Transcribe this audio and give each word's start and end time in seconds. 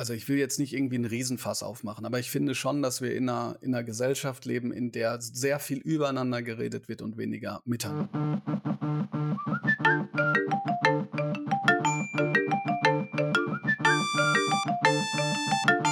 also 0.00 0.14
ich 0.14 0.26
will 0.30 0.38
jetzt 0.38 0.58
nicht 0.58 0.72
irgendwie 0.72 0.94
einen 0.94 1.04
Riesenfass 1.04 1.62
aufmachen, 1.62 2.06
aber 2.06 2.18
ich 2.18 2.30
finde 2.30 2.54
schon, 2.54 2.80
dass 2.80 3.02
wir 3.02 3.14
in 3.14 3.28
einer, 3.28 3.58
in 3.60 3.74
einer 3.74 3.84
Gesellschaft 3.84 4.46
leben, 4.46 4.72
in 4.72 4.92
der 4.92 5.20
sehr 5.20 5.58
viel 5.58 5.76
übereinander 5.76 6.40
geredet 6.40 6.88
wird 6.88 7.02
und 7.02 7.18
weniger 7.18 7.60
miteinander. 7.66 8.40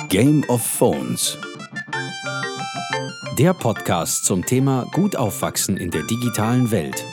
Game 0.09 0.43
of 0.49 0.63
Phones. 0.63 1.37
Der 3.39 3.53
Podcast 3.53 4.25
zum 4.25 4.43
Thema 4.43 4.87
Gut 4.95 5.17
aufwachsen 5.17 5.77
in 5.77 5.91
der 5.91 6.05
digitalen 6.05 6.71
Welt. 6.71 7.05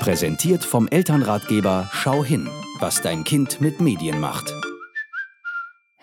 Präsentiert 0.00 0.64
vom 0.64 0.88
Elternratgeber 0.88 1.90
Schau 1.92 2.24
hin, 2.24 2.48
was 2.80 3.02
dein 3.02 3.24
Kind 3.24 3.60
mit 3.60 3.82
Medien 3.82 4.20
macht. 4.20 4.54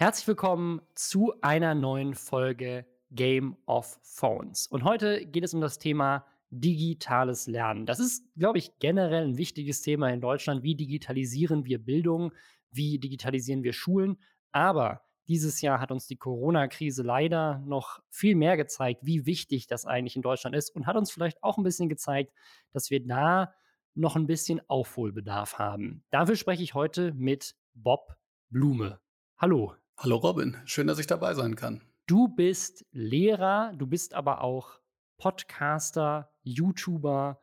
Herzlich 0.05 0.27
willkommen 0.27 0.83
zu 0.93 1.33
einer 1.41 1.73
neuen 1.73 2.13
Folge 2.13 2.85
Game 3.09 3.57
of 3.65 3.99
Phones. 4.03 4.67
Und 4.67 4.83
heute 4.83 5.25
geht 5.25 5.43
es 5.43 5.55
um 5.55 5.61
das 5.61 5.79
Thema 5.79 6.27
digitales 6.51 7.47
Lernen. 7.47 7.87
Das 7.87 7.99
ist, 7.99 8.23
glaube 8.37 8.59
ich, 8.59 8.77
generell 8.77 9.23
ein 9.23 9.39
wichtiges 9.39 9.81
Thema 9.81 10.11
in 10.11 10.21
Deutschland. 10.21 10.61
Wie 10.61 10.75
digitalisieren 10.75 11.65
wir 11.65 11.83
Bildung? 11.83 12.33
Wie 12.69 12.99
digitalisieren 12.99 13.63
wir 13.63 13.73
Schulen? 13.73 14.17
Aber 14.51 15.01
dieses 15.27 15.59
Jahr 15.61 15.79
hat 15.79 15.91
uns 15.91 16.05
die 16.05 16.17
Corona-Krise 16.17 17.01
leider 17.01 17.63
noch 17.65 17.99
viel 18.11 18.35
mehr 18.35 18.57
gezeigt, 18.57 19.07
wie 19.07 19.25
wichtig 19.25 19.65
das 19.65 19.87
eigentlich 19.87 20.15
in 20.15 20.21
Deutschland 20.21 20.55
ist 20.55 20.69
und 20.69 20.85
hat 20.85 20.97
uns 20.97 21.09
vielleicht 21.09 21.41
auch 21.41 21.57
ein 21.57 21.63
bisschen 21.63 21.89
gezeigt, 21.89 22.31
dass 22.73 22.91
wir 22.91 23.03
da 23.03 23.55
noch 23.95 24.15
ein 24.15 24.27
bisschen 24.27 24.61
Aufholbedarf 24.69 25.57
haben. 25.57 26.03
Dafür 26.11 26.35
spreche 26.35 26.61
ich 26.61 26.75
heute 26.75 27.11
mit 27.15 27.55
Bob 27.73 28.15
Blume. 28.51 28.99
Hallo. 29.39 29.73
Hallo 29.97 30.17
Robin, 30.17 30.57
schön, 30.65 30.87
dass 30.87 30.99
ich 30.99 31.07
dabei 31.07 31.33
sein 31.35 31.55
kann. 31.55 31.81
Du 32.05 32.27
bist 32.27 32.85
Lehrer, 32.91 33.73
du 33.77 33.87
bist 33.87 34.13
aber 34.13 34.41
auch 34.41 34.81
Podcaster, 35.17 36.29
YouTuber, 36.43 37.39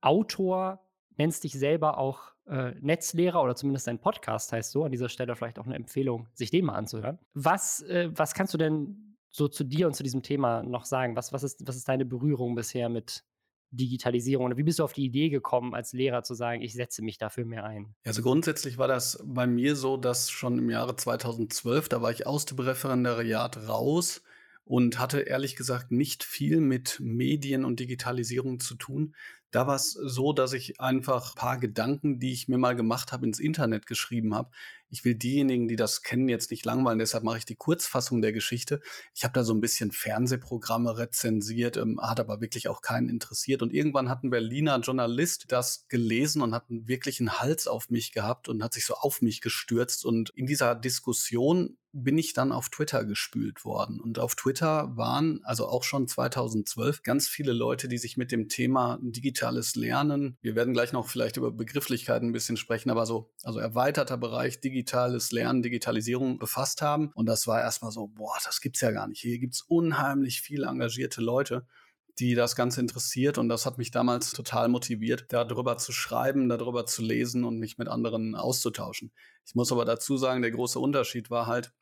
Autor, 0.00 0.84
nennst 1.16 1.44
dich 1.44 1.52
selber 1.52 1.98
auch 1.98 2.32
äh, 2.48 2.72
Netzlehrer 2.80 3.40
oder 3.40 3.54
zumindest 3.54 3.86
dein 3.86 4.00
Podcast 4.00 4.52
heißt 4.52 4.72
so. 4.72 4.84
An 4.84 4.90
dieser 4.90 5.08
Stelle 5.08 5.36
vielleicht 5.36 5.60
auch 5.60 5.64
eine 5.64 5.76
Empfehlung, 5.76 6.26
sich 6.34 6.50
den 6.50 6.64
mal 6.64 6.74
anzuhören. 6.74 7.20
Was, 7.34 7.82
äh, 7.82 8.10
was 8.12 8.34
kannst 8.34 8.52
du 8.52 8.58
denn 8.58 9.16
so 9.30 9.46
zu 9.46 9.62
dir 9.62 9.86
und 9.86 9.94
zu 9.94 10.02
diesem 10.02 10.24
Thema 10.24 10.64
noch 10.64 10.86
sagen? 10.86 11.14
Was, 11.14 11.32
was, 11.32 11.44
ist, 11.44 11.66
was 11.68 11.76
ist 11.76 11.88
deine 11.88 12.04
Berührung 12.04 12.56
bisher 12.56 12.88
mit 12.88 13.24
Digitalisierung? 13.76 14.46
Oder 14.46 14.56
wie 14.56 14.62
bist 14.62 14.78
du 14.78 14.84
auf 14.84 14.92
die 14.92 15.04
Idee 15.04 15.28
gekommen, 15.28 15.74
als 15.74 15.92
Lehrer 15.92 16.22
zu 16.22 16.34
sagen, 16.34 16.62
ich 16.62 16.74
setze 16.74 17.02
mich 17.02 17.18
dafür 17.18 17.44
mehr 17.44 17.64
ein? 17.64 17.94
Also 18.04 18.22
grundsätzlich 18.22 18.78
war 18.78 18.88
das 18.88 19.22
bei 19.24 19.46
mir 19.46 19.76
so, 19.76 19.96
dass 19.96 20.30
schon 20.30 20.58
im 20.58 20.70
Jahre 20.70 20.96
2012, 20.96 21.88
da 21.88 22.02
war 22.02 22.10
ich 22.10 22.26
aus 22.26 22.46
dem 22.46 22.58
Referendariat 22.58 23.68
raus 23.68 24.22
und 24.64 24.98
hatte 24.98 25.20
ehrlich 25.20 25.54
gesagt 25.54 25.92
nicht 25.92 26.24
viel 26.24 26.60
mit 26.60 26.98
Medien 27.00 27.64
und 27.64 27.78
Digitalisierung 27.78 28.58
zu 28.58 28.74
tun. 28.74 29.14
Da 29.52 29.66
war 29.68 29.76
es 29.76 29.92
so, 29.92 30.32
dass 30.32 30.52
ich 30.52 30.80
einfach 30.80 31.30
ein 31.30 31.34
paar 31.36 31.58
Gedanken, 31.58 32.18
die 32.18 32.32
ich 32.32 32.48
mir 32.48 32.58
mal 32.58 32.74
gemacht 32.74 33.12
habe, 33.12 33.24
ins 33.24 33.38
Internet 33.38 33.86
geschrieben 33.86 34.34
habe. 34.34 34.50
Ich 34.88 35.04
will 35.04 35.14
diejenigen, 35.14 35.68
die 35.68 35.76
das 35.76 36.02
kennen, 36.02 36.28
jetzt 36.28 36.50
nicht 36.50 36.64
langweilen, 36.64 36.98
deshalb 36.98 37.24
mache 37.24 37.38
ich 37.38 37.44
die 37.44 37.56
Kurzfassung 37.56 38.22
der 38.22 38.32
Geschichte. 38.32 38.80
Ich 39.14 39.24
habe 39.24 39.32
da 39.32 39.44
so 39.44 39.52
ein 39.52 39.60
bisschen 39.60 39.90
Fernsehprogramme 39.92 40.96
rezensiert, 40.98 41.76
ähm, 41.76 42.00
hat 42.00 42.20
aber 42.20 42.40
wirklich 42.40 42.68
auch 42.68 42.80
keinen 42.80 43.08
interessiert. 43.08 43.62
Und 43.62 43.72
irgendwann 43.72 44.08
hat 44.08 44.22
ein 44.22 44.30
Berliner 44.30 44.78
Journalist 44.80 45.46
das 45.48 45.86
gelesen 45.88 46.42
und 46.42 46.54
hat 46.54 46.64
wirklich 46.68 47.20
einen 47.20 47.38
Hals 47.40 47.66
auf 47.66 47.90
mich 47.90 48.12
gehabt 48.12 48.48
und 48.48 48.62
hat 48.62 48.74
sich 48.74 48.86
so 48.86 48.94
auf 48.94 49.22
mich 49.22 49.40
gestürzt. 49.40 50.04
Und 50.04 50.30
in 50.30 50.46
dieser 50.46 50.74
Diskussion 50.74 51.76
bin 52.02 52.18
ich 52.18 52.32
dann 52.32 52.52
auf 52.52 52.68
Twitter 52.68 53.04
gespült 53.04 53.64
worden. 53.64 54.00
Und 54.00 54.18
auf 54.18 54.34
Twitter 54.34 54.96
waren, 54.96 55.40
also 55.44 55.66
auch 55.66 55.82
schon 55.82 56.06
2012, 56.06 57.02
ganz 57.02 57.28
viele 57.28 57.52
Leute, 57.52 57.88
die 57.88 57.98
sich 57.98 58.16
mit 58.16 58.32
dem 58.32 58.48
Thema 58.48 58.98
digitales 59.00 59.74
Lernen, 59.76 60.36
wir 60.42 60.54
werden 60.54 60.74
gleich 60.74 60.92
noch 60.92 61.08
vielleicht 61.08 61.36
über 61.36 61.50
Begrifflichkeiten 61.50 62.28
ein 62.28 62.32
bisschen 62.32 62.56
sprechen, 62.56 62.90
aber 62.90 63.06
so, 63.06 63.32
also 63.42 63.58
erweiterter 63.58 64.18
Bereich 64.18 64.60
digitales 64.60 65.32
Lernen, 65.32 65.62
Digitalisierung 65.62 66.38
befasst 66.38 66.82
haben. 66.82 67.10
Und 67.14 67.26
das 67.26 67.46
war 67.46 67.60
erstmal 67.60 67.92
so, 67.92 68.08
boah, 68.08 68.36
das 68.44 68.60
gibt's 68.60 68.80
ja 68.80 68.90
gar 68.90 69.08
nicht. 69.08 69.20
Hier 69.20 69.38
gibt's 69.38 69.62
unheimlich 69.62 70.42
viele 70.42 70.66
engagierte 70.66 71.20
Leute 71.20 71.66
die 72.18 72.34
das 72.34 72.56
Ganze 72.56 72.80
interessiert. 72.80 73.38
Und 73.38 73.48
das 73.48 73.66
hat 73.66 73.78
mich 73.78 73.90
damals 73.90 74.30
total 74.32 74.68
motiviert, 74.68 75.26
darüber 75.28 75.76
zu 75.76 75.92
schreiben, 75.92 76.48
darüber 76.48 76.86
zu 76.86 77.02
lesen 77.02 77.44
und 77.44 77.58
mich 77.58 77.78
mit 77.78 77.88
anderen 77.88 78.34
auszutauschen. 78.34 79.12
Ich 79.44 79.54
muss 79.54 79.70
aber 79.70 79.84
dazu 79.84 80.16
sagen, 80.16 80.42
der 80.42 80.50
große 80.50 80.78
Unterschied 80.78 81.30
war 81.30 81.46
halt, 81.46 81.72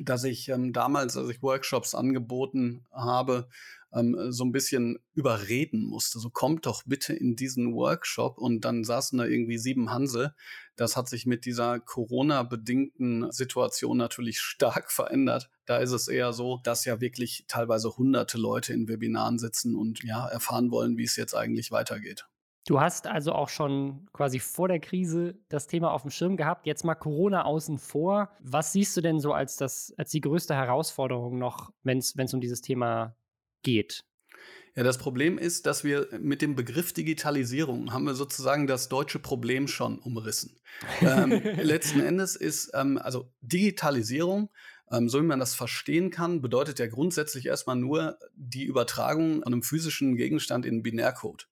dass 0.00 0.24
ich 0.24 0.48
ähm, 0.48 0.72
damals, 0.72 1.16
als 1.16 1.28
ich 1.30 1.42
Workshops 1.42 1.94
angeboten 1.94 2.86
habe, 2.92 3.48
ähm, 3.92 4.30
so 4.30 4.44
ein 4.44 4.52
bisschen 4.52 4.98
überreden 5.14 5.84
musste. 5.84 6.18
So 6.18 6.30
kommt 6.30 6.66
doch 6.66 6.82
bitte 6.84 7.14
in 7.14 7.36
diesen 7.36 7.74
Workshop 7.74 8.38
und 8.38 8.64
dann 8.64 8.84
saßen 8.84 9.18
da 9.18 9.24
irgendwie 9.24 9.58
sieben 9.58 9.90
Hansel. 9.90 10.34
Das 10.76 10.96
hat 10.96 11.08
sich 11.08 11.26
mit 11.26 11.44
dieser 11.44 11.80
Corona-bedingten 11.80 13.32
Situation 13.32 13.96
natürlich 13.96 14.40
stark 14.40 14.92
verändert. 14.92 15.50
Da 15.66 15.78
ist 15.78 15.92
es 15.92 16.08
eher 16.08 16.32
so, 16.32 16.60
dass 16.62 16.84
ja 16.84 17.00
wirklich 17.00 17.44
teilweise 17.48 17.96
hunderte 17.96 18.38
Leute 18.38 18.72
in 18.72 18.88
Webinaren 18.88 19.38
sitzen 19.38 19.74
und 19.74 20.02
ja 20.04 20.28
erfahren 20.28 20.70
wollen, 20.70 20.96
wie 20.98 21.04
es 21.04 21.16
jetzt 21.16 21.34
eigentlich 21.34 21.70
weitergeht. 21.70 22.26
Du 22.68 22.82
hast 22.82 23.06
also 23.06 23.32
auch 23.32 23.48
schon 23.48 24.06
quasi 24.12 24.40
vor 24.40 24.68
der 24.68 24.78
Krise 24.78 25.38
das 25.48 25.68
Thema 25.68 25.90
auf 25.90 26.02
dem 26.02 26.10
Schirm 26.10 26.36
gehabt. 26.36 26.66
Jetzt 26.66 26.84
mal 26.84 26.94
Corona 26.94 27.46
außen 27.46 27.78
vor. 27.78 28.30
Was 28.40 28.74
siehst 28.74 28.94
du 28.94 29.00
denn 29.00 29.20
so 29.20 29.32
als, 29.32 29.56
das, 29.56 29.94
als 29.96 30.10
die 30.10 30.20
größte 30.20 30.54
Herausforderung 30.54 31.38
noch, 31.38 31.72
wenn 31.82 31.96
es 31.96 32.34
um 32.34 32.42
dieses 32.42 32.60
Thema 32.60 33.16
geht? 33.62 34.04
Ja, 34.76 34.82
das 34.82 34.98
Problem 34.98 35.38
ist, 35.38 35.64
dass 35.64 35.82
wir 35.82 36.08
mit 36.20 36.42
dem 36.42 36.56
Begriff 36.56 36.92
Digitalisierung 36.92 37.94
haben 37.94 38.04
wir 38.04 38.12
sozusagen 38.12 38.66
das 38.66 38.90
deutsche 38.90 39.18
Problem 39.18 39.66
schon 39.66 39.98
umrissen. 39.98 40.60
ähm, 41.00 41.40
letzten 41.62 42.00
Endes 42.00 42.36
ist, 42.36 42.72
ähm, 42.74 42.98
also 42.98 43.32
Digitalisierung, 43.40 44.50
ähm, 44.92 45.08
so 45.08 45.22
wie 45.22 45.26
man 45.26 45.40
das 45.40 45.54
verstehen 45.54 46.10
kann, 46.10 46.42
bedeutet 46.42 46.78
ja 46.80 46.86
grundsätzlich 46.86 47.46
erstmal 47.46 47.76
nur 47.76 48.18
die 48.36 48.64
Übertragung 48.64 49.42
von 49.42 49.54
einem 49.54 49.62
physischen 49.62 50.16
Gegenstand 50.16 50.66
in 50.66 50.82
Binärcode. 50.82 51.48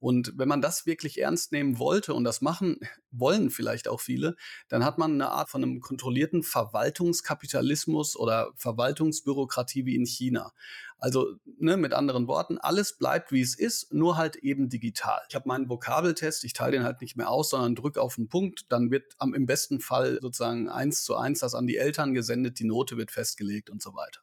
Und 0.00 0.32
wenn 0.36 0.48
man 0.48 0.62
das 0.62 0.86
wirklich 0.86 1.20
ernst 1.20 1.52
nehmen 1.52 1.78
wollte, 1.78 2.14
und 2.14 2.24
das 2.24 2.40
machen 2.40 2.80
wollen 3.10 3.50
vielleicht 3.50 3.86
auch 3.86 4.00
viele, 4.00 4.34
dann 4.68 4.84
hat 4.84 4.96
man 4.96 5.12
eine 5.12 5.30
Art 5.30 5.50
von 5.50 5.62
einem 5.62 5.80
kontrollierten 5.80 6.42
Verwaltungskapitalismus 6.42 8.16
oder 8.16 8.50
Verwaltungsbürokratie 8.56 9.84
wie 9.84 9.94
in 9.94 10.06
China. 10.06 10.52
Also 10.98 11.36
ne, 11.58 11.76
mit 11.76 11.92
anderen 11.92 12.28
Worten, 12.28 12.58
alles 12.58 12.96
bleibt 12.96 13.30
wie 13.30 13.40
es 13.40 13.54
ist, 13.54 13.92
nur 13.92 14.16
halt 14.16 14.36
eben 14.36 14.68
digital. 14.68 15.20
Ich 15.28 15.34
habe 15.34 15.48
meinen 15.48 15.68
Vokabeltest, 15.68 16.44
ich 16.44 16.54
teile 16.54 16.72
den 16.72 16.84
halt 16.84 17.00
nicht 17.00 17.16
mehr 17.16 17.30
aus, 17.30 17.50
sondern 17.50 17.74
drücke 17.74 18.00
auf 18.00 18.16
einen 18.16 18.28
Punkt, 18.28 18.66
dann 18.72 18.90
wird 18.90 19.14
am, 19.18 19.34
im 19.34 19.46
besten 19.46 19.80
Fall 19.80 20.18
sozusagen 20.20 20.68
eins 20.68 21.04
zu 21.04 21.16
eins 21.16 21.40
das 21.40 21.54
an 21.54 21.66
die 21.66 21.76
Eltern 21.76 22.14
gesendet, 22.14 22.58
die 22.58 22.64
Note 22.64 22.96
wird 22.96 23.10
festgelegt 23.10 23.70
und 23.70 23.82
so 23.82 23.94
weiter. 23.94 24.20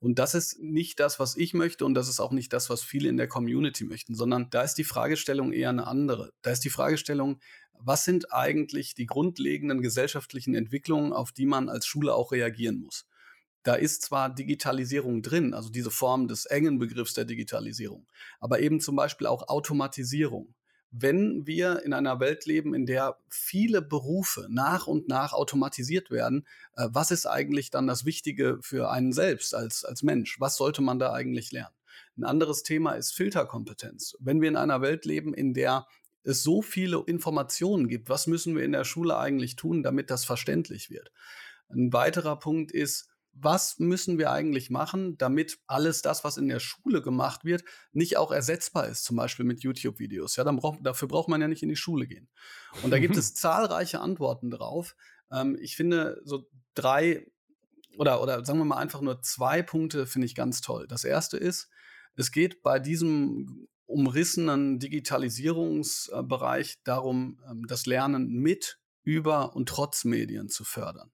Und 0.00 0.18
das 0.20 0.34
ist 0.34 0.60
nicht 0.60 1.00
das, 1.00 1.18
was 1.18 1.36
ich 1.36 1.54
möchte 1.54 1.84
und 1.84 1.94
das 1.94 2.08
ist 2.08 2.20
auch 2.20 2.30
nicht 2.30 2.52
das, 2.52 2.70
was 2.70 2.82
viele 2.82 3.08
in 3.08 3.16
der 3.16 3.26
Community 3.26 3.84
möchten, 3.84 4.14
sondern 4.14 4.48
da 4.50 4.62
ist 4.62 4.74
die 4.74 4.84
Fragestellung 4.84 5.52
eher 5.52 5.70
eine 5.70 5.86
andere. 5.88 6.32
Da 6.42 6.52
ist 6.52 6.64
die 6.64 6.70
Fragestellung, 6.70 7.40
was 7.72 8.04
sind 8.04 8.32
eigentlich 8.32 8.94
die 8.94 9.06
grundlegenden 9.06 9.82
gesellschaftlichen 9.82 10.54
Entwicklungen, 10.54 11.12
auf 11.12 11.32
die 11.32 11.46
man 11.46 11.68
als 11.68 11.86
Schule 11.86 12.14
auch 12.14 12.32
reagieren 12.32 12.80
muss? 12.80 13.06
Da 13.64 13.74
ist 13.74 14.02
zwar 14.02 14.32
Digitalisierung 14.32 15.20
drin, 15.20 15.52
also 15.52 15.68
diese 15.68 15.90
Form 15.90 16.28
des 16.28 16.46
engen 16.46 16.78
Begriffs 16.78 17.14
der 17.14 17.24
Digitalisierung, 17.24 18.06
aber 18.38 18.60
eben 18.60 18.80
zum 18.80 18.94
Beispiel 18.94 19.26
auch 19.26 19.48
Automatisierung 19.48 20.54
wenn 20.90 21.46
wir 21.46 21.82
in 21.84 21.92
einer 21.92 22.18
Welt 22.20 22.46
leben, 22.46 22.74
in 22.74 22.86
der 22.86 23.18
viele 23.28 23.82
Berufe 23.82 24.46
nach 24.48 24.86
und 24.86 25.08
nach 25.08 25.32
automatisiert 25.32 26.10
werden, 26.10 26.46
äh, 26.76 26.88
was 26.90 27.10
ist 27.10 27.26
eigentlich 27.26 27.70
dann 27.70 27.86
das 27.86 28.04
Wichtige 28.04 28.58
für 28.62 28.90
einen 28.90 29.12
selbst 29.12 29.54
als, 29.54 29.84
als 29.84 30.02
Mensch? 30.02 30.40
Was 30.40 30.56
sollte 30.56 30.82
man 30.82 30.98
da 30.98 31.12
eigentlich 31.12 31.52
lernen? 31.52 31.74
Ein 32.16 32.24
anderes 32.24 32.62
Thema 32.62 32.92
ist 32.92 33.14
Filterkompetenz. 33.14 34.16
Wenn 34.18 34.40
wir 34.40 34.48
in 34.48 34.56
einer 34.56 34.80
Welt 34.80 35.04
leben, 35.04 35.34
in 35.34 35.54
der 35.54 35.86
es 36.24 36.42
so 36.42 36.62
viele 36.62 37.02
Informationen 37.06 37.88
gibt, 37.88 38.08
was 38.08 38.26
müssen 38.26 38.56
wir 38.56 38.64
in 38.64 38.72
der 38.72 38.84
Schule 38.84 39.16
eigentlich 39.16 39.56
tun, 39.56 39.82
damit 39.82 40.10
das 40.10 40.24
verständlich 40.24 40.90
wird? 40.90 41.12
Ein 41.68 41.92
weiterer 41.92 42.38
Punkt 42.38 42.72
ist, 42.72 43.08
was 43.32 43.78
müssen 43.78 44.18
wir 44.18 44.30
eigentlich 44.30 44.70
machen, 44.70 45.16
damit 45.18 45.58
alles 45.66 46.02
das, 46.02 46.24
was 46.24 46.36
in 46.36 46.48
der 46.48 46.60
Schule 46.60 47.02
gemacht 47.02 47.44
wird, 47.44 47.64
nicht 47.92 48.16
auch 48.16 48.32
ersetzbar 48.32 48.88
ist, 48.88 49.04
zum 49.04 49.16
Beispiel 49.16 49.44
mit 49.44 49.62
YouTube-Videos. 49.62 50.36
Ja, 50.36 50.44
dann 50.44 50.56
brauch, 50.56 50.76
dafür 50.82 51.08
braucht 51.08 51.28
man 51.28 51.40
ja 51.40 51.48
nicht 51.48 51.62
in 51.62 51.68
die 51.68 51.76
Schule 51.76 52.06
gehen. 52.06 52.28
Und 52.82 52.90
da 52.90 52.98
gibt 52.98 53.16
es 53.16 53.34
zahlreiche 53.34 54.00
Antworten 54.00 54.50
drauf. 54.50 54.96
Ähm, 55.30 55.56
ich 55.60 55.76
finde 55.76 56.20
so 56.24 56.48
drei 56.74 57.26
oder, 57.96 58.22
oder 58.22 58.44
sagen 58.44 58.58
wir 58.58 58.64
mal 58.64 58.76
einfach 58.76 59.00
nur 59.00 59.22
zwei 59.22 59.62
Punkte 59.62 60.06
finde 60.06 60.26
ich 60.26 60.34
ganz 60.34 60.60
toll. 60.60 60.86
Das 60.88 61.04
erste 61.04 61.36
ist, 61.36 61.68
es 62.14 62.32
geht 62.32 62.62
bei 62.62 62.78
diesem 62.78 63.68
umrissenen 63.86 64.78
Digitalisierungsbereich 64.78 66.82
darum, 66.84 67.40
ähm, 67.50 67.66
das 67.66 67.86
Lernen 67.86 68.28
mit, 68.28 68.78
über 69.02 69.56
und 69.56 69.70
trotz 69.70 70.04
Medien 70.04 70.48
zu 70.48 70.64
fördern. 70.64 71.10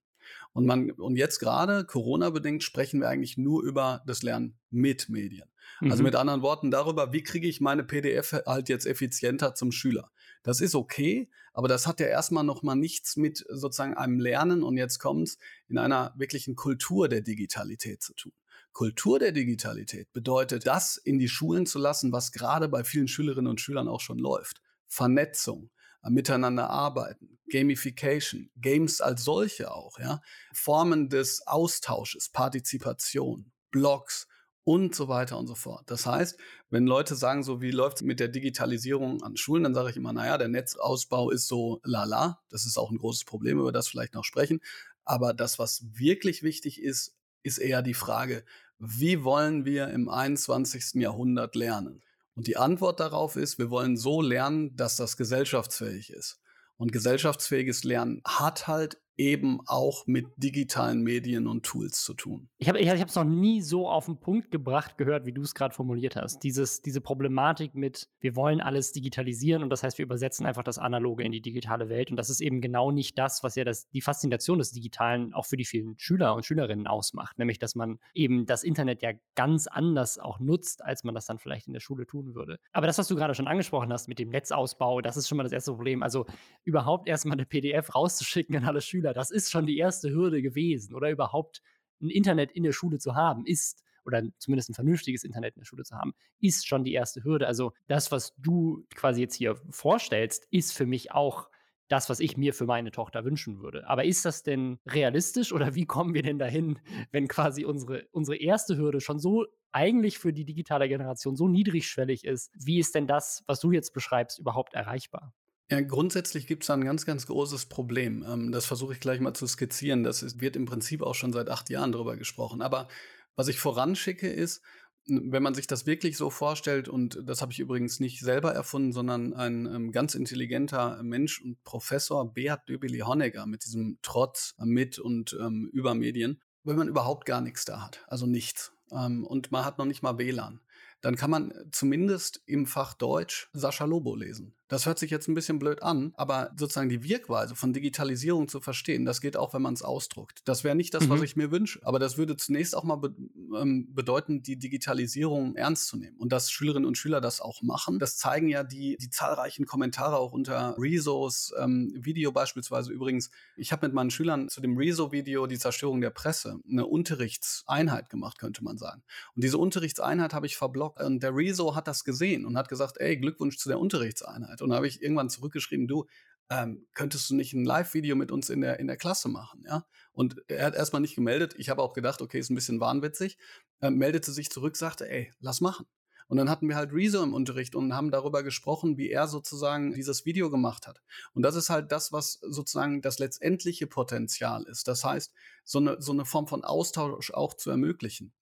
Und 0.55 0.67
man, 0.67 0.93
und 0.93 1.17
jetzt 1.17 1.41
gerade, 1.41 1.85
Corona-bedingt, 1.85 2.63
sprechen 2.63 3.01
wir 3.01 3.09
eigentlich 3.09 3.37
nur 3.37 3.65
über 3.65 4.03
das 4.07 4.23
Lernen 4.23 4.57
mit 4.71 5.09
Medien. 5.09 5.51
Also 5.81 5.85
mhm. 5.85 5.91
Also 5.91 6.03
mit 6.05 6.15
anderen 6.15 6.43
Worten 6.43 6.71
darüber, 6.71 7.13
wie 7.13 7.25
kriege 7.25 7.49
ich 7.49 7.61
meine 7.61 7.83
PDF 7.83 8.33
halt 8.47 8.69
jetzt 8.69 8.87
effizienter 8.87 9.55
zum 9.57 9.73
Schüler. 9.73 10.11
Das 10.45 10.61
ist 10.61 10.77
okay, 10.77 11.29
aber 11.53 11.67
das 11.67 11.89
hat 11.89 11.99
ja 11.99 12.07
erstmal 12.07 12.45
noch 12.45 12.63
mal 12.63 12.77
nichts 12.77 13.17
mit 13.17 13.45
sozusagen 13.49 13.95
einem 13.95 14.21
Lernen 14.21 14.63
und 14.63 14.77
jetzt 14.77 15.01
kommt's 15.01 15.39
in 15.67 15.77
einer 15.77 16.15
wirklichen 16.17 16.55
Kultur 16.55 17.09
der 17.09 17.23
Digitalität 17.23 18.03
zu 18.03 18.15
tun. 18.15 18.33
Kultur 18.73 19.19
der 19.19 19.33
Digitalität 19.33 20.13
bedeutet, 20.13 20.67
das 20.67 20.97
in 20.97 21.19
die 21.19 21.29
Schulen 21.29 21.67
zu 21.67 21.79
lassen, 21.79 22.13
was 22.13 22.31
gerade 22.31 22.69
bei 22.69 22.85
vielen 22.85 23.09
Schülerinnen 23.09 23.51
und 23.51 23.61
Schülern 23.61 23.89
auch 23.89 24.01
schon 24.01 24.19
läuft. 24.19 24.61
Vernetzung, 24.87 25.71
miteinander 26.09 26.71
arbeiten, 26.71 27.39
Gamification, 27.51 28.51
Games 28.57 29.01
als 29.01 29.25
solche 29.25 29.73
auch, 29.73 29.99
ja, 29.99 30.21
Formen 30.53 31.09
des 31.09 31.47
Austausches, 31.47 32.31
Partizipation, 32.31 33.53
Blogs 33.71 34.27
und 34.65 34.95
so 34.95 35.09
weiter 35.09 35.39
und 35.39 35.47
so 35.47 35.55
fort. 35.55 35.91
Das 35.91 36.07
heißt, 36.07 36.39
wenn 36.71 36.87
Leute 36.87 37.15
sagen, 37.15 37.43
so 37.43 37.61
wie 37.61 37.71
läuft 37.71 37.99
es 37.99 38.03
mit 38.03 38.19
der 38.19 38.29
Digitalisierung 38.29 39.23
an 39.23 39.37
Schulen, 39.37 39.63
dann 39.63 39.75
sage 39.75 39.91
ich 39.91 39.97
immer, 39.97 40.13
naja, 40.13 40.39
der 40.39 40.49
Netzausbau 40.49 41.31
ist 41.31 41.47
so 41.47 41.81
lala. 41.85 42.41
Das 42.49 42.65
ist 42.65 42.79
auch 42.79 42.91
ein 42.91 42.99
großes 42.99 43.25
Problem, 43.25 43.59
über 43.59 43.73
das 43.73 43.89
vielleicht 43.89 44.15
noch 44.15 44.25
sprechen. 44.25 44.61
Aber 45.05 45.35
das, 45.35 45.59
was 45.59 45.85
wirklich 45.93 46.43
wichtig 46.43 46.81
ist, 46.81 47.15
ist 47.43 47.59
eher 47.59 47.83
die 47.83 47.95
Frage, 47.95 48.45
wie 48.79 49.23
wollen 49.23 49.67
wir 49.67 49.89
im 49.89 50.09
21. 50.09 50.95
Jahrhundert 50.95 51.55
lernen? 51.55 52.03
Und 52.35 52.47
die 52.47 52.57
Antwort 52.57 53.01
darauf 53.01 53.37
ist, 53.37 53.59
wir 53.59 53.71
wollen 53.71 53.97
so 53.97 54.21
lernen, 54.21 54.77
dass 54.77 54.97
das 54.97 55.17
gesellschaftsfähig 55.17 56.11
ist. 56.11 56.41
Und 56.77 56.93
gesellschaftsfähiges 56.93 57.85
Lernen 57.85 58.21
hat 58.27 58.67
halt 58.67 58.99
eben 59.17 59.61
auch 59.67 60.07
mit 60.07 60.27
digitalen 60.37 61.03
Medien 61.03 61.47
und 61.47 61.65
Tools 61.65 62.03
zu 62.03 62.15
tun. 62.15 62.49
Ich 62.59 62.69
habe 62.69 62.79
es 62.81 63.15
noch 63.15 63.25
nie 63.25 63.61
so 63.61 63.89
auf 63.89 64.07
den 64.07 64.19
Punkt 64.19 64.51
gebracht 64.51 64.99
gehört, 64.99 65.27
wie 65.27 65.33
du 65.33 65.43
es 65.43 65.55
gerade 65.55 65.75
formuliert 65.75 66.17
hast. 66.17 66.43
Dieses, 66.43 66.83
diese 66.83 67.01
Problematik 67.01 67.75
mit, 67.75 68.09
wir 68.21 68.35
wollen 68.35 68.61
alles 68.61 68.93
digitalisieren 68.93 69.63
und 69.63 69.71
das 69.71 69.83
heißt, 69.83 69.99
wir 69.99 70.05
übersetzen 70.05 70.47
einfach 70.47 70.65
das 70.65 70.79
Analoge 70.79 71.23
in 71.23 71.33
die 71.33 71.41
digitale 71.41 71.89
Welt. 71.89 72.11
Und 72.11 72.17
das 72.17 72.31
ist 72.31 72.41
eben 72.41 72.61
genau 72.61 72.91
nicht 72.91 73.19
das, 73.19 73.43
was 73.43 73.55
ja 73.55 73.65
das, 73.65 73.89
die 73.91 74.01
Faszination 74.01 74.59
des 74.59 74.73
Digitalen 74.73 75.33
auch 75.33 75.47
für 75.47 75.57
die 75.57 75.65
vielen 75.65 75.99
Schüler 75.99 76.35
und 76.35 76.45
Schülerinnen 76.45 76.87
ausmacht. 76.87 77.39
Nämlich, 77.39 77.59
dass 77.59 77.75
man 77.75 77.99
eben 78.15 78.47
das 78.47 78.65
Internet 78.65 79.03
ja 79.03 79.13
ganz 79.37 79.67
anders 79.67 80.19
auch 80.19 80.41
nutzt, 80.41 80.85
als 80.85 81.05
man 81.05 81.15
das 81.15 81.27
dann 81.27 81.39
vielleicht 81.39 81.67
in 81.67 81.73
der 81.73 81.81
Schule 81.81 82.07
tun 82.07 82.35
würde. 82.35 82.59
Aber 82.73 82.87
das, 82.87 82.99
was 82.99 83.09
du 83.09 83.15
gerade 83.15 83.35
schon 83.35 83.47
angesprochen 83.47 83.93
hast 83.93 84.09
mit 84.09 84.19
dem 84.19 84.31
Netzausbau, 84.31 85.01
das 85.01 85.17
ist 85.17 85.29
schon 85.29 85.37
mal 85.37 85.45
das 85.45 85.53
erste 85.53 85.73
Problem. 85.73 86.03
Also 86.03 86.27
überhaupt 86.65 87.09
erstmal 87.09 87.37
eine 87.37 87.47
PDF 87.47 87.95
rauszuschicken 87.95 88.57
an 88.57 88.65
alle 88.65 88.81
Schüler 88.81 89.04
Schüler, 89.05 89.15
das 89.15 89.31
ist 89.31 89.51
schon 89.51 89.67
die 89.67 89.77
erste 89.77 90.11
Hürde 90.11 90.41
gewesen. 90.41 90.95
Oder 90.95 91.11
überhaupt 91.11 91.63
ein 92.01 92.11
Internet 92.11 92.53
in 92.53 92.63
der 92.63 92.73
Schule 92.73 92.99
zu 92.99 93.15
haben, 93.15 93.45
ist, 93.47 93.83
oder 94.05 94.23
zumindest 94.39 94.71
ein 94.71 94.75
vernünftiges 94.75 95.25
Internet 95.25 95.57
in 95.57 95.61
der 95.61 95.67
Schule 95.67 95.85
zu 95.85 95.95
haben, 95.97 96.15
ist 96.41 96.67
schon 96.67 96.85
die 96.85 96.93
erste 96.93 97.23
Hürde. 97.23 97.47
Also 97.47 97.73
das, 97.87 98.11
was 98.11 98.35
du 98.39 98.87
quasi 98.95 99.21
jetzt 99.23 99.35
hier 99.35 99.57
vorstellst, 99.71 100.47
ist 100.51 100.73
für 100.73 100.87
mich 100.87 101.13
auch 101.13 101.51
das, 101.89 102.09
was 102.09 102.21
ich 102.21 102.39
mir 102.39 102.55
für 102.55 102.65
meine 102.65 102.91
Tochter 102.91 103.25
wünschen 103.27 103.61
würde. 103.61 103.87
Aber 103.87 104.05
ist 104.05 104.25
das 104.25 104.43
denn 104.43 104.79
realistisch 104.87 105.53
oder 105.53 105.75
wie 105.75 105.85
kommen 105.85 106.15
wir 106.15 106.23
denn 106.23 106.39
dahin, 106.39 106.79
wenn 107.13 107.29
quasi 107.29 107.67
unsere, 107.67 108.07
unsere 108.11 108.39
erste 108.39 108.79
Hürde 108.79 109.01
schon 109.03 109.19
so 109.19 109.45
eigentlich 109.71 110.19
für 110.19 110.33
die 110.33 110.47
digitale 110.47 110.89
Generation 110.89 111.37
so 111.37 111.47
niedrigschwellig 111.47 112.25
ist? 112.25 112.51
Wie 112.55 112.79
ist 112.79 112.95
denn 112.95 113.07
das, 113.07 113.45
was 113.47 113.61
du 113.61 113.71
jetzt 113.71 113.93
beschreibst, 113.93 114.39
überhaupt 114.39 114.73
erreichbar? 114.73 115.35
Ja, 115.71 115.81
grundsätzlich 115.81 116.47
gibt 116.47 116.63
es 116.63 116.67
da 116.67 116.75
ein 116.75 116.85
ganz, 116.85 117.07
ganz 117.07 117.27
großes 117.27 117.67
Problem. 117.67 118.25
Ähm, 118.29 118.53
das 118.53 118.67
versuche 118.67 118.93
ich 118.93 119.01
gleich 119.01 119.21
mal 119.21 119.35
zu 119.35 119.47
skizzieren. 119.47 120.03
Das 120.03 120.41
wird 120.41 120.57
im 120.57 120.67
Prinzip 120.67 121.03
auch 121.03 121.15
schon 121.15 121.33
seit 121.33 121.49
acht 121.49 121.71
Jahren 121.71 121.93
darüber 121.93 122.17
gesprochen. 122.17 122.61
Aber 122.61 122.89
was 123.35 123.49
ich 123.49 123.59
voranschicke 123.59 124.29
ist, 124.29 124.63
wenn 125.07 125.43
man 125.43 125.55
sich 125.55 125.67
das 125.67 125.87
wirklich 125.87 126.17
so 126.17 126.31
vorstellt, 126.31 126.89
und 126.89 127.19
das 127.25 127.43
habe 127.43 127.53
ich 127.53 127.61
übrigens 127.61 128.01
nicht 128.01 128.21
selber 128.21 128.53
erfunden, 128.53 128.93
sondern 128.93 129.35
ein 129.35 129.67
ähm, 129.67 129.93
ganz 129.93 130.15
intelligenter 130.15 131.03
Mensch 131.03 131.43
und 131.43 131.63
Professor, 131.65 132.33
Beat 132.33 132.69
Döbeli-Honegger, 132.69 133.47
mit 133.47 133.65
diesem 133.65 133.99
Trotz 134.03 134.55
mit 134.59 134.99
und 134.99 135.37
ähm, 135.41 135.69
über 135.73 135.95
Medien, 135.95 136.41
wenn 136.63 136.77
man 136.77 136.89
überhaupt 136.89 137.27
gar 137.27 137.43
nichts 137.43 137.67
da 137.67 137.83
hat, 137.83 138.05
also 138.07 138.27
nichts. 138.27 138.73
Ähm, 138.93 139.27
und 139.27 139.53
man 139.53 139.65
hat 139.65 139.79
noch 139.79 139.85
nicht 139.85 140.03
mal 140.03 140.17
WLAN 140.19 140.61
dann 141.05 141.17
kann 141.17 141.31
man 141.31 141.53
zumindest 141.71 142.43
im 142.47 142.65
Fach 142.65 142.95
Deutsch 142.95 143.51
Sascha 143.53 143.85
Lobo 143.85 144.17
lesen. 144.17 144.55
Das 144.69 144.87
hört 144.87 144.99
sich 144.99 145.11
jetzt 145.11 145.29
ein 145.29 145.35
bisschen 145.35 145.59
blöd 145.59 145.83
an, 145.83 146.13
aber 146.17 146.51
sozusagen 146.57 146.89
die 146.89 147.03
Wirkweise 147.03 147.55
von 147.55 147.73
Digitalisierung 147.73 148.49
zu 148.49 148.61
verstehen, 148.61 149.05
das 149.05 149.21
geht 149.21 149.37
auch, 149.37 149.53
wenn 149.53 149.63
man 149.63 149.75
es 149.75 149.83
ausdruckt. 149.83 150.41
Das 150.47 150.65
wäre 150.65 150.75
nicht 150.75 150.95
das, 150.95 151.05
mhm. 151.05 151.11
was 151.11 151.23
ich 151.23 151.37
mir 151.37 151.51
wünsche, 151.51 151.81
aber 151.83 151.99
das 151.99 152.17
würde 152.17 152.37
zunächst 152.37 152.75
auch 152.75 152.85
mal 152.85 152.97
be 152.97 153.15
ähm, 153.57 153.95
bedeuten, 153.95 154.43
die 154.43 154.59
Digitalisierung 154.59 155.55
ernst 155.55 155.87
zu 155.89 155.97
nehmen. 155.97 156.17
Und 156.17 156.33
dass 156.33 156.51
Schülerinnen 156.51 156.87
und 156.87 156.97
Schüler 156.97 157.21
das 157.21 157.41
auch 157.41 157.63
machen, 157.63 157.99
das 157.99 158.17
zeigen 158.17 158.49
ja 158.49 158.65
die, 158.65 158.97
die 158.97 159.11
zahlreichen 159.11 159.67
Kommentare 159.67 160.17
auch 160.17 160.33
unter 160.33 160.77
Rezos 160.79 161.53
ähm, 161.59 161.93
Video 161.95 162.33
beispielsweise. 162.33 162.93
Übrigens, 162.93 163.31
ich 163.57 163.73
habe 163.73 163.87
mit 163.87 163.95
meinen 163.95 164.11
Schülern 164.11 164.49
zu 164.49 164.61
dem 164.61 164.77
Rezo-Video 164.77 165.47
die 165.47 165.59
Zerstörung 165.59 166.01
der 166.01 166.11
Presse 166.11 166.59
eine 166.69 166.87
Unterrichtseinheit 166.87 168.09
gemacht, 168.09 168.39
könnte 168.39 168.65
man 168.65 168.79
sagen. 168.79 169.03
Und 169.35 169.45
diese 169.45 169.59
Unterrichtseinheit 169.59 170.35
habe 170.35 170.47
ich 170.47 170.57
verblockt 170.57 171.03
und 171.03 171.23
der 171.23 171.35
Rezo 171.35 171.75
hat 171.75 171.87
das 171.87 172.05
gesehen 172.05 172.47
und 172.47 172.57
hat 172.57 172.69
gesagt, 172.69 172.99
ey, 172.99 173.17
Glückwunsch 173.17 173.59
zu 173.59 173.69
der 173.69 173.79
Unterrichtseinheit. 173.79 174.54
Und 174.63 174.71
da 174.71 174.77
habe 174.77 174.87
ich 174.87 175.03
irgendwann 175.03 175.31
zurückgeschrieben, 175.31 175.87
du, 175.87 176.07
ähm, 176.51 176.87
könntest 176.95 177.31
du 177.31 177.35
nicht 177.35 177.55
ein 177.55 177.65
Live-Video 177.65 178.17
mit 178.17 178.31
uns 178.31 178.51
in 178.51 178.61
der, 178.61 178.79
in 178.79 178.87
der 178.87 178.97
Klasse 178.97 179.29
machen, 179.29 179.65
ja? 179.67 179.87
Und 180.13 180.37
er 180.49 180.67
hat 180.67 180.75
erstmal 180.75 181.01
nicht 181.01 181.15
gemeldet. 181.15 181.55
Ich 181.57 181.71
habe 181.71 181.83
auch 181.83 181.95
gedacht, 181.95 182.21
okay, 182.21 182.39
ist 182.39 182.51
ein 182.51 182.55
bisschen 182.55 182.81
wahnwitzig. 182.81 183.39
Er 183.81 183.91
meldete 183.91 184.31
sich 184.33 184.51
zurück, 184.51 184.77
sagte, 184.77 185.09
ey, 185.09 185.33
lass 185.41 185.61
machen. 185.61 185.87
Und 186.27 186.39
dann 186.39 186.49
hatten 186.49 186.69
wir 186.69 186.77
halt 186.77 186.93
Rezo 186.93 187.23
im 187.23 187.35
Unterricht 187.35 187.75
und 187.75 187.95
haben 187.95 188.11
darüber 188.11 188.43
gesprochen, 188.43 188.97
wie 188.97 189.11
er 189.11 189.29
sozusagen 189.29 189.93
dieses 189.93 190.25
Video 190.25 190.51
gemacht 190.51 190.87
hat. 190.87 191.03
Und 191.35 191.43
das 191.43 191.55
ist 191.55 191.71
halt 191.71 191.93
das, 191.93 192.13
was 192.13 192.39
sozusagen 192.43 193.03
das 193.03 193.19
letztendliche 193.19 193.87
Potenzial 193.87 194.65
ist. 194.65 194.89
Das 194.89 195.05
heißt, 195.05 195.35
so 195.65 195.79
eine, 195.79 196.01
so 196.01 196.13
eine 196.13 196.25
Form 196.25 196.47
von 196.47 196.65
Austausch 196.65 197.31
auch 197.33 197.55
zu 197.55 197.71
ermöglichen. 197.71 198.33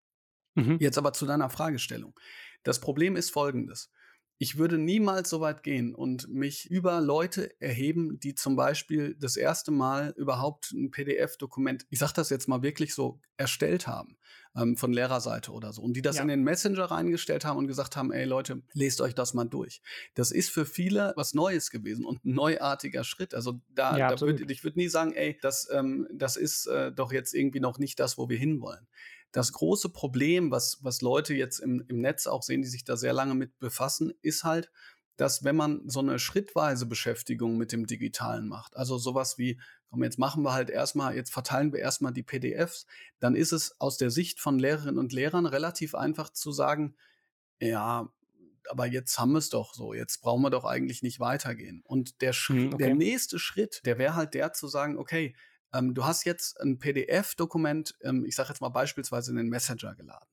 Mhm. 0.54 0.78
Jetzt 0.80 0.98
aber 0.98 1.12
zu 1.12 1.26
deiner 1.26 1.50
Fragestellung. 1.50 2.18
Das 2.62 2.80
Problem 2.80 3.16
ist 3.16 3.30
folgendes. 3.30 3.90
Ich 4.42 4.58
würde 4.58 4.76
niemals 4.76 5.30
so 5.30 5.40
weit 5.40 5.62
gehen 5.62 5.94
und 5.94 6.26
mich 6.26 6.68
über 6.68 7.00
Leute 7.00 7.54
erheben, 7.60 8.18
die 8.18 8.34
zum 8.34 8.56
Beispiel 8.56 9.14
das 9.20 9.36
erste 9.36 9.70
Mal 9.70 10.14
überhaupt 10.16 10.72
ein 10.72 10.90
PDF-Dokument, 10.90 11.86
ich 11.90 12.00
sage 12.00 12.14
das 12.16 12.28
jetzt 12.28 12.48
mal 12.48 12.60
wirklich 12.60 12.92
so, 12.92 13.20
erstellt 13.36 13.86
haben 13.86 14.16
ähm, 14.56 14.76
von 14.76 14.92
Lehrerseite 14.92 15.52
oder 15.52 15.72
so 15.72 15.82
und 15.82 15.92
die 15.92 16.02
das 16.02 16.16
ja. 16.16 16.22
in 16.22 16.28
den 16.28 16.42
Messenger 16.42 16.86
reingestellt 16.86 17.44
haben 17.44 17.56
und 17.56 17.68
gesagt 17.68 17.94
haben, 17.94 18.10
ey 18.10 18.24
Leute, 18.24 18.62
lest 18.72 19.00
euch 19.00 19.14
das 19.14 19.32
mal 19.32 19.44
durch. 19.44 19.80
Das 20.14 20.32
ist 20.32 20.50
für 20.50 20.66
viele 20.66 21.12
was 21.14 21.34
Neues 21.34 21.70
gewesen 21.70 22.04
und 22.04 22.24
ein 22.24 22.34
neuartiger 22.34 23.04
Schritt. 23.04 23.36
Also 23.36 23.60
da, 23.68 23.96
ja, 23.96 24.08
da 24.12 24.20
würd, 24.20 24.50
ich 24.50 24.64
würde 24.64 24.76
nie 24.76 24.88
sagen, 24.88 25.12
ey, 25.12 25.38
das, 25.40 25.68
ähm, 25.72 26.08
das 26.12 26.36
ist 26.36 26.66
äh, 26.66 26.90
doch 26.90 27.12
jetzt 27.12 27.32
irgendwie 27.32 27.60
noch 27.60 27.78
nicht 27.78 28.00
das, 28.00 28.18
wo 28.18 28.28
wir 28.28 28.38
hinwollen 28.38 28.88
das 29.32 29.52
große 29.52 29.88
Problem, 29.88 30.50
was, 30.50 30.78
was 30.82 31.00
Leute 31.00 31.34
jetzt 31.34 31.58
im, 31.58 31.84
im 31.88 32.00
Netz 32.00 32.26
auch 32.26 32.42
sehen, 32.42 32.62
die 32.62 32.68
sich 32.68 32.84
da 32.84 32.96
sehr 32.96 33.14
lange 33.14 33.34
mit 33.34 33.58
befassen, 33.58 34.12
ist 34.20 34.44
halt, 34.44 34.70
dass 35.16 35.44
wenn 35.44 35.56
man 35.56 35.82
so 35.88 36.00
eine 36.00 36.18
schrittweise 36.18 36.86
Beschäftigung 36.86 37.56
mit 37.56 37.72
dem 37.72 37.86
Digitalen 37.86 38.48
macht, 38.48 38.76
also 38.76 38.98
sowas 38.98 39.38
wie, 39.38 39.60
komm, 39.88 40.02
jetzt 40.02 40.18
machen 40.18 40.42
wir 40.42 40.52
halt 40.52 40.70
erstmal, 40.70 41.14
jetzt 41.14 41.32
verteilen 41.32 41.72
wir 41.72 41.80
erstmal 41.80 42.12
die 42.12 42.22
PDFs, 42.22 42.86
dann 43.20 43.34
ist 43.34 43.52
es 43.52 43.78
aus 43.80 43.96
der 43.96 44.10
Sicht 44.10 44.40
von 44.40 44.58
Lehrerinnen 44.58 44.98
und 44.98 45.12
Lehrern 45.12 45.46
relativ 45.46 45.94
einfach 45.94 46.30
zu 46.30 46.52
sagen, 46.52 46.94
ja, 47.60 48.08
aber 48.68 48.86
jetzt 48.86 49.18
haben 49.18 49.32
wir 49.32 49.38
es 49.38 49.48
doch 49.48 49.74
so, 49.74 49.94
jetzt 49.94 50.20
brauchen 50.20 50.42
wir 50.42 50.50
doch 50.50 50.64
eigentlich 50.64 51.02
nicht 51.02 51.20
weitergehen. 51.20 51.82
Und 51.84 52.20
der, 52.20 52.32
hm, 52.32 52.74
okay. 52.74 52.84
der 52.84 52.94
nächste 52.94 53.38
Schritt, 53.38 53.82
der 53.84 53.98
wäre 53.98 54.14
halt 54.14 54.34
der 54.34 54.52
zu 54.52 54.68
sagen, 54.68 54.98
okay, 54.98 55.34
ähm, 55.72 55.94
du 55.94 56.04
hast 56.04 56.24
jetzt 56.24 56.60
ein 56.60 56.78
PDF-Dokument, 56.78 57.94
ähm, 58.02 58.24
ich 58.24 58.36
sage 58.36 58.50
jetzt 58.50 58.60
mal 58.60 58.68
beispielsweise 58.68 59.30
in 59.30 59.36
den 59.36 59.48
Messenger 59.48 59.94
geladen. 59.94 60.28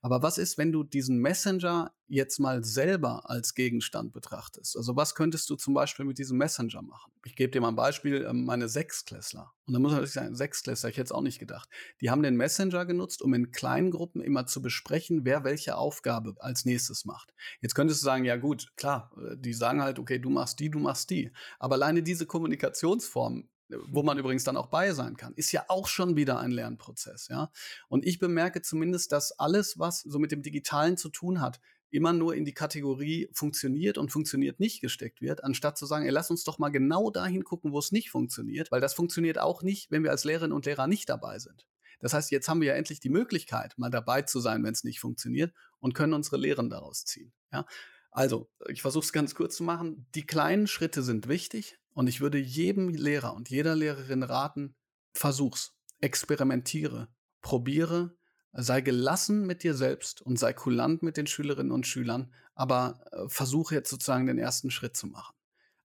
Aber 0.00 0.22
was 0.22 0.38
ist, 0.38 0.58
wenn 0.58 0.72
du 0.72 0.82
diesen 0.82 1.18
Messenger 1.18 1.92
jetzt 2.08 2.38
mal 2.38 2.64
selber 2.64 3.30
als 3.30 3.54
Gegenstand 3.54 4.12
betrachtest? 4.12 4.76
Also 4.76 4.96
was 4.96 5.14
könntest 5.14 5.48
du 5.50 5.56
zum 5.56 5.74
Beispiel 5.74 6.04
mit 6.04 6.18
diesem 6.18 6.38
Messenger 6.38 6.82
machen? 6.82 7.12
Ich 7.24 7.36
gebe 7.36 7.52
dir 7.52 7.60
mal 7.60 7.68
ein 7.68 7.76
Beispiel, 7.76 8.26
ähm, 8.28 8.44
meine 8.44 8.68
Sechsklässler. 8.68 9.52
Und 9.66 9.74
da 9.74 9.78
muss 9.78 9.92
man 9.92 10.00
natürlich 10.00 10.14
sagen, 10.14 10.34
Sechsklässler, 10.34 10.88
ich 10.90 10.96
hätte 10.96 11.06
es 11.06 11.12
auch 11.12 11.20
nicht 11.22 11.38
gedacht. 11.38 11.68
Die 12.00 12.10
haben 12.10 12.22
den 12.22 12.36
Messenger 12.36 12.84
genutzt, 12.84 13.22
um 13.22 13.32
in 13.34 13.52
kleinen 13.52 13.90
Gruppen 13.90 14.20
immer 14.20 14.46
zu 14.46 14.60
besprechen, 14.60 15.24
wer 15.24 15.44
welche 15.44 15.76
Aufgabe 15.76 16.34
als 16.40 16.64
nächstes 16.64 17.04
macht. 17.04 17.32
Jetzt 17.60 17.74
könntest 17.74 18.02
du 18.02 18.04
sagen, 18.04 18.24
ja 18.24 18.36
gut, 18.36 18.72
klar, 18.76 19.12
äh, 19.16 19.36
die 19.38 19.54
sagen 19.54 19.82
halt, 19.82 19.98
okay, 19.98 20.18
du 20.18 20.30
machst 20.30 20.58
die, 20.60 20.70
du 20.70 20.78
machst 20.78 21.10
die. 21.10 21.30
Aber 21.58 21.76
alleine 21.76 22.02
diese 22.02 22.26
Kommunikationsform 22.26 23.48
wo 23.86 24.02
man 24.02 24.18
übrigens 24.18 24.44
dann 24.44 24.56
auch 24.56 24.68
bei 24.68 24.92
sein 24.92 25.16
kann, 25.16 25.34
ist 25.34 25.52
ja 25.52 25.64
auch 25.68 25.86
schon 25.86 26.16
wieder 26.16 26.38
ein 26.38 26.50
Lernprozess, 26.50 27.28
ja. 27.28 27.50
Und 27.88 28.04
ich 28.04 28.18
bemerke 28.18 28.62
zumindest, 28.62 29.12
dass 29.12 29.32
alles, 29.38 29.78
was 29.78 30.00
so 30.00 30.18
mit 30.18 30.32
dem 30.32 30.42
Digitalen 30.42 30.96
zu 30.96 31.08
tun 31.08 31.40
hat, 31.40 31.60
immer 31.90 32.12
nur 32.12 32.34
in 32.34 32.44
die 32.44 32.54
Kategorie 32.54 33.28
funktioniert 33.32 33.98
und 33.98 34.10
funktioniert 34.10 34.60
nicht 34.60 34.80
gesteckt 34.80 35.20
wird, 35.20 35.44
anstatt 35.44 35.76
zu 35.76 35.84
sagen, 35.86 36.06
ey, 36.06 36.10
lass 36.10 36.30
uns 36.30 36.42
doch 36.42 36.58
mal 36.58 36.70
genau 36.70 37.10
dahin 37.10 37.44
gucken, 37.44 37.72
wo 37.72 37.78
es 37.78 37.92
nicht 37.92 38.10
funktioniert, 38.10 38.72
weil 38.72 38.80
das 38.80 38.94
funktioniert 38.94 39.38
auch 39.38 39.62
nicht, 39.62 39.90
wenn 39.90 40.02
wir 40.02 40.10
als 40.10 40.24
Lehrerinnen 40.24 40.54
und 40.54 40.64
Lehrer 40.64 40.86
nicht 40.86 41.08
dabei 41.08 41.38
sind. 41.38 41.66
Das 42.00 42.14
heißt, 42.14 42.30
jetzt 42.32 42.48
haben 42.48 42.60
wir 42.60 42.68
ja 42.68 42.74
endlich 42.74 42.98
die 42.98 43.10
Möglichkeit, 43.10 43.74
mal 43.76 43.90
dabei 43.90 44.22
zu 44.22 44.40
sein, 44.40 44.64
wenn 44.64 44.72
es 44.72 44.84
nicht 44.84 45.00
funktioniert 45.00 45.52
und 45.78 45.94
können 45.94 46.14
unsere 46.14 46.36
Lehren 46.36 46.70
daraus 46.70 47.04
ziehen. 47.04 47.32
Ja? 47.52 47.66
Also, 48.10 48.50
ich 48.68 48.82
versuche 48.82 49.04
es 49.04 49.12
ganz 49.12 49.34
kurz 49.34 49.56
zu 49.56 49.62
machen. 49.62 50.06
Die 50.14 50.26
kleinen 50.26 50.66
Schritte 50.66 51.02
sind 51.02 51.28
wichtig 51.28 51.78
und 51.94 52.08
ich 52.08 52.20
würde 52.20 52.38
jedem 52.38 52.88
Lehrer 52.88 53.34
und 53.34 53.50
jeder 53.50 53.74
Lehrerin 53.74 54.22
raten, 54.22 54.74
versuch's, 55.14 55.74
experimentiere, 56.00 57.08
probiere, 57.40 58.16
sei 58.52 58.80
gelassen 58.80 59.46
mit 59.46 59.62
dir 59.62 59.74
selbst 59.74 60.20
und 60.22 60.38
sei 60.38 60.52
kulant 60.52 61.02
mit 61.02 61.16
den 61.16 61.26
Schülerinnen 61.26 61.72
und 61.72 61.86
Schülern, 61.86 62.32
aber 62.54 63.00
äh, 63.12 63.28
versuche 63.28 63.74
jetzt 63.74 63.90
sozusagen 63.90 64.26
den 64.26 64.38
ersten 64.38 64.70
Schritt 64.70 64.96
zu 64.96 65.06
machen. 65.06 65.34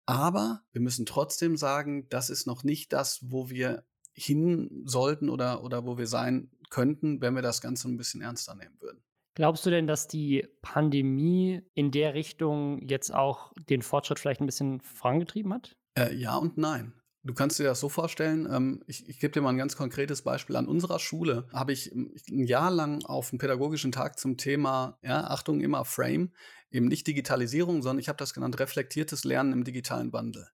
Aber 0.05 0.63
wir 0.71 0.81
müssen 0.81 1.05
trotzdem 1.05 1.57
sagen, 1.57 2.07
das 2.09 2.29
ist 2.29 2.45
noch 2.45 2.63
nicht 2.63 2.91
das, 2.93 3.19
wo 3.31 3.49
wir 3.49 3.85
hin 4.13 4.83
sollten 4.85 5.29
oder, 5.29 5.63
oder 5.63 5.85
wo 5.85 5.97
wir 5.97 6.07
sein 6.07 6.51
könnten, 6.69 7.21
wenn 7.21 7.35
wir 7.35 7.41
das 7.41 7.61
Ganze 7.61 7.87
ein 7.87 7.97
bisschen 7.97 8.21
ernster 8.21 8.55
nehmen 8.55 8.75
würden. 8.79 9.03
Glaubst 9.33 9.65
du 9.65 9.69
denn, 9.69 9.87
dass 9.87 10.07
die 10.07 10.45
Pandemie 10.61 11.61
in 11.73 11.91
der 11.91 12.13
Richtung 12.13 12.85
jetzt 12.87 13.13
auch 13.13 13.53
den 13.69 13.81
Fortschritt 13.81 14.19
vielleicht 14.19 14.41
ein 14.41 14.45
bisschen 14.45 14.81
vorangetrieben 14.81 15.53
hat? 15.53 15.77
Äh, 15.97 16.15
ja 16.15 16.35
und 16.35 16.57
nein. 16.57 16.93
Du 17.23 17.35
kannst 17.35 17.59
dir 17.59 17.65
das 17.65 17.79
so 17.79 17.87
vorstellen, 17.87 18.47
ähm, 18.51 18.83
ich, 18.87 19.07
ich 19.07 19.19
gebe 19.19 19.31
dir 19.31 19.41
mal 19.41 19.49
ein 19.49 19.57
ganz 19.57 19.75
konkretes 19.75 20.23
Beispiel. 20.23 20.55
An 20.55 20.67
unserer 20.67 20.97
Schule 20.97 21.47
habe 21.53 21.71
ich 21.71 21.91
ein 21.93 22.45
Jahr 22.45 22.71
lang 22.71 23.05
auf 23.05 23.31
einem 23.31 23.37
pädagogischen 23.37 23.91
Tag 23.91 24.17
zum 24.17 24.37
Thema, 24.37 24.97
ja, 25.03 25.25
Achtung, 25.25 25.61
immer 25.61 25.85
Frame, 25.85 26.31
eben 26.71 26.87
nicht 26.87 27.05
Digitalisierung, 27.05 27.83
sondern 27.83 27.99
ich 27.99 28.09
habe 28.09 28.17
das 28.17 28.33
genannt 28.33 28.59
reflektiertes 28.59 29.23
Lernen 29.23 29.53
im 29.53 29.63
digitalen 29.63 30.11
Wandel. 30.13 30.47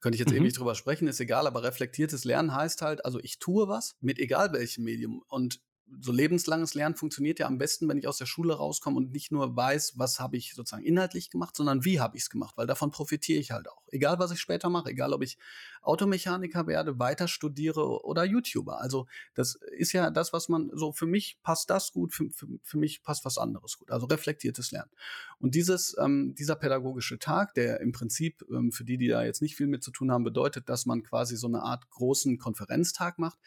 Könnte 0.00 0.14
ich 0.16 0.20
jetzt 0.20 0.32
mhm. 0.32 0.42
ewig 0.42 0.52
drüber 0.52 0.76
sprechen, 0.76 1.08
ist 1.08 1.20
egal, 1.20 1.46
aber 1.48 1.64
reflektiertes 1.64 2.24
Lernen 2.24 2.54
heißt 2.54 2.82
halt, 2.82 3.04
also 3.04 3.18
ich 3.20 3.40
tue 3.40 3.66
was 3.66 3.96
mit 4.00 4.20
egal 4.20 4.52
welchem 4.52 4.84
Medium 4.84 5.22
und 5.28 5.60
so 6.00 6.12
lebenslanges 6.12 6.74
Lernen 6.74 6.94
funktioniert 6.94 7.38
ja 7.38 7.46
am 7.46 7.58
besten, 7.58 7.88
wenn 7.88 7.98
ich 7.98 8.06
aus 8.06 8.18
der 8.18 8.26
Schule 8.26 8.54
rauskomme 8.54 8.96
und 8.96 9.12
nicht 9.12 9.32
nur 9.32 9.56
weiß, 9.56 9.94
was 9.96 10.20
habe 10.20 10.36
ich 10.36 10.54
sozusagen 10.54 10.84
inhaltlich 10.84 11.30
gemacht, 11.30 11.56
sondern 11.56 11.84
wie 11.84 12.00
habe 12.00 12.16
ich 12.16 12.24
es 12.24 12.30
gemacht, 12.30 12.56
weil 12.56 12.66
davon 12.66 12.90
profitiere 12.90 13.38
ich 13.38 13.50
halt 13.50 13.68
auch. 13.68 13.82
Egal, 13.88 14.18
was 14.18 14.30
ich 14.30 14.40
später 14.40 14.70
mache, 14.70 14.90
egal, 14.90 15.12
ob 15.12 15.22
ich 15.22 15.38
Automechaniker 15.82 16.66
werde, 16.66 16.98
weiter 16.98 17.28
studiere 17.28 18.04
oder 18.04 18.24
YouTuber. 18.24 18.80
Also 18.80 19.06
das 19.34 19.54
ist 19.76 19.92
ja 19.92 20.10
das, 20.10 20.32
was 20.32 20.48
man 20.48 20.70
so 20.72 20.92
für 20.92 21.06
mich 21.06 21.38
passt 21.42 21.70
das 21.70 21.92
gut, 21.92 22.14
für, 22.14 22.30
für, 22.30 22.46
für 22.62 22.78
mich 22.78 23.02
passt 23.02 23.24
was 23.24 23.38
anderes 23.38 23.78
gut. 23.78 23.90
Also 23.90 24.06
reflektiertes 24.06 24.70
Lernen. 24.70 24.90
Und 25.38 25.54
dieses, 25.54 25.96
ähm, 25.98 26.34
dieser 26.38 26.54
pädagogische 26.54 27.18
Tag, 27.18 27.54
der 27.54 27.80
im 27.80 27.92
Prinzip 27.92 28.44
ähm, 28.50 28.72
für 28.72 28.84
die, 28.84 28.96
die 28.96 29.08
da 29.08 29.24
jetzt 29.24 29.42
nicht 29.42 29.56
viel 29.56 29.66
mit 29.66 29.82
zu 29.82 29.90
tun 29.90 30.12
haben, 30.12 30.24
bedeutet, 30.24 30.68
dass 30.68 30.86
man 30.86 31.02
quasi 31.02 31.36
so 31.36 31.48
eine 31.48 31.62
Art 31.62 31.90
großen 31.90 32.38
Konferenztag 32.38 33.18
macht, 33.18 33.38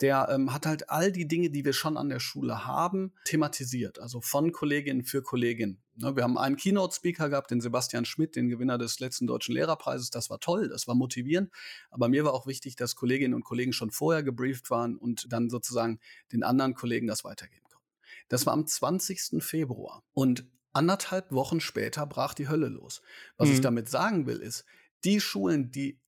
der 0.00 0.28
ähm, 0.30 0.52
hat 0.52 0.66
halt 0.66 0.90
all 0.90 1.12
die 1.12 1.28
Dinge, 1.28 1.50
die 1.50 1.64
wir 1.64 1.72
schon 1.72 1.96
an 1.96 2.08
der 2.08 2.20
Schule 2.20 2.66
haben, 2.66 3.12
thematisiert. 3.24 3.98
Also 4.00 4.20
von 4.20 4.52
Kollegin 4.52 5.04
für 5.04 5.22
Kollegin. 5.22 5.80
Ne, 5.96 6.16
wir 6.16 6.24
haben 6.24 6.36
einen 6.36 6.56
Keynote-Speaker 6.56 7.28
gehabt, 7.28 7.50
den 7.50 7.60
Sebastian 7.60 8.04
Schmidt, 8.04 8.34
den 8.34 8.48
Gewinner 8.48 8.78
des 8.78 8.98
letzten 8.98 9.26
Deutschen 9.26 9.54
Lehrerpreises. 9.54 10.10
Das 10.10 10.30
war 10.30 10.40
toll, 10.40 10.68
das 10.68 10.88
war 10.88 10.96
motivierend. 10.96 11.50
Aber 11.90 12.08
mir 12.08 12.24
war 12.24 12.34
auch 12.34 12.46
wichtig, 12.46 12.74
dass 12.74 12.96
Kolleginnen 12.96 13.34
und 13.34 13.44
Kollegen 13.44 13.72
schon 13.72 13.92
vorher 13.92 14.22
gebrieft 14.22 14.70
waren 14.70 14.96
und 14.96 15.32
dann 15.32 15.48
sozusagen 15.48 16.00
den 16.32 16.42
anderen 16.42 16.74
Kollegen 16.74 17.06
das 17.06 17.22
weitergeben 17.22 17.66
konnten. 17.70 17.88
Das 18.28 18.46
war 18.46 18.52
am 18.52 18.66
20. 18.66 19.42
Februar. 19.42 20.02
Und 20.12 20.44
anderthalb 20.72 21.30
Wochen 21.30 21.60
später 21.60 22.06
brach 22.06 22.34
die 22.34 22.48
Hölle 22.48 22.68
los. 22.68 23.00
Was 23.36 23.48
mhm. 23.48 23.54
ich 23.54 23.60
damit 23.60 23.88
sagen 23.88 24.26
will, 24.26 24.38
ist, 24.38 24.64
die 25.04 25.20
Schulen, 25.20 25.70
die 25.70 26.00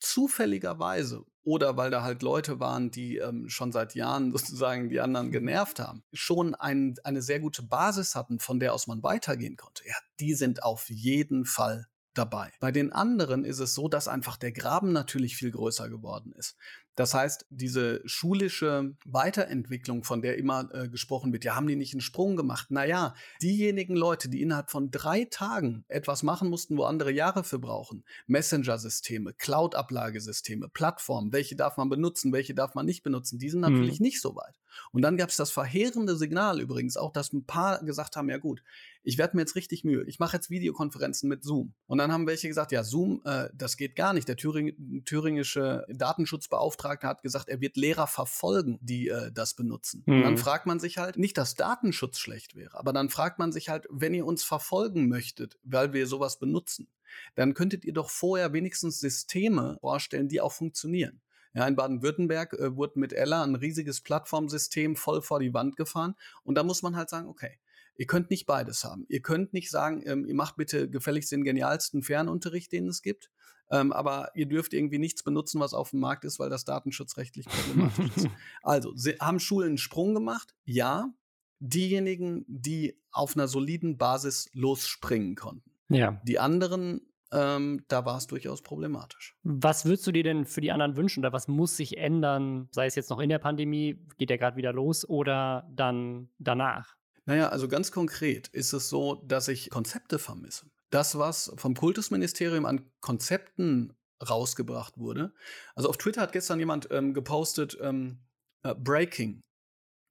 zufälligerweise 0.00 1.24
oder 1.48 1.78
weil 1.78 1.90
da 1.90 2.02
halt 2.02 2.20
Leute 2.20 2.60
waren, 2.60 2.90
die 2.90 3.16
ähm, 3.16 3.48
schon 3.48 3.72
seit 3.72 3.94
Jahren 3.94 4.32
sozusagen 4.36 4.90
die 4.90 5.00
anderen 5.00 5.32
genervt 5.32 5.80
haben, 5.80 6.04
schon 6.12 6.54
ein, 6.54 6.96
eine 7.04 7.22
sehr 7.22 7.40
gute 7.40 7.62
Basis 7.62 8.14
hatten, 8.14 8.38
von 8.38 8.60
der 8.60 8.74
aus 8.74 8.86
man 8.86 9.02
weitergehen 9.02 9.56
konnte. 9.56 9.82
Ja, 9.88 9.94
die 10.20 10.34
sind 10.34 10.62
auf 10.62 10.90
jeden 10.90 11.46
Fall 11.46 11.86
dabei. 12.12 12.52
Bei 12.60 12.70
den 12.70 12.92
anderen 12.92 13.44
ist 13.44 13.60
es 13.60 13.74
so, 13.74 13.88
dass 13.88 14.08
einfach 14.08 14.36
der 14.36 14.52
Graben 14.52 14.92
natürlich 14.92 15.36
viel 15.36 15.50
größer 15.50 15.88
geworden 15.88 16.32
ist. 16.32 16.56
Das 16.98 17.14
heißt, 17.14 17.46
diese 17.48 18.02
schulische 18.06 18.96
Weiterentwicklung, 19.04 20.02
von 20.02 20.20
der 20.20 20.36
immer 20.36 20.68
äh, 20.74 20.88
gesprochen 20.88 21.32
wird, 21.32 21.44
ja, 21.44 21.54
haben 21.54 21.68
die 21.68 21.76
nicht 21.76 21.94
einen 21.94 22.00
Sprung 22.00 22.34
gemacht? 22.34 22.72
Naja, 22.72 23.14
diejenigen 23.40 23.94
Leute, 23.94 24.28
die 24.28 24.42
innerhalb 24.42 24.68
von 24.68 24.90
drei 24.90 25.24
Tagen 25.24 25.84
etwas 25.86 26.24
machen 26.24 26.50
mussten, 26.50 26.76
wo 26.76 26.82
andere 26.82 27.12
Jahre 27.12 27.44
für 27.44 27.60
brauchen, 27.60 28.02
Messenger-Systeme, 28.26 29.32
Cloud-Ablagesysteme, 29.32 30.68
Plattformen, 30.70 31.32
welche 31.32 31.54
darf 31.54 31.76
man 31.76 31.88
benutzen, 31.88 32.32
welche 32.32 32.52
darf 32.52 32.74
man 32.74 32.84
nicht 32.84 33.04
benutzen, 33.04 33.38
die 33.38 33.48
sind 33.48 33.60
natürlich 33.60 34.00
mhm. 34.00 34.04
nicht 34.06 34.20
so 34.20 34.34
weit. 34.34 34.58
Und 34.92 35.02
dann 35.02 35.16
gab 35.16 35.30
es 35.30 35.36
das 35.36 35.50
verheerende 35.50 36.16
Signal 36.16 36.60
übrigens 36.60 36.96
auch, 36.96 37.12
dass 37.12 37.32
ein 37.32 37.44
paar 37.44 37.82
gesagt 37.84 38.16
haben, 38.16 38.28
ja 38.28 38.38
gut, 38.38 38.62
ich 39.02 39.16
werde 39.16 39.36
mir 39.36 39.42
jetzt 39.42 39.54
richtig 39.54 39.84
Mühe. 39.84 40.04
Ich 40.06 40.18
mache 40.18 40.36
jetzt 40.36 40.50
Videokonferenzen 40.50 41.28
mit 41.28 41.42
Zoom. 41.42 41.72
Und 41.86 41.98
dann 41.98 42.12
haben 42.12 42.26
welche 42.26 42.48
gesagt, 42.48 42.72
ja, 42.72 42.84
Zoom, 42.84 43.22
äh, 43.24 43.48
das 43.54 43.76
geht 43.76 43.96
gar 43.96 44.12
nicht. 44.12 44.28
Der 44.28 44.36
Thüring 44.36 45.02
thüringische 45.04 45.86
Datenschutzbeauftragte 45.88 47.06
hat 47.06 47.22
gesagt, 47.22 47.48
er 47.48 47.60
wird 47.60 47.76
Lehrer 47.76 48.06
verfolgen, 48.06 48.78
die 48.82 49.08
äh, 49.08 49.32
das 49.32 49.54
benutzen. 49.54 50.02
Mhm. 50.06 50.14
Und 50.14 50.22
dann 50.22 50.32
mhm. 50.34 50.38
fragt 50.38 50.66
man 50.66 50.80
sich 50.80 50.98
halt, 50.98 51.16
nicht, 51.16 51.38
dass 51.38 51.54
Datenschutz 51.54 52.18
schlecht 52.18 52.54
wäre, 52.54 52.78
aber 52.78 52.92
dann 52.92 53.08
fragt 53.08 53.38
man 53.38 53.52
sich 53.52 53.68
halt, 53.68 53.86
wenn 53.90 54.14
ihr 54.14 54.26
uns 54.26 54.44
verfolgen 54.44 55.08
möchtet, 55.08 55.58
weil 55.62 55.92
wir 55.92 56.06
sowas 56.06 56.38
benutzen, 56.38 56.88
dann 57.34 57.54
könntet 57.54 57.84
ihr 57.84 57.92
doch 57.92 58.10
vorher 58.10 58.52
wenigstens 58.52 59.00
Systeme 59.00 59.78
vorstellen, 59.80 60.28
die 60.28 60.40
auch 60.40 60.52
funktionieren. 60.52 61.20
Ja, 61.54 61.66
in 61.66 61.76
Baden-Württemberg 61.76 62.54
äh, 62.54 62.76
wurde 62.76 62.98
mit 62.98 63.12
Ella 63.12 63.42
ein 63.42 63.54
riesiges 63.54 64.00
Plattformsystem 64.00 64.96
voll 64.96 65.22
vor 65.22 65.40
die 65.40 65.54
Wand 65.54 65.76
gefahren. 65.76 66.14
Und 66.44 66.56
da 66.56 66.62
muss 66.62 66.82
man 66.82 66.96
halt 66.96 67.10
sagen, 67.10 67.28
okay, 67.28 67.58
ihr 67.96 68.06
könnt 68.06 68.30
nicht 68.30 68.46
beides 68.46 68.84
haben. 68.84 69.06
Ihr 69.08 69.20
könnt 69.20 69.52
nicht 69.52 69.70
sagen, 69.70 70.02
ähm, 70.06 70.24
ihr 70.24 70.34
macht 70.34 70.56
bitte 70.56 70.88
gefälligst 70.88 71.32
den 71.32 71.44
genialsten 71.44 72.02
Fernunterricht, 72.02 72.72
den 72.72 72.88
es 72.88 73.02
gibt. 73.02 73.30
Ähm, 73.70 73.92
aber 73.92 74.30
ihr 74.34 74.46
dürft 74.46 74.72
irgendwie 74.72 74.98
nichts 74.98 75.22
benutzen, 75.22 75.60
was 75.60 75.74
auf 75.74 75.90
dem 75.90 76.00
Markt 76.00 76.24
ist, 76.24 76.38
weil 76.38 76.48
das 76.48 76.64
datenschutzrechtlich 76.64 77.46
problematisch 77.46 78.16
ist. 78.16 78.28
Also, 78.62 78.94
haben 79.20 79.40
Schulen 79.40 79.68
einen 79.68 79.78
Sprung 79.78 80.14
gemacht? 80.14 80.54
Ja. 80.64 81.12
Diejenigen, 81.60 82.44
die 82.46 82.98
auf 83.10 83.36
einer 83.36 83.48
soliden 83.48 83.98
Basis 83.98 84.48
losspringen 84.52 85.34
konnten. 85.34 85.70
Ja. 85.88 86.20
Die 86.24 86.38
anderen 86.38 87.07
ähm, 87.32 87.84
da 87.88 88.04
war 88.04 88.16
es 88.16 88.26
durchaus 88.26 88.62
problematisch. 88.62 89.36
Was 89.42 89.84
würdest 89.84 90.06
du 90.06 90.12
dir 90.12 90.22
denn 90.22 90.44
für 90.44 90.60
die 90.60 90.72
anderen 90.72 90.96
wünschen 90.96 91.20
oder 91.20 91.32
was 91.32 91.48
muss 91.48 91.76
sich 91.76 91.98
ändern, 91.98 92.68
sei 92.72 92.86
es 92.86 92.94
jetzt 92.94 93.10
noch 93.10 93.20
in 93.20 93.28
der 93.28 93.38
Pandemie, 93.38 94.04
geht 94.16 94.30
ja 94.30 94.36
gerade 94.36 94.56
wieder 94.56 94.72
los 94.72 95.08
oder 95.08 95.68
dann 95.70 96.30
danach? 96.38 96.96
Naja, 97.26 97.48
also 97.48 97.68
ganz 97.68 97.92
konkret 97.92 98.48
ist 98.48 98.72
es 98.72 98.88
so, 98.88 99.16
dass 99.26 99.48
ich 99.48 99.68
Konzepte 99.70 100.18
vermisse. 100.18 100.66
Das, 100.90 101.18
was 101.18 101.52
vom 101.56 101.74
Kultusministerium 101.74 102.64
an 102.64 102.90
Konzepten 103.00 103.92
rausgebracht 104.26 104.98
wurde. 104.98 105.32
Also 105.74 105.88
auf 105.90 105.98
Twitter 105.98 106.22
hat 106.22 106.32
gestern 106.32 106.58
jemand 106.58 106.88
ähm, 106.90 107.14
gepostet, 107.14 107.78
ähm, 107.80 108.20
äh, 108.62 108.74
Breaking. 108.74 109.40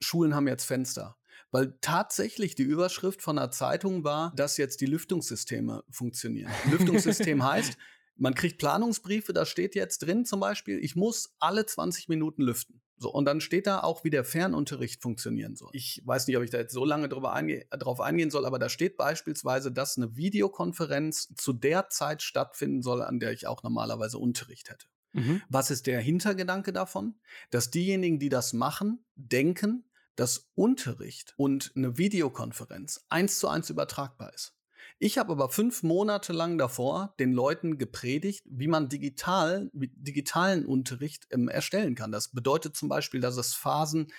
Schulen 0.01 0.35
haben 0.35 0.47
jetzt 0.47 0.65
Fenster 0.65 1.17
weil 1.51 1.77
tatsächlich 1.81 2.55
die 2.55 2.63
Überschrift 2.63 3.21
von 3.21 3.37
einer 3.37 3.51
Zeitung 3.51 4.03
war, 4.03 4.33
dass 4.35 4.57
jetzt 4.57 4.81
die 4.81 4.85
Lüftungssysteme 4.85 5.83
funktionieren. 5.89 6.51
Lüftungssystem 6.71 7.43
heißt, 7.43 7.77
man 8.15 8.33
kriegt 8.33 8.57
Planungsbriefe, 8.57 9.33
da 9.33 9.45
steht 9.45 9.75
jetzt 9.75 9.99
drin 9.99 10.25
zum 10.25 10.39
Beispiel, 10.39 10.83
ich 10.83 10.95
muss 10.95 11.35
alle 11.39 11.65
20 11.65 12.09
Minuten 12.09 12.41
lüften. 12.41 12.81
So, 12.99 13.11
und 13.13 13.25
dann 13.25 13.41
steht 13.41 13.67
da 13.67 13.81
auch, 13.81 14.03
wie 14.03 14.09
der 14.09 14.23
Fernunterricht 14.23 15.03
funktionieren 15.03 15.55
soll. 15.55 15.69
Ich 15.73 16.01
weiß 16.03 16.25
nicht, 16.25 16.35
ob 16.35 16.43
ich 16.43 16.49
da 16.49 16.57
jetzt 16.57 16.73
so 16.73 16.83
lange 16.83 17.07
drüber 17.07 17.31
einge 17.31 17.65
drauf 17.69 18.01
eingehen 18.01 18.31
soll, 18.31 18.45
aber 18.45 18.57
da 18.57 18.69
steht 18.69 18.97
beispielsweise, 18.97 19.71
dass 19.71 19.97
eine 19.97 20.15
Videokonferenz 20.15 21.33
zu 21.35 21.53
der 21.53 21.89
Zeit 21.89 22.23
stattfinden 22.23 22.81
soll, 22.81 23.03
an 23.03 23.19
der 23.19 23.33
ich 23.33 23.45
auch 23.45 23.61
normalerweise 23.61 24.17
Unterricht 24.17 24.71
hätte. 24.71 24.87
Mhm. 25.13 25.43
Was 25.47 25.69
ist 25.69 25.85
der 25.85 25.99
Hintergedanke 25.99 26.73
davon? 26.73 27.19
Dass 27.51 27.69
diejenigen, 27.69 28.17
die 28.17 28.29
das 28.29 28.53
machen, 28.53 29.05
denken, 29.15 29.83
dass 30.17 30.51
Unterricht 30.55 31.33
und 31.37 31.71
eine 31.75 31.97
Videokonferenz 31.97 33.05
eins 33.07 33.39
zu 33.39 33.47
eins 33.47 33.69
übertragbar 33.69 34.33
ist. 34.33 34.53
Ich 34.99 35.17
habe 35.17 35.31
aber 35.31 35.49
fünf 35.49 35.83
Monate 35.83 36.33
lang 36.33 36.57
davor 36.57 37.13
den 37.19 37.31
Leuten 37.31 37.77
gepredigt, 37.77 38.43
wie 38.49 38.67
man 38.67 38.89
digital, 38.89 39.69
digitalen 39.73 40.65
Unterricht 40.65 41.27
ähm, 41.29 41.49
erstellen 41.49 41.93
kann. 41.95 42.11
Das 42.11 42.29
bedeutet 42.29 42.75
zum 42.75 42.89
Beispiel, 42.89 43.21
dass 43.21 43.37
es 43.37 43.53
Phasen 43.53 44.11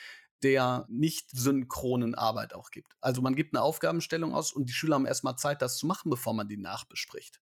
der 0.45 0.87
nicht 0.89 1.31
synchronen 1.33 2.15
Arbeit 2.15 2.55
auch 2.55 2.71
gibt. 2.71 2.97
Also 3.01 3.23
man 3.23 3.35
gibt 3.35 3.55
eine 3.55 3.63
Aufgabenstellung 3.63 4.35
aus 4.35 4.53
und 4.53 4.69
die 4.69 4.73
Schüler 4.73 4.95
haben 4.95 5.07
erstmal 5.07 5.37
Zeit, 5.37 5.63
das 5.63 5.79
zu 5.79 5.87
machen, 5.87 6.11
bevor 6.11 6.33
man 6.33 6.49
die 6.49 6.57
nachbespricht. 6.57 7.41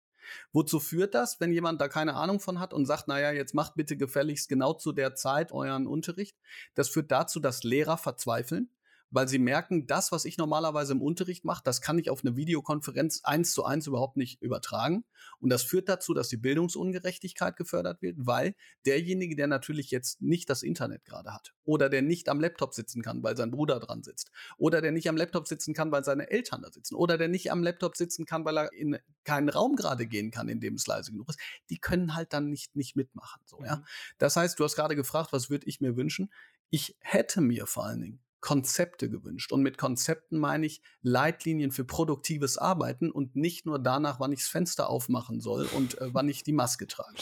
Wozu 0.52 0.80
führt 0.80 1.14
das, 1.14 1.40
wenn 1.40 1.52
jemand 1.52 1.80
da 1.80 1.88
keine 1.88 2.14
Ahnung 2.14 2.40
von 2.40 2.60
hat 2.60 2.72
und 2.72 2.86
sagt, 2.86 3.08
naja, 3.08 3.32
jetzt 3.32 3.54
macht 3.54 3.74
bitte 3.74 3.96
gefälligst 3.96 4.48
genau 4.48 4.74
zu 4.74 4.92
der 4.92 5.14
Zeit 5.14 5.52
euren 5.52 5.86
Unterricht? 5.86 6.36
Das 6.74 6.88
führt 6.88 7.10
dazu, 7.10 7.40
dass 7.40 7.64
Lehrer 7.64 7.98
verzweifeln, 7.98 8.70
weil 9.10 9.28
sie 9.28 9.38
merken, 9.38 9.86
das, 9.86 10.12
was 10.12 10.24
ich 10.24 10.38
normalerweise 10.38 10.92
im 10.92 11.02
Unterricht 11.02 11.44
mache, 11.44 11.62
das 11.64 11.80
kann 11.80 11.98
ich 11.98 12.10
auf 12.10 12.24
eine 12.24 12.36
Videokonferenz 12.36 13.20
eins 13.24 13.52
zu 13.52 13.64
eins 13.64 13.86
überhaupt 13.86 14.16
nicht 14.16 14.42
übertragen. 14.42 15.04
Und 15.38 15.50
das 15.50 15.62
führt 15.62 15.88
dazu, 15.88 16.14
dass 16.14 16.28
die 16.28 16.36
Bildungsungerechtigkeit 16.36 17.56
gefördert 17.56 18.02
wird, 18.02 18.16
weil 18.18 18.54
derjenige, 18.84 19.36
der 19.36 19.46
natürlich 19.46 19.90
jetzt 19.90 20.20
nicht 20.20 20.50
das 20.50 20.62
Internet 20.62 21.04
gerade 21.04 21.32
hat 21.32 21.54
oder 21.64 21.88
der 21.88 22.02
nicht 22.02 22.28
am 22.28 22.40
Laptop 22.40 22.74
sitzen 22.74 23.02
kann, 23.02 23.22
weil 23.22 23.36
sein 23.36 23.50
Bruder 23.50 23.80
dran 23.80 24.02
sitzt 24.02 24.30
oder 24.58 24.80
der 24.80 24.92
nicht 24.92 25.08
am 25.08 25.16
Laptop 25.16 25.46
sitzen 25.46 25.74
kann, 25.74 25.92
weil 25.92 26.04
seine 26.04 26.30
Eltern 26.30 26.62
da 26.62 26.70
sitzen 26.70 26.94
oder 26.94 27.18
der 27.18 27.28
nicht 27.28 27.50
am 27.52 27.62
Laptop 27.62 27.96
sitzen 27.96 28.26
kann, 28.26 28.44
weil 28.44 28.58
er 28.58 28.72
in 28.72 28.98
keinen 29.24 29.48
Raum 29.48 29.76
gerade 29.76 30.06
gehen 30.06 30.30
kann, 30.30 30.48
in 30.48 30.60
dem 30.60 30.74
es 30.74 30.86
leise 30.86 31.12
genug 31.12 31.28
ist, 31.28 31.40
die 31.70 31.78
können 31.78 32.14
halt 32.14 32.32
dann 32.32 32.50
nicht, 32.50 32.76
nicht 32.76 32.96
mitmachen. 32.96 33.40
So, 33.44 33.62
ja? 33.64 33.76
Mhm. 33.76 33.84
Das 34.18 34.36
heißt, 34.36 34.58
du 34.58 34.64
hast 34.64 34.76
gerade 34.76 34.96
gefragt, 34.96 35.32
was 35.32 35.50
würde 35.50 35.66
ich 35.66 35.80
mir 35.80 35.96
wünschen? 35.96 36.32
Ich 36.70 36.96
hätte 37.00 37.40
mir 37.40 37.66
vor 37.66 37.86
allen 37.86 38.00
Dingen 38.00 38.25
Konzepte 38.46 39.10
gewünscht. 39.10 39.50
Und 39.50 39.62
mit 39.62 39.76
Konzepten 39.76 40.38
meine 40.38 40.66
ich 40.66 40.80
Leitlinien 41.02 41.72
für 41.72 41.84
produktives 41.84 42.58
Arbeiten 42.58 43.10
und 43.10 43.34
nicht 43.34 43.66
nur 43.66 43.80
danach, 43.80 44.20
wann 44.20 44.30
ich 44.30 44.38
das 44.38 44.48
Fenster 44.48 44.88
aufmachen 44.88 45.40
soll 45.40 45.66
und 45.74 46.00
äh, 46.00 46.14
wann 46.14 46.28
ich 46.28 46.44
die 46.44 46.52
Maske 46.52 46.86
trage. 46.86 47.16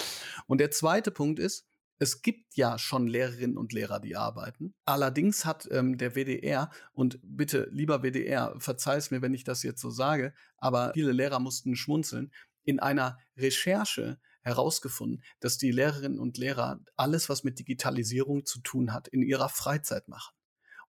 Und 0.47 0.59
der 0.59 0.71
zweite 0.71 1.11
Punkt 1.11 1.39
ist, 1.39 1.67
es 1.99 2.21
gibt 2.21 2.55
ja 2.57 2.79
schon 2.79 3.07
Lehrerinnen 3.07 3.57
und 3.57 3.73
Lehrer, 3.73 4.01
die 4.01 4.17
arbeiten. 4.17 4.75
Allerdings 4.85 5.47
hat 5.47 5.67
ähm, 5.71 5.97
der 5.97 6.15
WDR, 6.15 6.69
und 6.93 7.19
bitte, 7.23 7.71
lieber 7.73 8.03
WDR, 8.03 8.55
verzeih 8.59 8.97
es 8.97 9.11
mir, 9.11 9.23
wenn 9.23 9.33
ich 9.33 9.45
das 9.45 9.63
jetzt 9.63 9.81
so 9.81 9.89
sage, 9.89 10.35
aber 10.59 10.93
viele 10.93 11.13
Lehrer 11.13 11.41
mussten 11.41 11.75
schmunzeln, 11.75 12.35
in 12.65 12.81
einer 12.81 13.17
Recherche 13.39 14.21
herausgefunden, 14.43 15.25
dass 15.41 15.57
die 15.57 15.71
Lehrerinnen 15.71 16.19
und 16.19 16.37
Lehrer 16.37 16.81
alles, 16.97 17.31
was 17.31 17.45
mit 17.45 17.59
Digitalisierung 17.59 18.45
zu 18.45 18.61
tun 18.61 18.93
hat, 18.93 19.09
in 19.09 19.23
ihrer 19.23 19.49
Freizeit 19.49 20.07
machen 20.09 20.35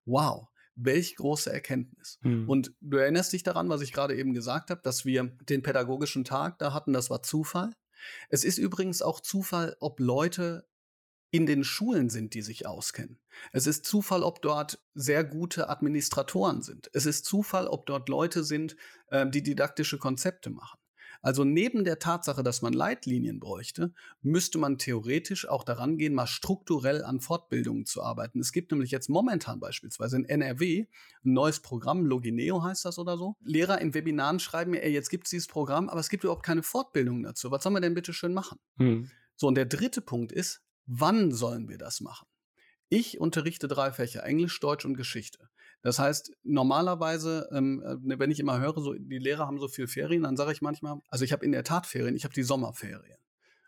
wow, 0.05 0.47
welch 0.75 1.15
große 1.15 1.51
Erkenntnis. 1.51 2.19
Hm. 2.21 2.49
Und 2.49 2.73
du 2.81 2.97
erinnerst 2.97 3.33
dich 3.33 3.43
daran, 3.43 3.69
was 3.69 3.81
ich 3.81 3.93
gerade 3.93 4.15
eben 4.15 4.33
gesagt 4.33 4.69
habe, 4.69 4.81
dass 4.83 5.05
wir 5.05 5.23
den 5.49 5.63
pädagogischen 5.63 6.23
Tag 6.23 6.59
da 6.59 6.73
hatten, 6.73 6.93
das 6.93 7.09
war 7.09 7.23
Zufall. 7.23 7.71
Es 8.29 8.43
ist 8.43 8.57
übrigens 8.57 9.01
auch 9.01 9.19
Zufall, 9.19 9.75
ob 9.79 9.99
Leute 9.99 10.67
in 11.31 11.45
den 11.45 11.63
Schulen 11.63 12.09
sind, 12.09 12.33
die 12.33 12.41
sich 12.41 12.65
auskennen. 12.65 13.19
Es 13.51 13.67
ist 13.67 13.85
Zufall, 13.85 14.23
ob 14.23 14.41
dort 14.41 14.79
sehr 14.93 15.23
gute 15.23 15.69
Administratoren 15.69 16.61
sind. 16.61 16.89
Es 16.93 17.05
ist 17.05 17.25
Zufall, 17.25 17.67
ob 17.67 17.85
dort 17.85 18.07
Leute 18.07 18.43
sind, 18.43 18.77
äh, 19.07 19.29
die 19.29 19.43
didaktische 19.43 19.97
Konzepte 19.97 20.49
machen. 20.49 20.79
Also 21.25 21.43
neben 21.43 21.85
der 21.85 21.97
Tatsache, 21.97 22.43
dass 22.43 22.61
man 22.61 22.71
Leitlinien 22.71 23.39
bräuchte, 23.39 23.91
müsste 24.21 24.59
man 24.59 24.77
theoretisch 24.77 25.49
auch 25.49 25.63
daran 25.63 25.97
gehen, 25.97 26.13
mal 26.13 26.27
strukturell 26.27 27.03
an 27.03 27.19
Fortbildungen 27.19 27.87
zu 27.87 28.03
arbeiten. 28.03 28.39
Es 28.39 28.51
gibt 28.51 28.71
nämlich 28.71 28.91
jetzt 28.91 29.09
momentan 29.09 29.59
beispielsweise 29.59 30.17
in 30.17 30.25
NRW 30.25 30.85
ein 31.25 31.33
neues 31.33 31.61
Programm, 31.61 32.05
Logineo 32.05 32.61
heißt 32.61 32.85
das 32.85 32.99
oder 32.99 33.17
so. 33.17 33.37
Lehrer 33.41 33.81
in 33.81 33.95
Webinaren 33.95 34.39
schreiben 34.39 34.69
mir, 34.69 34.83
ey, 34.83 34.93
jetzt 34.93 35.09
gibt 35.09 35.23
es 35.25 35.31
dieses 35.31 35.47
Programm, 35.47 35.89
aber 35.89 35.99
es 35.99 36.09
gibt 36.09 36.23
überhaupt 36.23 36.45
keine 36.45 36.61
Fortbildung 36.61 37.23
dazu. 37.23 37.49
Was 37.49 37.63
sollen 37.63 37.73
wir 37.73 37.81
denn 37.81 37.95
bitte 37.95 38.13
schön 38.13 38.35
machen? 38.35 38.59
Hm. 38.77 39.09
So, 39.35 39.47
und 39.47 39.55
der 39.55 39.65
dritte 39.65 40.01
Punkt 40.01 40.31
ist, 40.31 40.61
wann 40.85 41.31
sollen 41.31 41.67
wir 41.69 41.79
das 41.79 42.01
machen? 42.01 42.27
Ich 42.87 43.19
unterrichte 43.19 43.67
drei 43.67 43.91
Fächer, 43.91 44.23
Englisch, 44.23 44.59
Deutsch 44.59 44.85
und 44.85 44.93
Geschichte. 44.93 45.49
Das 45.85 45.99
heißt, 45.99 46.31
normalerweise, 46.41 47.47
ähm, 47.51 47.79
äh, 47.85 47.95
ne, 48.01 48.17
wenn 48.17 48.31
ich 48.31 48.39
immer 48.39 48.59
höre, 48.59 48.81
so 48.81 48.95
die 48.95 49.19
Lehrer 49.19 49.45
haben 49.45 49.59
so 49.59 49.67
viel 49.67 49.85
Ferien, 49.85 50.23
dann 50.23 50.35
sage 50.35 50.51
ich 50.51 50.63
manchmal, 50.63 50.97
also 51.09 51.23
ich 51.23 51.31
habe 51.31 51.45
in 51.45 51.51
der 51.51 51.63
Tat 51.63 51.85
Ferien, 51.85 52.15
ich 52.15 52.23
habe 52.23 52.33
die 52.33 52.41
Sommerferien. 52.41 53.19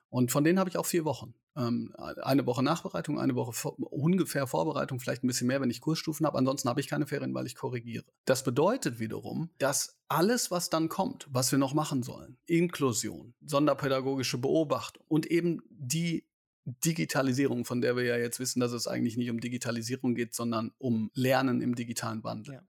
Und 0.10 0.32
von 0.32 0.44
denen 0.44 0.58
habe 0.58 0.68
ich 0.68 0.80
auch 0.80 0.88
vier 0.88 1.06
Wochen. 1.06 1.36
Ähm, 1.56 1.94
eine 2.24 2.48
Woche 2.48 2.64
Nachbereitung, 2.64 3.20
eine 3.20 3.36
Woche 3.36 3.54
vor, 3.54 3.76
ungefähr 3.78 4.48
Vorbereitung, 4.48 5.00
vielleicht 5.00 5.24
ein 5.24 5.28
bisschen 5.28 5.46
mehr, 5.46 5.62
wenn 5.62 5.70
ich 5.70 5.80
Kursstufen 5.80 6.26
habe. 6.26 6.40
Ansonsten 6.40 6.68
habe 6.68 6.80
ich 6.80 6.88
keine 6.88 7.06
Ferien, 7.06 7.36
weil 7.36 7.46
ich 7.46 7.54
korrigiere. 7.54 8.06
Das 8.26 8.44
bedeutet 8.44 8.98
wiederum, 8.98 9.52
dass 9.60 10.00
alles, 10.08 10.50
was 10.50 10.72
dann 10.72 10.90
kommt, 10.90 11.28
was 11.30 11.52
wir 11.52 11.60
noch 11.60 11.76
machen 11.76 12.02
sollen, 12.02 12.40
Inklusion, 12.48 13.36
sonderpädagogische 13.46 14.40
Beobachtung 14.40 15.04
und 15.08 15.28
eben 15.28 15.62
die 15.70 16.26
Digitalisierung, 16.68 17.64
von 17.64 17.80
der 17.80 17.96
wir 17.96 18.04
ja 18.04 18.18
jetzt 18.18 18.40
wissen, 18.40 18.60
dass 18.60 18.74
es 18.74 18.88
eigentlich 18.88 19.16
nicht 19.16 19.30
um 19.30 19.40
Digitalisierung 19.40 20.16
geht, 20.16 20.36
sondern 20.36 20.74
um 20.78 21.12
Lernen 21.14 21.62
im 21.62 21.76
digitalen 21.76 22.24
Wandel. 22.26 22.56
Ja. 22.56 22.62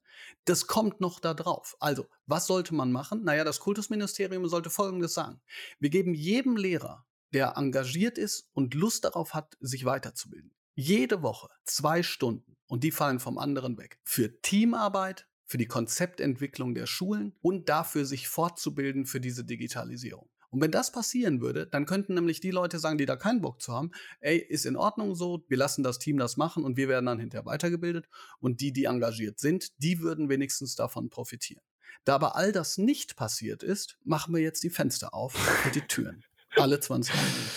Das 0.44 0.68
kommt 0.68 1.00
noch 1.00 1.18
da 1.18 1.34
drauf. 1.34 1.76
Also, 1.80 2.06
was 2.26 2.46
sollte 2.46 2.74
man 2.74 2.92
machen? 2.92 3.24
Naja, 3.24 3.42
das 3.42 3.58
Kultusministerium 3.58 4.46
sollte 4.46 4.70
Folgendes 4.70 5.14
sagen. 5.14 5.40
Wir 5.80 5.90
geben 5.90 6.14
jedem 6.14 6.56
Lehrer, 6.56 7.06
der 7.32 7.56
engagiert 7.56 8.18
ist 8.18 8.48
und 8.52 8.74
Lust 8.74 9.04
darauf 9.04 9.34
hat, 9.34 9.56
sich 9.60 9.84
weiterzubilden, 9.84 10.54
jede 10.74 11.22
Woche 11.22 11.48
zwei 11.64 12.04
Stunden 12.04 12.56
und 12.68 12.84
die 12.84 12.92
fallen 12.92 13.18
vom 13.18 13.36
anderen 13.36 13.78
weg. 13.78 13.98
Für 14.04 14.40
Teamarbeit, 14.40 15.26
für 15.44 15.58
die 15.58 15.66
Konzeptentwicklung 15.66 16.74
der 16.74 16.86
Schulen 16.86 17.34
und 17.40 17.68
dafür, 17.68 18.04
sich 18.04 18.28
fortzubilden 18.28 19.06
für 19.06 19.20
diese 19.20 19.44
Digitalisierung. 19.44 20.30
Und 20.50 20.60
wenn 20.60 20.70
das 20.70 20.92
passieren 20.92 21.40
würde, 21.40 21.66
dann 21.66 21.86
könnten 21.86 22.14
nämlich 22.14 22.40
die 22.40 22.50
Leute 22.50 22.78
sagen, 22.78 22.98
die 22.98 23.06
da 23.06 23.16
keinen 23.16 23.40
Bock 23.40 23.60
zu 23.60 23.72
haben, 23.72 23.90
ey, 24.20 24.38
ist 24.38 24.66
in 24.66 24.76
Ordnung 24.76 25.14
so, 25.14 25.44
wir 25.48 25.56
lassen 25.56 25.82
das 25.82 25.98
Team 25.98 26.18
das 26.18 26.36
machen 26.36 26.64
und 26.64 26.76
wir 26.76 26.88
werden 26.88 27.06
dann 27.06 27.18
hinterher 27.18 27.46
weitergebildet. 27.46 28.08
Und 28.40 28.60
die, 28.60 28.72
die 28.72 28.84
engagiert 28.84 29.38
sind, 29.38 29.70
die 29.82 30.00
würden 30.00 30.28
wenigstens 30.28 30.74
davon 30.74 31.10
profitieren. 31.10 31.62
Da 32.04 32.14
aber 32.14 32.36
all 32.36 32.52
das 32.52 32.78
nicht 32.78 33.16
passiert 33.16 33.62
ist, 33.62 33.98
machen 34.04 34.34
wir 34.34 34.42
jetzt 34.42 34.62
die 34.62 34.70
Fenster 34.70 35.12
auf 35.14 35.34
und 35.64 35.74
die 35.74 35.82
Türen. 35.82 36.24
Alle 36.56 36.80
20 36.80 37.14
Minuten. 37.14 37.50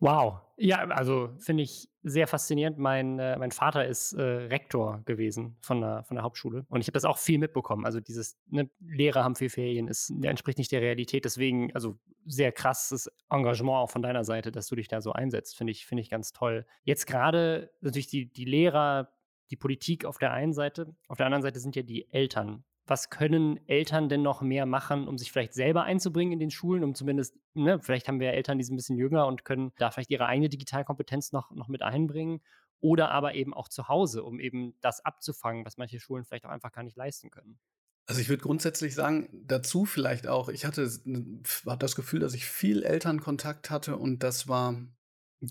Wow. 0.00 0.40
Ja, 0.56 0.84
also 0.88 1.30
finde 1.38 1.62
ich 1.62 1.88
sehr 2.02 2.26
faszinierend. 2.26 2.78
Mein, 2.78 3.18
äh, 3.18 3.38
mein 3.38 3.50
Vater 3.50 3.86
ist 3.86 4.12
äh, 4.12 4.22
Rektor 4.22 5.02
gewesen 5.04 5.56
von 5.60 5.80
der, 5.80 6.04
von 6.04 6.16
der 6.16 6.24
Hauptschule 6.24 6.66
und 6.68 6.80
ich 6.80 6.86
habe 6.86 6.92
das 6.92 7.04
auch 7.04 7.18
viel 7.18 7.38
mitbekommen. 7.38 7.84
Also 7.84 8.00
dieses 8.00 8.36
ne, 8.46 8.70
Lehrer 8.80 9.24
haben 9.24 9.34
viel 9.34 9.48
Ferien, 9.48 9.88
ist, 9.88 10.10
entspricht 10.22 10.58
nicht 10.58 10.70
der 10.72 10.80
Realität. 10.80 11.24
Deswegen, 11.24 11.74
also 11.74 11.98
sehr 12.26 12.52
krasses 12.52 13.10
Engagement 13.30 13.76
auch 13.76 13.90
von 13.90 14.02
deiner 14.02 14.24
Seite, 14.24 14.52
dass 14.52 14.68
du 14.68 14.76
dich 14.76 14.88
da 14.88 15.00
so 15.00 15.12
einsetzt. 15.12 15.56
Finde 15.56 15.72
ich, 15.72 15.86
find 15.86 16.00
ich 16.00 16.10
ganz 16.10 16.32
toll. 16.32 16.66
Jetzt 16.82 17.06
gerade 17.06 17.70
natürlich 17.80 18.06
die, 18.06 18.32
die 18.32 18.44
Lehrer, 18.44 19.12
die 19.50 19.56
Politik 19.56 20.04
auf 20.04 20.18
der 20.18 20.32
einen 20.32 20.52
Seite, 20.52 20.94
auf 21.08 21.18
der 21.18 21.26
anderen 21.26 21.42
Seite 21.42 21.60
sind 21.60 21.76
ja 21.76 21.82
die 21.82 22.10
Eltern 22.12 22.64
was 22.86 23.08
können 23.08 23.66
Eltern 23.66 24.08
denn 24.08 24.22
noch 24.22 24.42
mehr 24.42 24.66
machen, 24.66 25.08
um 25.08 25.16
sich 25.16 25.32
vielleicht 25.32 25.54
selber 25.54 25.84
einzubringen 25.84 26.34
in 26.34 26.38
den 26.38 26.50
Schulen, 26.50 26.84
um 26.84 26.94
zumindest, 26.94 27.36
ne, 27.54 27.80
vielleicht 27.80 28.08
haben 28.08 28.20
wir 28.20 28.32
Eltern, 28.32 28.58
die 28.58 28.64
sind 28.64 28.74
ein 28.74 28.76
bisschen 28.76 28.98
jünger 28.98 29.26
und 29.26 29.44
können 29.44 29.72
da 29.78 29.90
vielleicht 29.90 30.10
ihre 30.10 30.26
eigene 30.26 30.48
Digitalkompetenz 30.48 31.32
noch, 31.32 31.50
noch 31.50 31.68
mit 31.68 31.82
einbringen. 31.82 32.42
Oder 32.80 33.10
aber 33.10 33.34
eben 33.34 33.54
auch 33.54 33.68
zu 33.68 33.88
Hause, 33.88 34.24
um 34.24 34.38
eben 34.38 34.74
das 34.82 35.02
abzufangen, 35.02 35.64
was 35.64 35.78
manche 35.78 35.98
Schulen 35.98 36.24
vielleicht 36.24 36.44
auch 36.44 36.50
einfach 36.50 36.72
gar 36.72 36.82
nicht 36.82 36.96
leisten 36.96 37.30
können. 37.30 37.58
Also 38.06 38.20
ich 38.20 38.28
würde 38.28 38.42
grundsätzlich 38.42 38.94
sagen, 38.94 39.28
dazu 39.32 39.86
vielleicht 39.86 40.26
auch, 40.26 40.48
ich 40.50 40.66
hatte, 40.66 40.82
hatte 40.84 41.78
das 41.78 41.96
Gefühl, 41.96 42.20
dass 42.20 42.34
ich 42.34 42.44
viel 42.44 42.82
Elternkontakt 42.82 43.70
hatte 43.70 43.96
und 43.96 44.22
das 44.22 44.46
war 44.46 44.76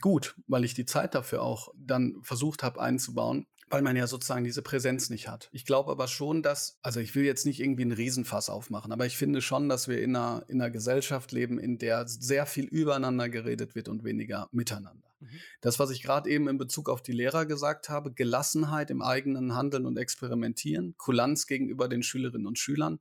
gut, 0.02 0.36
weil 0.48 0.64
ich 0.64 0.74
die 0.76 0.86
Zeit 0.86 1.16
dafür 1.16 1.42
auch 1.42 1.74
dann 1.76 2.22
versucht 2.22 2.64
habe 2.64 2.80
einzubauen 2.80 3.48
weil 3.74 3.82
man 3.82 3.96
ja 3.96 4.06
sozusagen 4.06 4.44
diese 4.44 4.62
Präsenz 4.62 5.10
nicht 5.10 5.28
hat. 5.28 5.50
Ich 5.52 5.66
glaube 5.66 5.90
aber 5.90 6.08
schon, 6.08 6.44
dass, 6.44 6.78
also 6.84 7.00
ich 7.00 7.16
will 7.16 7.24
jetzt 7.24 7.48
nicht 7.48 7.60
irgendwie 7.60 7.82
einen 7.82 7.92
Riesenfass 7.92 8.52
aufmachen, 8.52 8.92
aber 8.92 9.08
ich 9.08 9.18
finde 9.18 9.42
schon, 9.42 9.68
dass 9.68 9.88
wir 9.88 10.00
in 10.00 10.16
einer, 10.16 10.46
in 10.48 10.62
einer 10.62 10.70
Gesellschaft 10.70 11.32
leben, 11.32 11.58
in 11.58 11.80
der 11.80 12.08
sehr 12.08 12.46
viel 12.46 12.66
übereinander 12.66 13.30
geredet 13.30 13.74
wird 13.74 13.90
und 13.90 14.04
weniger 14.04 14.48
miteinander. 14.52 15.10
Mhm. 15.20 15.28
Das, 15.62 15.80
was 15.80 15.90
ich 15.90 16.04
gerade 16.04 16.30
eben 16.30 16.48
in 16.48 16.60
Bezug 16.60 16.88
auf 16.88 17.02
die 17.02 17.14
Lehrer 17.14 17.48
gesagt 17.48 17.90
habe, 17.90 18.14
Gelassenheit 18.14 18.92
im 18.92 19.02
eigenen 19.02 19.56
Handeln 19.56 19.88
und 19.88 19.98
Experimentieren, 19.98 20.94
Kulanz 20.98 21.48
gegenüber 21.48 21.88
den 21.88 22.04
Schülerinnen 22.04 22.46
und 22.46 22.60
Schülern, 22.60 23.00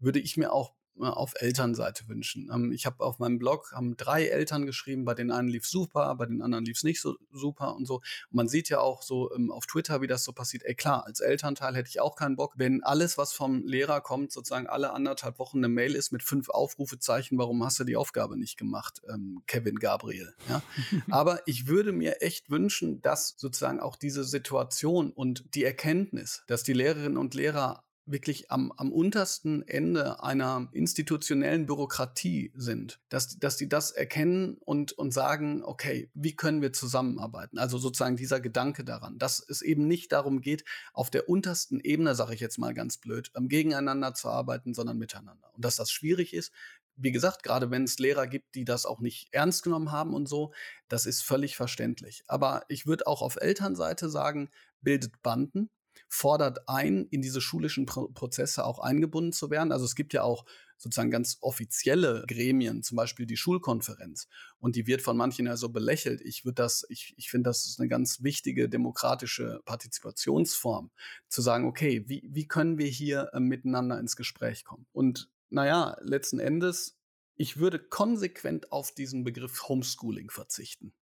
würde 0.00 0.18
ich 0.18 0.36
mir 0.36 0.52
auch 0.52 0.74
auf 1.00 1.34
Elternseite 1.36 2.08
wünschen. 2.08 2.50
Ähm, 2.52 2.72
ich 2.72 2.86
habe 2.86 3.04
auf 3.04 3.18
meinem 3.18 3.38
Blog 3.38 3.72
haben 3.72 3.96
drei 3.96 4.26
Eltern 4.26 4.66
geschrieben, 4.66 5.04
bei 5.04 5.14
den 5.14 5.30
einen 5.30 5.48
lief 5.48 5.66
super, 5.66 6.14
bei 6.16 6.26
den 6.26 6.42
anderen 6.42 6.64
lief 6.64 6.78
es 6.78 6.84
nicht 6.84 7.00
so 7.00 7.16
super 7.32 7.74
und 7.74 7.86
so. 7.86 7.96
Und 7.96 8.32
man 8.32 8.48
sieht 8.48 8.68
ja 8.68 8.80
auch 8.80 9.02
so 9.02 9.32
ähm, 9.34 9.50
auf 9.50 9.66
Twitter, 9.66 10.00
wie 10.00 10.06
das 10.06 10.24
so 10.24 10.32
passiert. 10.32 10.64
Ey 10.64 10.74
klar, 10.74 11.06
als 11.06 11.20
Elternteil 11.20 11.74
hätte 11.74 11.88
ich 11.88 12.00
auch 12.00 12.16
keinen 12.16 12.36
Bock, 12.36 12.54
wenn 12.56 12.82
alles, 12.82 13.18
was 13.18 13.32
vom 13.32 13.64
Lehrer 13.66 14.00
kommt, 14.00 14.32
sozusagen 14.32 14.66
alle 14.66 14.92
anderthalb 14.92 15.38
Wochen 15.38 15.58
eine 15.58 15.68
Mail 15.68 15.94
ist 15.94 16.12
mit 16.12 16.22
fünf 16.22 16.48
Aufrufezeichen, 16.48 17.38
warum 17.38 17.64
hast 17.64 17.78
du 17.80 17.84
die 17.84 17.96
Aufgabe 17.96 18.36
nicht 18.36 18.56
gemacht, 18.56 19.02
ähm, 19.08 19.42
Kevin 19.46 19.76
Gabriel. 19.76 20.34
Ja? 20.48 20.62
Aber 21.10 21.40
ich 21.46 21.66
würde 21.66 21.92
mir 21.92 22.22
echt 22.22 22.50
wünschen, 22.50 23.00
dass 23.02 23.34
sozusagen 23.36 23.80
auch 23.80 23.96
diese 23.96 24.24
Situation 24.24 25.10
und 25.10 25.54
die 25.54 25.64
Erkenntnis, 25.64 26.42
dass 26.46 26.62
die 26.62 26.72
Lehrerinnen 26.72 27.18
und 27.18 27.34
Lehrer 27.34 27.84
wirklich 28.10 28.50
am, 28.50 28.72
am 28.76 28.92
untersten 28.92 29.66
Ende 29.66 30.22
einer 30.22 30.68
institutionellen 30.72 31.66
Bürokratie 31.66 32.52
sind, 32.54 33.00
dass, 33.08 33.38
dass 33.38 33.56
die 33.56 33.68
das 33.68 33.90
erkennen 33.90 34.56
und, 34.64 34.92
und 34.92 35.12
sagen, 35.12 35.62
okay, 35.64 36.10
wie 36.14 36.34
können 36.34 36.62
wir 36.62 36.72
zusammenarbeiten? 36.72 37.58
Also 37.58 37.78
sozusagen 37.78 38.16
dieser 38.16 38.40
Gedanke 38.40 38.84
daran, 38.84 39.18
dass 39.18 39.44
es 39.46 39.62
eben 39.62 39.86
nicht 39.86 40.12
darum 40.12 40.40
geht, 40.40 40.64
auf 40.92 41.10
der 41.10 41.28
untersten 41.28 41.80
Ebene, 41.80 42.14
sage 42.14 42.34
ich 42.34 42.40
jetzt 42.40 42.58
mal 42.58 42.74
ganz 42.74 42.98
blöd, 42.98 43.30
gegeneinander 43.34 44.14
zu 44.14 44.28
arbeiten, 44.28 44.74
sondern 44.74 44.98
miteinander. 44.98 45.50
Und 45.54 45.64
dass 45.64 45.76
das 45.76 45.90
schwierig 45.90 46.34
ist, 46.34 46.52
wie 46.98 47.12
gesagt, 47.12 47.42
gerade 47.42 47.70
wenn 47.70 47.84
es 47.84 47.98
Lehrer 47.98 48.26
gibt, 48.26 48.54
die 48.54 48.64
das 48.64 48.84
auch 48.84 49.00
nicht 49.00 49.28
ernst 49.32 49.62
genommen 49.62 49.92
haben 49.92 50.14
und 50.14 50.28
so, 50.28 50.52
das 50.88 51.06
ist 51.06 51.22
völlig 51.22 51.56
verständlich. 51.56 52.24
Aber 52.26 52.64
ich 52.68 52.86
würde 52.86 53.06
auch 53.06 53.22
auf 53.22 53.36
Elternseite 53.36 54.10
sagen, 54.10 54.50
bildet 54.80 55.22
Banden, 55.22 55.70
fordert 56.08 56.68
ein, 56.68 57.06
in 57.10 57.20
diese 57.20 57.40
schulischen 57.40 57.86
Pro 57.86 58.08
Prozesse 58.08 58.64
auch 58.64 58.78
eingebunden 58.78 59.32
zu 59.32 59.50
werden. 59.50 59.72
Also 59.72 59.84
es 59.84 59.94
gibt 59.94 60.14
ja 60.14 60.22
auch 60.22 60.44
sozusagen 60.78 61.10
ganz 61.10 61.38
offizielle 61.40 62.24
Gremien, 62.26 62.82
zum 62.82 62.96
Beispiel 62.96 63.26
die 63.26 63.36
Schulkonferenz. 63.36 64.28
Und 64.58 64.76
die 64.76 64.86
wird 64.86 65.02
von 65.02 65.16
manchen 65.16 65.46
ja 65.46 65.56
so 65.56 65.68
belächelt. 65.68 66.20
Ich 66.22 66.44
würde 66.44 66.54
das, 66.62 66.86
ich, 66.88 67.14
ich 67.16 67.30
finde, 67.30 67.50
das 67.50 67.66
ist 67.66 67.78
eine 67.78 67.88
ganz 67.88 68.22
wichtige 68.22 68.68
demokratische 68.68 69.60
Partizipationsform, 69.64 70.90
zu 71.28 71.42
sagen, 71.42 71.66
okay, 71.66 72.04
wie, 72.06 72.26
wie 72.30 72.48
können 72.48 72.78
wir 72.78 72.88
hier 72.88 73.30
äh, 73.32 73.40
miteinander 73.40 73.98
ins 73.98 74.16
Gespräch 74.16 74.64
kommen? 74.64 74.86
Und 74.92 75.30
naja, 75.50 75.96
letzten 76.00 76.38
Endes, 76.38 76.98
ich 77.34 77.58
würde 77.58 77.78
konsequent 77.78 78.72
auf 78.72 78.92
diesen 78.92 79.24
Begriff 79.24 79.68
Homeschooling 79.68 80.30
verzichten. 80.30 80.92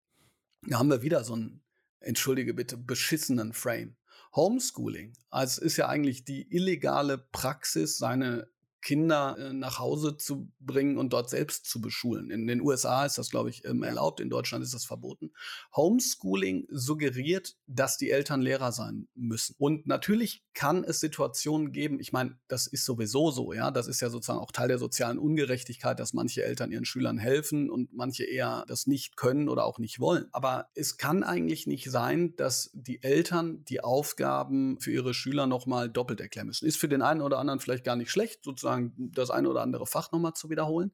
Da 0.62 0.78
haben 0.78 0.90
wir 0.90 1.02
wieder 1.02 1.22
so 1.22 1.34
einen, 1.34 1.62
entschuldige 2.00 2.54
bitte, 2.54 2.76
beschissenen 2.76 3.52
Frame. 3.52 3.96
Homeschooling, 4.35 5.14
also 5.31 5.62
ist 5.62 5.76
ja 5.76 5.88
eigentlich 5.88 6.24
die 6.24 6.50
illegale 6.55 7.18
Praxis, 7.18 7.98
seine 7.98 8.48
Kinder 8.87 9.37
äh, 9.37 9.53
nach 9.53 9.81
Hause 9.81 10.16
zu 10.16 10.49
bringen 10.61 10.96
und 10.96 11.12
dort 11.12 11.29
selbst 11.29 11.66
zu 11.66 11.81
beschulen. 11.81 12.31
In 12.31 12.46
den 12.46 12.61
USA 12.61 13.05
ist 13.05 13.18
das, 13.18 13.31
glaube 13.31 13.51
ich, 13.51 13.64
ähm, 13.64 13.83
erlaubt, 13.83 14.20
in 14.20 14.31
Deutschland 14.31 14.62
ist 14.62 14.75
das 14.75 14.85
verboten. 14.85 15.33
Homeschooling 15.75 16.68
suggeriert, 16.70 17.57
dass 17.66 17.96
die 17.96 18.12
Eltern 18.12 18.42
Lehrer 18.42 18.70
sein 18.70 19.09
müssen. 19.16 19.57
Und 19.59 19.88
natürlich 19.88 20.44
kann 20.55 20.85
es 20.85 21.01
Situationen 21.01 21.72
geben, 21.72 21.99
ich 21.99 22.12
meine, 22.12 22.38
das 22.46 22.68
ist 22.68 22.85
sowieso 22.85 23.33
so, 23.33 23.53
ja, 23.53 23.72
das 23.72 23.88
ist 23.88 24.01
ja 24.01 24.09
sozusagen 24.09 24.38
auch 24.38 24.53
Teil 24.53 24.68
der 24.68 24.79
sozialen 24.79 25.18
Ungerechtigkeit, 25.18 25.99
dass 25.99 26.12
manche 26.12 26.44
Eltern 26.44 26.70
ihren 26.70 26.85
Schülern 26.85 27.18
helfen 27.18 27.70
und 27.70 27.92
manche 27.92 28.22
eher 28.22 28.64
das 28.68 28.87
nicht 28.87 29.16
können 29.16 29.49
oder 29.49 29.64
auch 29.64 29.81
nicht 29.81 29.99
wollen. 29.99 30.29
Aber 30.31 30.68
es 30.75 30.96
kann 30.96 31.25
eigentlich 31.25 31.66
nicht 31.66 31.90
sein, 31.90 32.37
dass 32.37 32.70
die 32.72 33.03
Eltern 33.03 33.64
die 33.64 33.81
Aufgaben 33.81 34.79
für 34.79 34.92
ihre 34.92 35.12
Schüler 35.12 35.49
nochmal 35.49 35.90
doppelt 35.90 36.20
erklären 36.20 36.46
müssen. 36.46 36.66
Ist 36.66 36.79
für 36.79 36.88
den 36.88 37.03
einen 37.03 37.20
oder 37.20 37.38
anderen 37.38 37.59
vielleicht 37.59 37.83
gar 37.83 37.96
nicht 37.96 38.12
schlecht, 38.12 38.44
sozusagen 38.44 38.75
sozusagen 38.76 39.12
das 39.12 39.30
eine 39.30 39.48
oder 39.48 39.62
andere 39.62 39.86
Fach 39.86 40.12
nochmal 40.12 40.34
zu 40.34 40.50
wiederholen. 40.50 40.92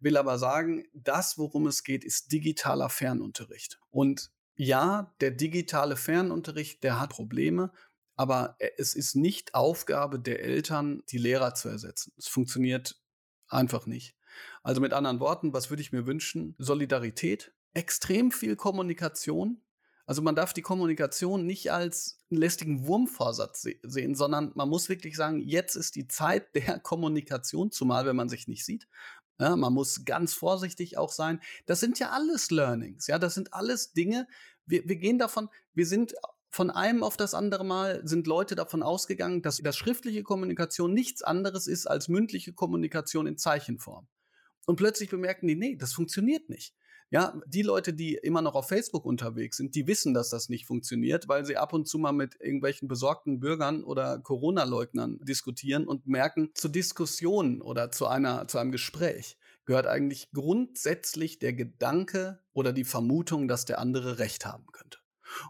Will 0.00 0.16
aber 0.16 0.38
sagen, 0.38 0.84
das, 0.92 1.38
worum 1.38 1.66
es 1.66 1.82
geht, 1.82 2.04
ist 2.04 2.32
digitaler 2.32 2.88
Fernunterricht. 2.88 3.80
Und 3.90 4.30
ja, 4.56 5.14
der 5.20 5.30
digitale 5.30 5.96
Fernunterricht, 5.96 6.82
der 6.82 7.00
hat 7.00 7.10
Probleme, 7.10 7.72
aber 8.14 8.56
es 8.78 8.94
ist 8.94 9.14
nicht 9.14 9.54
Aufgabe 9.54 10.18
der 10.18 10.42
Eltern, 10.42 11.02
die 11.10 11.18
Lehrer 11.18 11.54
zu 11.54 11.68
ersetzen. 11.68 12.12
Es 12.16 12.28
funktioniert 12.28 13.00
einfach 13.48 13.86
nicht. 13.86 14.16
Also 14.62 14.80
mit 14.80 14.92
anderen 14.92 15.20
Worten, 15.20 15.52
was 15.52 15.70
würde 15.70 15.82
ich 15.82 15.92
mir 15.92 16.06
wünschen? 16.06 16.54
Solidarität, 16.58 17.54
extrem 17.74 18.32
viel 18.32 18.56
Kommunikation, 18.56 19.62
also 20.06 20.22
man 20.22 20.36
darf 20.36 20.52
die 20.52 20.62
Kommunikation 20.62 21.44
nicht 21.44 21.72
als 21.72 22.20
einen 22.30 22.40
lästigen 22.40 22.86
Wurmvorsatz 22.86 23.62
se 23.62 23.74
sehen, 23.82 24.14
sondern 24.14 24.52
man 24.54 24.68
muss 24.68 24.88
wirklich 24.88 25.16
sagen, 25.16 25.40
jetzt 25.40 25.74
ist 25.74 25.96
die 25.96 26.06
Zeit 26.06 26.54
der 26.54 26.78
Kommunikation, 26.78 27.70
zumal 27.70 28.06
wenn 28.06 28.16
man 28.16 28.28
sich 28.28 28.48
nicht 28.48 28.64
sieht. 28.64 28.86
Ja, 29.38 29.54
man 29.54 29.74
muss 29.74 30.04
ganz 30.06 30.32
vorsichtig 30.32 30.96
auch 30.96 31.12
sein. 31.12 31.40
Das 31.66 31.80
sind 31.80 31.98
ja 31.98 32.10
alles 32.10 32.50
Learnings. 32.50 33.06
Ja, 33.06 33.18
das 33.18 33.34
sind 33.34 33.52
alles 33.52 33.92
Dinge. 33.92 34.26
Wir, 34.64 34.88
wir 34.88 34.96
gehen 34.96 35.18
davon, 35.18 35.50
wir 35.74 35.86
sind 35.86 36.14
von 36.48 36.70
einem 36.70 37.02
auf 37.02 37.18
das 37.18 37.34
andere 37.34 37.64
Mal 37.64 38.00
sind 38.04 38.26
Leute 38.26 38.54
davon 38.54 38.82
ausgegangen, 38.82 39.42
dass 39.42 39.58
das 39.58 39.76
schriftliche 39.76 40.22
Kommunikation 40.22 40.94
nichts 40.94 41.22
anderes 41.22 41.66
ist 41.66 41.86
als 41.86 42.08
mündliche 42.08 42.54
Kommunikation 42.54 43.26
in 43.26 43.36
Zeichenform. 43.36 44.08
Und 44.64 44.76
plötzlich 44.76 45.10
bemerken 45.10 45.48
die, 45.48 45.54
nee, 45.54 45.76
das 45.76 45.92
funktioniert 45.92 46.48
nicht. 46.48 46.74
Ja, 47.10 47.40
die 47.46 47.62
Leute, 47.62 47.94
die 47.94 48.14
immer 48.14 48.42
noch 48.42 48.56
auf 48.56 48.68
Facebook 48.68 49.04
unterwegs 49.04 49.58
sind, 49.58 49.74
die 49.76 49.86
wissen, 49.86 50.12
dass 50.12 50.28
das 50.28 50.48
nicht 50.48 50.66
funktioniert, 50.66 51.28
weil 51.28 51.44
sie 51.44 51.56
ab 51.56 51.72
und 51.72 51.86
zu 51.86 51.98
mal 51.98 52.12
mit 52.12 52.36
irgendwelchen 52.40 52.88
besorgten 52.88 53.38
Bürgern 53.38 53.84
oder 53.84 54.18
Corona-Leugnern 54.18 55.20
diskutieren 55.22 55.86
und 55.86 56.08
merken, 56.08 56.50
zu 56.54 56.68
Diskussionen 56.68 57.62
oder 57.62 57.92
zu 57.92 58.06
einer, 58.08 58.48
zu 58.48 58.58
einem 58.58 58.72
Gespräch 58.72 59.36
gehört 59.66 59.86
eigentlich 59.86 60.30
grundsätzlich 60.32 61.38
der 61.38 61.52
Gedanke 61.52 62.40
oder 62.52 62.72
die 62.72 62.84
Vermutung, 62.84 63.48
dass 63.48 63.64
der 63.64 63.80
andere 63.80 64.18
Recht 64.18 64.46
haben 64.46 64.66
könnte. 64.72 64.98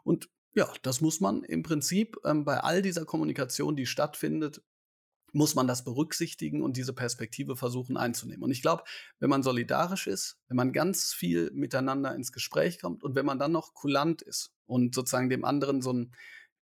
Und 0.03 0.29
ja, 0.55 0.73
das 0.83 1.03
muss 1.03 1.21
man 1.21 1.43
im 1.45 1.63
Prinzip 1.63 2.17
ähm, 2.25 2.45
bei 2.45 2.59
all 2.59 2.81
dieser 2.81 3.05
Kommunikation, 3.05 3.77
die 3.77 3.85
stattfindet, 3.85 4.63
muss 5.33 5.55
man 5.55 5.67
das 5.67 5.85
berücksichtigen 5.85 6.63
und 6.63 6.77
diese 6.77 6.93
Perspektive 6.93 7.57
versuchen 7.57 7.97
einzunehmen. 7.97 8.43
Und 8.43 8.51
ich 8.51 8.63
glaube, 8.63 8.85
wenn 9.19 9.31
man 9.31 9.43
solidarisch 9.43 10.07
ist, 10.07 10.39
wenn 10.49 10.57
man 10.57 10.73
ganz 10.73 11.13
viel 11.13 11.51
miteinander 11.53 12.15
ins 12.15 12.33
Gespräch 12.33 12.81
kommt 12.81 13.03
und 13.03 13.15
wenn 13.15 13.27
man 13.27 13.39
dann 13.39 13.53
noch 13.53 13.75
kulant 13.75 14.23
ist 14.23 14.53
und 14.67 14.95
sozusagen 14.95 15.29
dem 15.29 15.45
anderen 15.45 15.83
so 15.83 15.93
ein, 15.93 16.15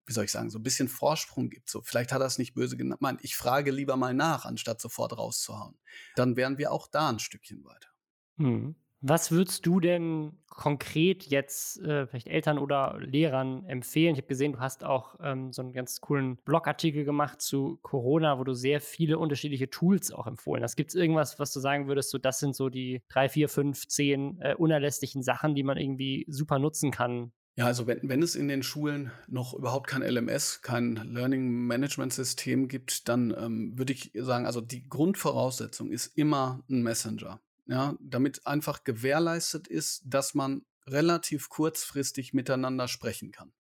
wie 0.06 0.12
soll 0.12 0.24
ich 0.24 0.32
sagen, 0.32 0.50
so 0.50 0.58
ein 0.58 0.62
bisschen 0.62 0.88
Vorsprung 0.88 1.50
gibt, 1.50 1.70
so 1.70 1.80
vielleicht 1.82 2.12
hat 2.12 2.20
er 2.20 2.26
es 2.26 2.38
nicht 2.38 2.54
böse 2.54 2.76
gemeint, 2.76 3.20
ich 3.22 3.36
frage 3.36 3.70
lieber 3.70 3.96
mal 3.96 4.14
nach, 4.14 4.44
anstatt 4.44 4.80
sofort 4.80 5.16
rauszuhauen, 5.16 5.78
dann 6.16 6.36
wären 6.36 6.58
wir 6.58 6.72
auch 6.72 6.88
da 6.88 7.08
ein 7.08 7.18
Stückchen 7.18 7.64
weiter. 7.64 7.88
Mhm. 8.36 8.74
Was 9.02 9.30
würdest 9.30 9.64
du 9.64 9.80
denn 9.80 10.32
konkret 10.50 11.24
jetzt 11.24 11.80
äh, 11.80 12.06
vielleicht 12.06 12.28
Eltern 12.28 12.58
oder 12.58 12.98
Lehrern 13.00 13.64
empfehlen? 13.64 14.12
Ich 14.12 14.18
habe 14.18 14.28
gesehen, 14.28 14.52
du 14.52 14.58
hast 14.58 14.84
auch 14.84 15.14
ähm, 15.22 15.54
so 15.54 15.62
einen 15.62 15.72
ganz 15.72 16.02
coolen 16.02 16.36
Blogartikel 16.44 17.04
gemacht 17.04 17.40
zu 17.40 17.78
Corona, 17.80 18.38
wo 18.38 18.44
du 18.44 18.52
sehr 18.52 18.82
viele 18.82 19.18
unterschiedliche 19.18 19.70
Tools 19.70 20.12
auch 20.12 20.26
empfohlen 20.26 20.62
hast. 20.62 20.76
Gibt 20.76 20.90
es 20.90 20.96
irgendwas, 20.96 21.38
was 21.38 21.50
du 21.54 21.60
sagen 21.60 21.88
würdest, 21.88 22.10
so 22.10 22.18
das 22.18 22.40
sind 22.40 22.54
so 22.54 22.68
die 22.68 23.02
drei, 23.08 23.30
vier, 23.30 23.48
fünf, 23.48 23.88
zehn 23.88 24.38
äh, 24.42 24.54
unerlässlichen 24.54 25.22
Sachen, 25.22 25.54
die 25.54 25.62
man 25.62 25.78
irgendwie 25.78 26.26
super 26.28 26.58
nutzen 26.58 26.90
kann? 26.90 27.32
Ja, 27.56 27.64
also 27.64 27.86
wenn, 27.86 28.00
wenn 28.02 28.22
es 28.22 28.36
in 28.36 28.48
den 28.48 28.62
Schulen 28.62 29.12
noch 29.28 29.54
überhaupt 29.54 29.86
kein 29.86 30.02
LMS, 30.02 30.60
kein 30.60 30.96
Learning 30.96 31.48
Management 31.66 32.12
System 32.12 32.68
gibt, 32.68 33.08
dann 33.08 33.34
ähm, 33.36 33.78
würde 33.78 33.94
ich 33.94 34.12
sagen, 34.14 34.44
also 34.44 34.60
die 34.60 34.86
Grundvoraussetzung 34.86 35.90
ist 35.90 36.18
immer 36.18 36.62
ein 36.68 36.82
Messenger 36.82 37.40
ja, 37.70 37.94
damit 38.00 38.46
einfach 38.48 38.82
gewährleistet 38.82 39.68
ist, 39.68 40.02
dass 40.04 40.34
man 40.34 40.66
relativ 40.88 41.48
kurzfristig 41.48 42.34
miteinander 42.34 42.88
sprechen 42.88 43.30
kann. 43.30 43.52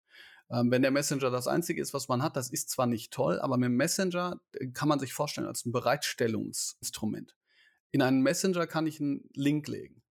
Ähm, 0.50 0.72
wenn 0.72 0.82
der 0.82 0.90
Messenger 0.90 1.30
das 1.30 1.48
Einzige 1.48 1.80
ist, 1.80 1.94
was 1.94 2.08
man 2.08 2.24
hat, 2.24 2.36
das 2.36 2.50
ist 2.50 2.72
zwar 2.72 2.88
nicht 2.88 3.14
toll, 3.14 3.40
aber 3.40 3.58
mit 3.58 3.68
dem 3.68 3.76
Messenger 3.76 4.42
äh, 4.54 4.68
kann 4.70 4.90
man 4.90 4.98
sich 4.98 5.14
vorstellen 5.14 5.46
als 5.46 5.64
ein 5.64 5.72
Bereitstellungsinstrument. 5.72 7.38
In 7.92 8.02
einen 8.02 8.22
Messenger 8.22 8.66
kann 8.66 8.88
ich 8.88 9.00
einen 9.00 9.30
Link 9.36 9.68
legen. 9.68 10.02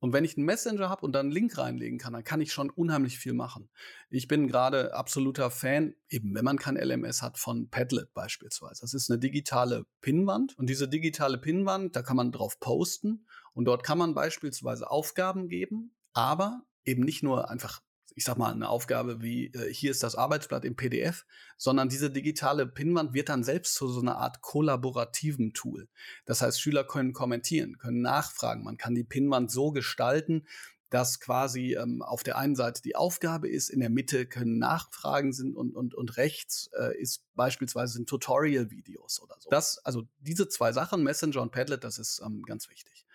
Und 0.00 0.12
wenn 0.12 0.24
ich 0.24 0.36
einen 0.36 0.46
Messenger 0.46 0.88
habe 0.88 1.04
und 1.04 1.12
dann 1.12 1.26
einen 1.26 1.32
Link 1.32 1.58
reinlegen 1.58 1.98
kann, 1.98 2.12
dann 2.12 2.24
kann 2.24 2.40
ich 2.40 2.52
schon 2.52 2.70
unheimlich 2.70 3.18
viel 3.18 3.32
machen. 3.32 3.68
Ich 4.10 4.28
bin 4.28 4.46
gerade 4.46 4.94
absoluter 4.94 5.50
Fan, 5.50 5.94
eben 6.08 6.34
wenn 6.34 6.44
man 6.44 6.58
kein 6.58 6.76
LMS 6.76 7.22
hat, 7.22 7.38
von 7.38 7.68
Padlet 7.68 8.14
beispielsweise. 8.14 8.80
Das 8.82 8.94
ist 8.94 9.10
eine 9.10 9.18
digitale 9.18 9.86
Pinnwand 10.00 10.56
und 10.56 10.68
diese 10.68 10.88
digitale 10.88 11.38
Pinnwand, 11.38 11.96
da 11.96 12.02
kann 12.02 12.16
man 12.16 12.30
drauf 12.30 12.60
posten 12.60 13.26
und 13.54 13.64
dort 13.64 13.82
kann 13.82 13.98
man 13.98 14.14
beispielsweise 14.14 14.90
Aufgaben 14.90 15.48
geben, 15.48 15.94
aber 16.12 16.62
eben 16.84 17.02
nicht 17.02 17.22
nur 17.22 17.50
einfach 17.50 17.82
ich 18.14 18.24
sag 18.24 18.36
mal, 18.36 18.52
eine 18.52 18.68
Aufgabe 18.68 19.22
wie 19.22 19.46
äh, 19.46 19.72
hier 19.72 19.90
ist 19.90 20.02
das 20.02 20.14
Arbeitsblatt 20.14 20.64
im 20.64 20.76
PDF, 20.76 21.24
sondern 21.56 21.88
diese 21.88 22.10
digitale 22.10 22.66
Pinnwand 22.66 23.14
wird 23.14 23.28
dann 23.28 23.44
selbst 23.44 23.74
zu 23.74 23.88
so 23.88 24.00
einer 24.00 24.16
Art 24.16 24.42
kollaborativen 24.42 25.52
Tool. 25.52 25.88
Das 26.24 26.42
heißt, 26.42 26.60
Schüler 26.60 26.84
können 26.84 27.12
kommentieren, 27.12 27.78
können 27.78 28.02
nachfragen. 28.02 28.64
Man 28.64 28.76
kann 28.76 28.94
die 28.94 29.04
Pinnwand 29.04 29.50
so 29.50 29.72
gestalten, 29.72 30.46
dass 30.90 31.20
quasi 31.20 31.74
ähm, 31.74 32.02
auf 32.02 32.22
der 32.22 32.38
einen 32.38 32.56
Seite 32.56 32.82
die 32.82 32.96
Aufgabe 32.96 33.48
ist, 33.48 33.68
in 33.68 33.80
der 33.80 33.90
Mitte 33.90 34.26
können 34.26 34.58
Nachfragen 34.58 35.32
sind 35.32 35.54
und, 35.54 35.76
und, 35.76 35.94
und 35.94 36.16
rechts 36.16 36.70
äh, 36.78 36.98
ist 36.98 37.22
beispielsweise 37.34 37.92
sind 37.92 38.08
Tutorial-Videos 38.08 39.20
oder 39.20 39.36
so. 39.38 39.50
Das, 39.50 39.78
also 39.84 40.04
diese 40.20 40.48
zwei 40.48 40.72
Sachen, 40.72 41.02
Messenger 41.02 41.42
und 41.42 41.52
Padlet, 41.52 41.84
das 41.84 41.98
ist 41.98 42.22
ähm, 42.24 42.42
ganz 42.42 42.70
wichtig. 42.70 43.06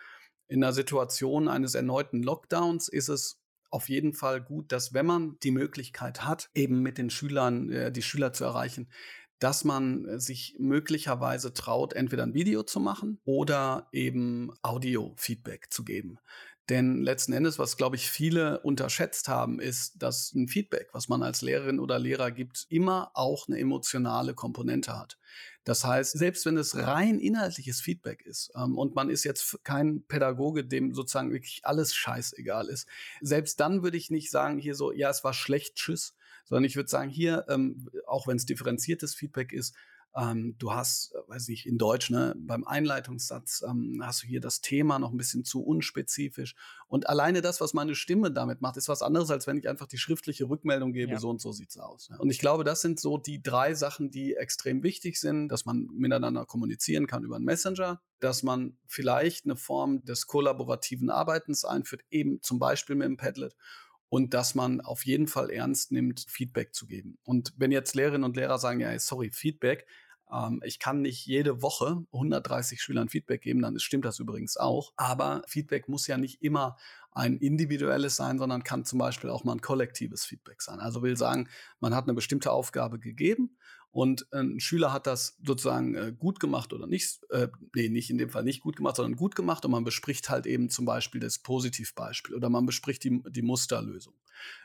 In 0.47 0.62
der 0.62 0.73
Situation 0.73 1.47
eines 1.47 1.73
erneuten 1.73 2.21
Lockdowns 2.21 2.88
ist 2.89 3.10
es 3.10 3.39
auf 3.74 3.90
jeden 3.90 4.14
Fall 4.14 4.40
gut, 4.40 4.72
dass 4.72 4.94
wenn 4.94 5.08
man 5.08 5.38
die 5.42 5.52
Möglichkeit 5.52 6.24
hat, 6.24 6.50
eben 6.54 6.82
mit 6.82 7.00
den 7.00 7.10
Schülern, 7.10 7.72
äh, 7.72 7.92
die 7.92 8.04
Schüler 8.04 8.32
zu 8.32 8.44
erreichen, 8.44 8.88
dass 9.40 9.64
man 9.64 10.06
äh, 10.06 10.20
sich 10.20 10.56
möglicherweise 10.60 11.54
traut, 11.54 11.94
entweder 11.94 12.24
ein 12.24 12.36
Video 12.36 12.62
zu 12.62 12.80
machen 12.80 13.20
oder 13.26 13.88
eben 13.92 14.52
Audio-Feedback 14.62 15.72
zu 15.72 15.84
geben. 15.84 16.20
Denn 16.70 17.02
letzten 17.02 17.34
Endes, 17.34 17.60
was 17.60 17.76
glaube 17.76 17.96
ich 17.96 18.10
viele 18.10 18.60
unterschätzt 18.62 19.28
haben, 19.28 19.60
ist, 19.60 20.02
dass 20.02 20.34
ein 20.34 20.48
Feedback, 20.48 20.90
was 20.94 21.10
man 21.10 21.24
als 21.24 21.42
Lehrerin 21.42 21.80
oder 21.80 21.98
Lehrer 21.98 22.32
gibt, 22.32 22.68
immer 22.70 23.12
auch 23.16 23.48
eine 23.48 23.58
emotionale 23.58 24.36
Komponente 24.36 24.98
hat. 24.98 25.18
Das 25.65 25.86
heißt, 25.86 26.17
selbst 26.17 26.45
wenn 26.45 26.58
es 26.58 26.76
rein 26.76 27.19
inhaltliches 27.19 27.82
Feedback 27.82 28.21
ist 28.26 28.52
ähm, 28.56 28.78
und 28.78 28.95
man 28.95 29.10
ist 29.10 29.23
jetzt 29.23 29.63
kein 29.63 30.04
Pädagoge, 30.08 30.65
dem 30.65 30.93
sozusagen 30.93 31.32
wirklich 31.32 31.62
alles 31.63 31.93
scheißegal 31.95 32.67
ist, 32.67 32.88
selbst 33.21 33.60
dann 33.60 33.84
würde 33.84 33.97
ich 33.97 34.12
nicht 34.12 34.30
sagen, 34.32 34.58
hier 34.60 34.76
so, 34.76 34.91
ja, 34.91 35.10
es 35.10 35.23
war 35.23 35.34
schlecht, 35.34 35.76
tschüss, 35.76 36.15
sondern 36.45 36.65
ich 36.65 36.76
würde 36.76 36.89
sagen, 36.89 37.10
hier, 37.10 37.45
ähm, 37.49 37.89
auch 38.08 38.28
wenn 38.28 38.38
es 38.38 38.45
differenziertes 38.45 39.15
Feedback 39.15 39.54
ist, 39.54 39.76
Ähm, 40.15 40.56
du 40.60 40.71
hast, 40.73 41.13
äh, 41.15 41.17
weiß 41.34 41.50
ich, 41.50 41.65
in 41.65 41.78
Deutsch, 41.78 42.12
ne, 42.12 42.36
beim 42.38 42.63
Einleitungssatz 42.63 43.63
ähm, 43.67 44.02
hast 44.04 44.24
du 44.24 44.28
hier 44.28 44.39
das 44.39 44.62
Thema 44.62 45.00
noch 45.00 45.12
ein 45.12 45.17
bisschen 45.17 45.43
zu 45.43 45.63
unspezifisch. 45.63 46.56
Und 46.88 47.10
alleine 47.10 47.41
das, 47.41 47.60
was 47.60 47.74
meine 47.74 47.96
Stimme 47.96 48.32
damit 48.32 48.62
macht, 48.62 48.78
ist 48.78 48.88
was 48.88 49.02
anderes, 49.02 49.32
als 49.32 49.48
wenn 49.48 49.58
ich 49.58 49.67
einfach 49.67 49.88
die 49.88 49.98
schriftliche 49.98 50.48
Rückmeldung 50.48 50.93
gebe, 50.93 51.13
ja. 51.13 51.19
so 51.19 51.30
und 51.30 51.41
so 51.41 51.52
sieht's 51.52 51.78
aus. 51.78 52.10
Und 52.19 52.30
ich 52.30 52.39
glaube, 52.39 52.63
das 52.63 52.82
sind 52.82 53.00
so 53.00 53.17
die 53.17 53.41
drei 53.41 53.74
Sachen, 53.74 54.12
die 54.12 54.36
extrem 54.36 54.84
wichtig 54.84 55.19
sind, 55.19 55.50
dass 55.50 55.65
man 55.65 55.88
miteinander 55.91 56.46
kommunizieren 56.46 57.08
kann 57.08 57.24
über 57.24 57.38
einen 57.38 57.46
Messenger, 57.46 58.02
dass 58.19 58.43
man 58.43 58.78
vielleicht 58.86 59.46
eine 59.46 59.56
Form 59.56 60.06
des 60.06 60.28
kollaborativen 60.28 61.10
Arbeitens 61.10 61.65
einführt, 61.65 62.04
eben 62.12 62.41
zum 62.43 62.60
Beispiel 62.60 62.96
mit 62.96 63.08
dem 63.08 63.17
Padlet 63.17 63.56
und 64.10 64.36
dass 64.36 64.54
man 64.54 64.82
auf 64.82 65.06
jeden 65.08 65.26
Fall 65.26 65.50
ernst 65.50 65.91
nimmt, 65.91 66.28
Feedback 66.30 66.76
zu 66.76 66.86
geben. 66.86 67.17
Und 67.24 67.54
wenn 67.58 67.72
jetzt 67.72 67.96
Lehrerinnen 67.96 68.24
und 68.24 68.36
Lehrer 68.36 68.60
sagen, 68.60 68.80
ja, 68.80 68.98
sorry, 69.00 69.32
Feedback, 69.32 69.88
ähm, 70.34 70.62
ich 70.65 70.80
kann 70.80 71.02
nicht 71.02 71.26
jede 71.26 71.62
Woche 71.62 72.06
130 72.12 72.82
Schülern 72.82 73.10
Feedback 73.10 73.41
geben, 73.41 73.62
dann 73.62 73.78
stimmt 73.80 74.06
das 74.06 74.19
übrigens 74.19 74.58
auch. 74.58 74.93
Aber 74.98 75.43
Feedback 75.48 75.88
muss 75.88 76.08
ja 76.08 76.17
nicht 76.17 76.41
immer 76.41 76.78
ein 77.12 77.38
individuelles 77.38 78.15
sein, 78.15 78.39
sondern 78.39 78.63
kann 78.63 78.86
zum 78.86 79.00
Beispiel 79.00 79.30
auch 79.30 79.43
mal 79.43 79.54
ein 79.54 79.62
kollektives 79.62 80.26
Feedback 80.26 80.62
sein. 80.62 80.80
Also 80.80 81.04
will 81.04 81.15
sagen, 81.15 81.48
man 81.80 81.93
hat 81.93 82.06
eine 82.06 82.15
bestimmte 82.15 82.52
Aufgabe 82.52 83.00
gegeben 83.00 83.56
und 83.93 84.25
ein 84.34 84.60
Schüler 84.60 84.91
hat 84.91 85.06
das 85.06 85.38
sozusagen 85.45 85.93
äh, 85.93 86.13
gut 86.17 86.39
gemacht 86.39 86.73
oder 86.73 86.88
nicht, 86.88 87.19
äh, 87.29 87.47
nee, 87.75 87.89
nicht 87.89 88.10
in 88.10 88.17
dem 88.17 88.32
Fall 88.32 88.43
nicht 88.43 88.62
gut 88.62 88.75
gemacht, 88.75 88.95
sondern 88.95 89.15
gut 89.15 89.36
gemacht 89.36 89.63
und 89.65 89.71
man 89.71 89.84
bespricht 89.84 90.32
halt 90.32 90.47
eben 90.47 90.71
zum 90.71 90.86
Beispiel 90.86 91.21
das 91.21 91.38
Positivbeispiel 91.38 92.34
oder 92.34 92.49
man 92.49 92.65
bespricht 92.65 93.03
die, 93.03 93.21
die 93.29 93.43
Musterlösung. 93.43 94.15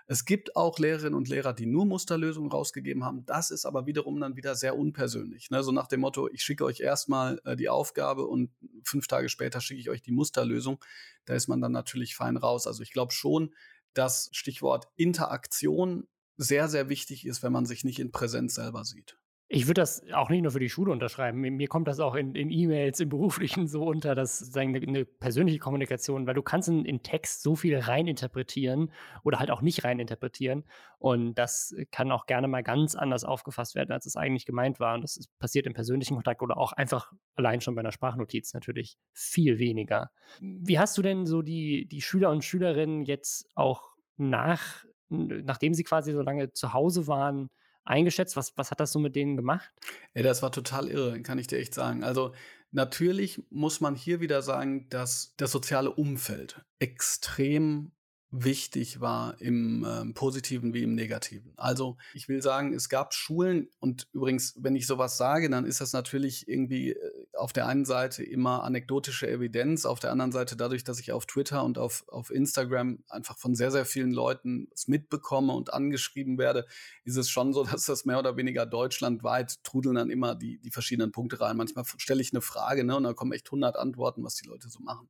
Es 0.07 0.25
gibt 0.25 0.57
auch 0.57 0.79
Lehrerinnen 0.79 1.15
und 1.15 1.29
Lehrer, 1.29 1.53
die 1.53 1.67
nur 1.67 1.85
Musterlösungen 1.85 2.51
rausgegeben 2.51 3.05
haben. 3.05 3.27
Das 3.27 3.51
ist 3.51 3.67
aber 3.67 3.85
wiederum 3.85 4.19
dann 4.19 4.35
wieder 4.35 4.55
sehr 4.55 4.79
unpersönlich. 4.79 5.51
Ne? 5.51 5.63
So 5.63 5.73
nach 5.73 5.89
dem 5.89 6.01
Motto, 6.01 6.27
ich 6.31 6.43
schicke 6.43 6.65
euch 6.65 6.81
erstmal 6.81 7.39
äh, 7.45 7.55
die 7.55 7.69
Aufgabe 7.69 8.27
und 8.27 8.51
fünf 8.83 9.09
Tage 9.09 9.29
später 9.29 9.61
schicke 9.61 9.81
ich 9.81 9.91
euch 9.91 10.01
die 10.01 10.13
Musterlösung. 10.13 10.83
Da 11.27 11.35
ist 11.35 11.49
man 11.49 11.61
dann 11.61 11.73
natürlich 11.73 12.17
fein 12.17 12.39
raus. 12.39 12.67
Also 12.67 12.83
ich 12.83 12.93
glaube 12.93 13.13
schon, 13.13 13.55
dass 13.93 14.31
Stichwort 14.33 14.89
Interaktion 14.97 16.09
sehr, 16.39 16.69
sehr 16.69 16.89
wichtig 16.89 17.27
ist, 17.27 17.43
wenn 17.43 17.53
man 17.53 17.67
sich 17.67 17.85
nicht 17.85 17.99
in 17.99 18.13
Präsenz 18.13 18.55
selber 18.55 18.85
sieht. 18.85 19.19
Ich 19.51 19.67
würde 19.67 19.81
das 19.81 20.03
auch 20.13 20.29
nicht 20.29 20.43
nur 20.43 20.53
für 20.53 20.61
die 20.61 20.69
Schule 20.69 20.93
unterschreiben. 20.93 21.41
Mir 21.41 21.69
kommt 21.69 21.89
das 21.89 22.01
auch 22.01 22.15
in, 22.15 22.35
in 22.35 22.51
E-Mails, 22.51 23.01
im 23.01 23.09
Beruflichen 23.09 23.67
so 23.67 23.83
unter, 23.83 24.15
dass 24.15 24.55
eine, 24.55 24.77
eine 24.77 25.07
persönliche 25.07 25.59
Kommunikation, 25.59 26.27
weil 26.27 26.35
du 26.35 26.43
kannst 26.43 26.69
in, 26.69 26.85
in, 26.85 27.03
Text 27.03 27.43
so 27.43 27.57
viel 27.57 27.79
reininterpretieren 27.79 28.93
oder 29.25 29.39
halt 29.39 29.51
auch 29.51 29.63
nicht 29.63 29.85
reininterpretieren. 29.85 30.65
Und 30.99 31.37
das 31.37 31.75
kann 31.91 32.13
auch 32.13 32.27
gerne 32.27 32.47
mal 32.47 32.63
ganz 32.63 32.95
anders 32.95 33.25
aufgefasst 33.25 33.75
werden, 33.75 33.91
als 33.91 34.05
es 34.05 34.17
eigentlich 34.17 34.45
gemeint 34.45 34.81
war. 34.81 34.95
Und 34.95 35.01
das 35.01 35.17
ist, 35.17 35.31
passiert 35.39 35.67
im 35.67 35.73
persönlichen 35.73 36.17
Kontakt 36.17 36.43
oder 36.43 36.59
auch 36.59 36.73
einfach 36.73 37.11
allein 37.35 37.63
schon 37.63 37.75
bei 37.75 37.81
einer 37.81 37.93
Sprachnotiz 37.93 38.53
natürlich 38.53 38.99
viel 39.15 39.59
weniger. 39.59 40.11
Wie 40.41 40.79
hast 40.79 40.99
du 40.99 41.01
denn 41.01 41.25
so 41.25 41.41
die, 41.41 41.89
die 41.89 42.03
Schüler 42.03 42.31
und 42.31 42.45
Schülerinnen 42.45 43.03
jetzt 43.07 43.49
auch 43.55 43.95
nach 44.19 44.85
nachdem 45.09 45.75
sie 45.75 45.85
quasi 45.85 46.13
so 46.13 46.23
lange 46.23 46.53
zu 46.53 46.73
Hause 46.73 47.07
waren, 47.07 47.51
eingeschätzt? 47.85 48.37
Was, 48.37 48.57
was 48.57 48.71
hat 48.71 48.81
das 48.81 48.93
so 48.93 48.99
mit 48.99 49.17
denen 49.17 49.37
gemacht? 49.37 49.71
Ja, 50.15 50.23
das 50.23 50.43
war 50.43 50.53
total 50.53 50.89
irre, 50.89 51.21
kann 51.23 51.39
ich 51.39 51.47
dir 51.47 51.59
echt 51.59 51.75
sagen. 51.75 52.05
Also 52.05 52.33
natürlich 52.71 53.43
muss 53.51 53.81
man 53.81 53.95
hier 53.95 54.21
wieder 54.21 54.43
sagen, 54.43 54.89
dass 54.91 55.35
das 55.37 55.53
soziale 55.53 55.91
Umfeld 55.91 56.61
extrem 56.79 57.93
wichtig 58.31 59.01
war 59.01 59.41
im 59.41 59.85
äh, 59.85 60.13
positiven 60.13 60.75
wie 60.75 60.83
im 60.83 60.95
negativen. 60.95 61.53
Also 61.57 61.97
ich 62.13 62.29
will 62.29 62.43
sagen, 62.43 62.75
es 62.75 62.91
gab 62.91 63.15
Schulen 63.15 63.69
und 63.81 64.07
übrigens, 64.13 64.55
wenn 64.59 64.77
ich 64.77 64.87
sowas 64.87 65.17
sage, 65.17 65.49
dann 65.49 65.65
ist 65.65 65.81
das 65.81 65.95
natürlich 65.95 66.47
irgendwie 66.47 66.91
äh, 66.91 67.27
auf 67.35 67.55
der 67.55 67.67
einen 67.67 67.87
Seite 67.87 68.23
immer 68.23 68.65
anekdotische 68.65 69.29
Evidenz, 69.29 69.87
auf 69.87 69.99
der 69.99 70.13
anderen 70.13 70.33
Seite 70.33 70.57
dadurch, 70.57 70.85
dass 70.85 71.01
ich 71.01 71.13
auf 71.13 71.25
Twitter 71.25 71.65
und 71.65 71.79
auf, 71.79 72.05
auf 72.09 72.31
Instagram 72.31 73.03
einfach 73.09 73.39
von 73.39 73.55
sehr, 73.55 73.71
sehr 73.71 73.87
vielen 73.87 74.13
Leuten 74.13 74.69
es 74.75 74.89
mitbekomme 74.89 75.55
und 75.55 75.73
angeschrieben 75.73 76.37
werde, 76.37 76.67
ist 77.05 77.17
es 77.17 77.31
schon 77.31 77.55
so, 77.55 77.65
dass 77.65 77.87
das 77.87 78.05
mehr 78.05 78.19
oder 78.19 78.37
weniger 78.37 78.67
deutschlandweit 78.67 79.65
trudeln 79.65 79.95
dann 79.95 80.11
immer 80.11 80.35
die, 80.35 80.59
die 80.59 80.71
verschiedenen 80.71 81.13
Punkte 81.13 81.41
rein. 81.41 81.57
Manchmal 81.57 81.87
stelle 81.97 82.21
ich 82.21 82.35
eine 82.35 82.43
Frage 82.43 82.85
ne, 82.85 82.97
und 82.97 83.05
da 83.05 83.15
kommen 83.15 83.33
echt 83.33 83.47
100 83.47 83.77
Antworten, 83.77 84.23
was 84.23 84.35
die 84.35 84.47
Leute 84.47 84.69
so 84.69 84.81
machen. 84.81 85.09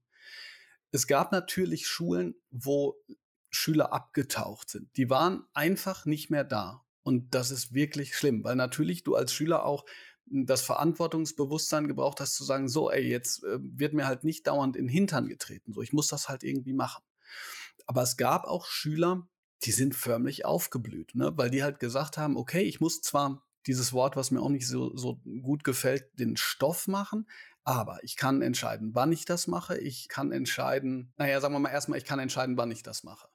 Es 0.90 1.06
gab 1.06 1.32
natürlich 1.32 1.86
Schulen, 1.86 2.34
wo 2.50 2.96
Schüler 3.50 3.92
abgetaucht 3.92 4.70
sind. 4.70 4.96
Die 4.96 5.10
waren 5.10 5.44
einfach 5.54 6.06
nicht 6.06 6.30
mehr 6.30 6.44
da. 6.44 6.84
Und 7.02 7.34
das 7.34 7.50
ist 7.50 7.72
wirklich 7.72 8.14
schlimm, 8.16 8.44
weil 8.44 8.56
natürlich 8.56 9.02
du 9.02 9.14
als 9.14 9.32
Schüler 9.32 9.64
auch 9.64 9.84
hm, 10.28 10.46
das 10.46 10.62
Verantwortungsbewusstsein 10.62 11.88
gebraucht 11.88 12.20
hast 12.20 12.34
zu 12.34 12.44
sagen, 12.44 12.68
so, 12.68 12.90
ey, 12.90 13.08
jetzt 13.08 13.44
äh, 13.44 13.58
wird 13.60 13.94
mir 13.94 14.06
halt 14.06 14.24
nicht 14.24 14.46
dauernd 14.46 14.76
in 14.76 14.84
den 14.84 14.92
Hintern 14.92 15.28
getreten. 15.28 15.72
So, 15.72 15.80
ich 15.80 15.92
muss 15.92 16.08
das 16.08 16.28
halt 16.28 16.42
irgendwie 16.42 16.74
machen. 16.74 17.02
Aber 17.86 18.02
es 18.02 18.16
gab 18.16 18.44
auch 18.44 18.66
Schüler, 18.66 19.26
die 19.64 19.72
sind 19.72 19.94
förmlich 19.94 20.44
aufgeblüht, 20.44 21.14
ne? 21.14 21.32
weil 21.36 21.50
die 21.50 21.62
halt 21.62 21.80
gesagt 21.80 22.18
haben, 22.18 22.36
okay, 22.36 22.62
ich 22.62 22.80
muss 22.80 23.00
zwar 23.00 23.42
dieses 23.66 23.92
Wort, 23.92 24.16
was 24.16 24.30
mir 24.30 24.40
auch 24.40 24.50
nicht 24.50 24.68
so, 24.68 24.96
so 24.96 25.20
gut 25.42 25.64
gefällt, 25.64 26.18
den 26.18 26.36
Stoff 26.36 26.86
machen, 26.86 27.26
aber 27.68 28.02
ich 28.02 28.16
kann 28.16 28.40
entscheiden, 28.40 28.94
wann 28.94 29.12
ich 29.12 29.26
das 29.26 29.46
mache. 29.46 29.76
Ich 29.76 30.08
kann 30.08 30.32
entscheiden, 30.32 31.12
naja, 31.18 31.38
sagen 31.38 31.52
wir 31.52 31.58
mal 31.58 31.68
erstmal, 31.68 31.98
ich 31.98 32.06
kann 32.06 32.18
entscheiden, 32.18 32.56
wann 32.56 32.70
ich 32.70 32.82
das 32.82 33.04
mache. 33.04 33.28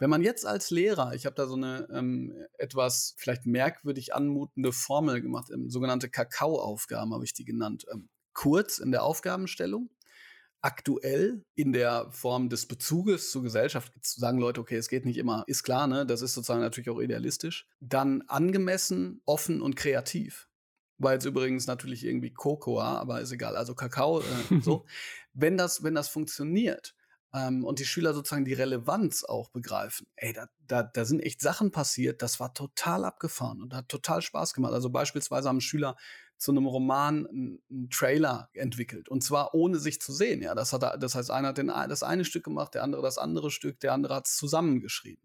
Wenn 0.00 0.10
man 0.10 0.22
jetzt 0.22 0.44
als 0.44 0.72
Lehrer, 0.72 1.14
ich 1.14 1.24
habe 1.24 1.36
da 1.36 1.46
so 1.46 1.54
eine 1.54 1.86
ähm, 1.92 2.34
etwas 2.58 3.14
vielleicht 3.16 3.46
merkwürdig 3.46 4.12
anmutende 4.12 4.72
Formel 4.72 5.22
gemacht, 5.22 5.52
ähm, 5.54 5.70
sogenannte 5.70 6.10
Kakao-Aufgaben 6.10 7.14
habe 7.14 7.24
ich 7.24 7.32
die 7.32 7.44
genannt. 7.44 7.86
Ähm, 7.92 8.08
kurz 8.32 8.78
in 8.78 8.90
der 8.90 9.04
Aufgabenstellung, 9.04 9.88
aktuell 10.62 11.44
in 11.54 11.72
der 11.72 12.10
Form 12.10 12.48
des 12.48 12.66
Bezuges 12.66 13.30
zur 13.30 13.44
Gesellschaft 13.44 13.92
zu 14.04 14.18
sagen, 14.18 14.38
Leute, 14.38 14.60
okay, 14.60 14.78
es 14.78 14.88
geht 14.88 15.04
nicht 15.04 15.16
immer, 15.16 15.44
ist 15.46 15.62
klar, 15.62 15.86
ne? 15.86 16.04
Das 16.04 16.22
ist 16.22 16.34
sozusagen 16.34 16.60
natürlich 16.60 16.90
auch 16.90 17.00
idealistisch. 17.00 17.68
Dann 17.78 18.22
angemessen, 18.22 19.22
offen 19.26 19.62
und 19.62 19.76
kreativ 19.76 20.48
war 20.98 21.12
jetzt 21.12 21.24
übrigens 21.24 21.66
natürlich 21.66 22.04
irgendwie 22.04 22.32
Cocoa, 22.32 22.98
aber 22.98 23.20
ist 23.20 23.32
egal, 23.32 23.56
also 23.56 23.74
Kakao, 23.74 24.20
äh, 24.20 24.24
so. 24.62 24.84
wenn 25.34 25.56
das, 25.56 25.82
wenn 25.82 25.94
das 25.94 26.08
funktioniert 26.08 26.94
ähm, 27.34 27.64
und 27.64 27.78
die 27.78 27.84
Schüler 27.84 28.14
sozusagen 28.14 28.44
die 28.44 28.54
Relevanz 28.54 29.24
auch 29.24 29.50
begreifen, 29.50 30.06
ey, 30.16 30.32
da, 30.32 30.48
da, 30.66 30.82
da 30.82 31.04
sind 31.04 31.20
echt 31.20 31.40
Sachen 31.40 31.70
passiert, 31.70 32.22
das 32.22 32.40
war 32.40 32.54
total 32.54 33.04
abgefahren 33.04 33.62
und 33.62 33.74
hat 33.74 33.88
total 33.88 34.22
Spaß 34.22 34.54
gemacht. 34.54 34.72
Also 34.72 34.90
beispielsweise 34.90 35.48
haben 35.48 35.60
Schüler 35.60 35.96
zu 36.38 36.50
einem 36.50 36.66
Roman 36.66 37.26
einen, 37.26 37.88
Trailer 37.90 38.50
entwickelt 38.52 39.08
und 39.08 39.22
zwar 39.22 39.54
ohne 39.54 39.78
sich 39.78 40.00
zu 40.00 40.12
sehen. 40.12 40.42
Ja, 40.42 40.54
das 40.54 40.72
hat, 40.72 41.02
das 41.02 41.14
heißt, 41.14 41.30
einer 41.30 41.48
hat 41.48 41.58
den, 41.58 41.68
das 41.68 42.02
eine 42.02 42.24
Stück 42.24 42.44
gemacht, 42.44 42.74
der 42.74 42.82
andere 42.82 43.02
das 43.02 43.18
andere 43.18 43.50
Stück, 43.50 43.80
der 43.80 43.92
andere 43.92 44.14
hat 44.14 44.26
es 44.26 44.36
zusammengeschrieben 44.36 45.22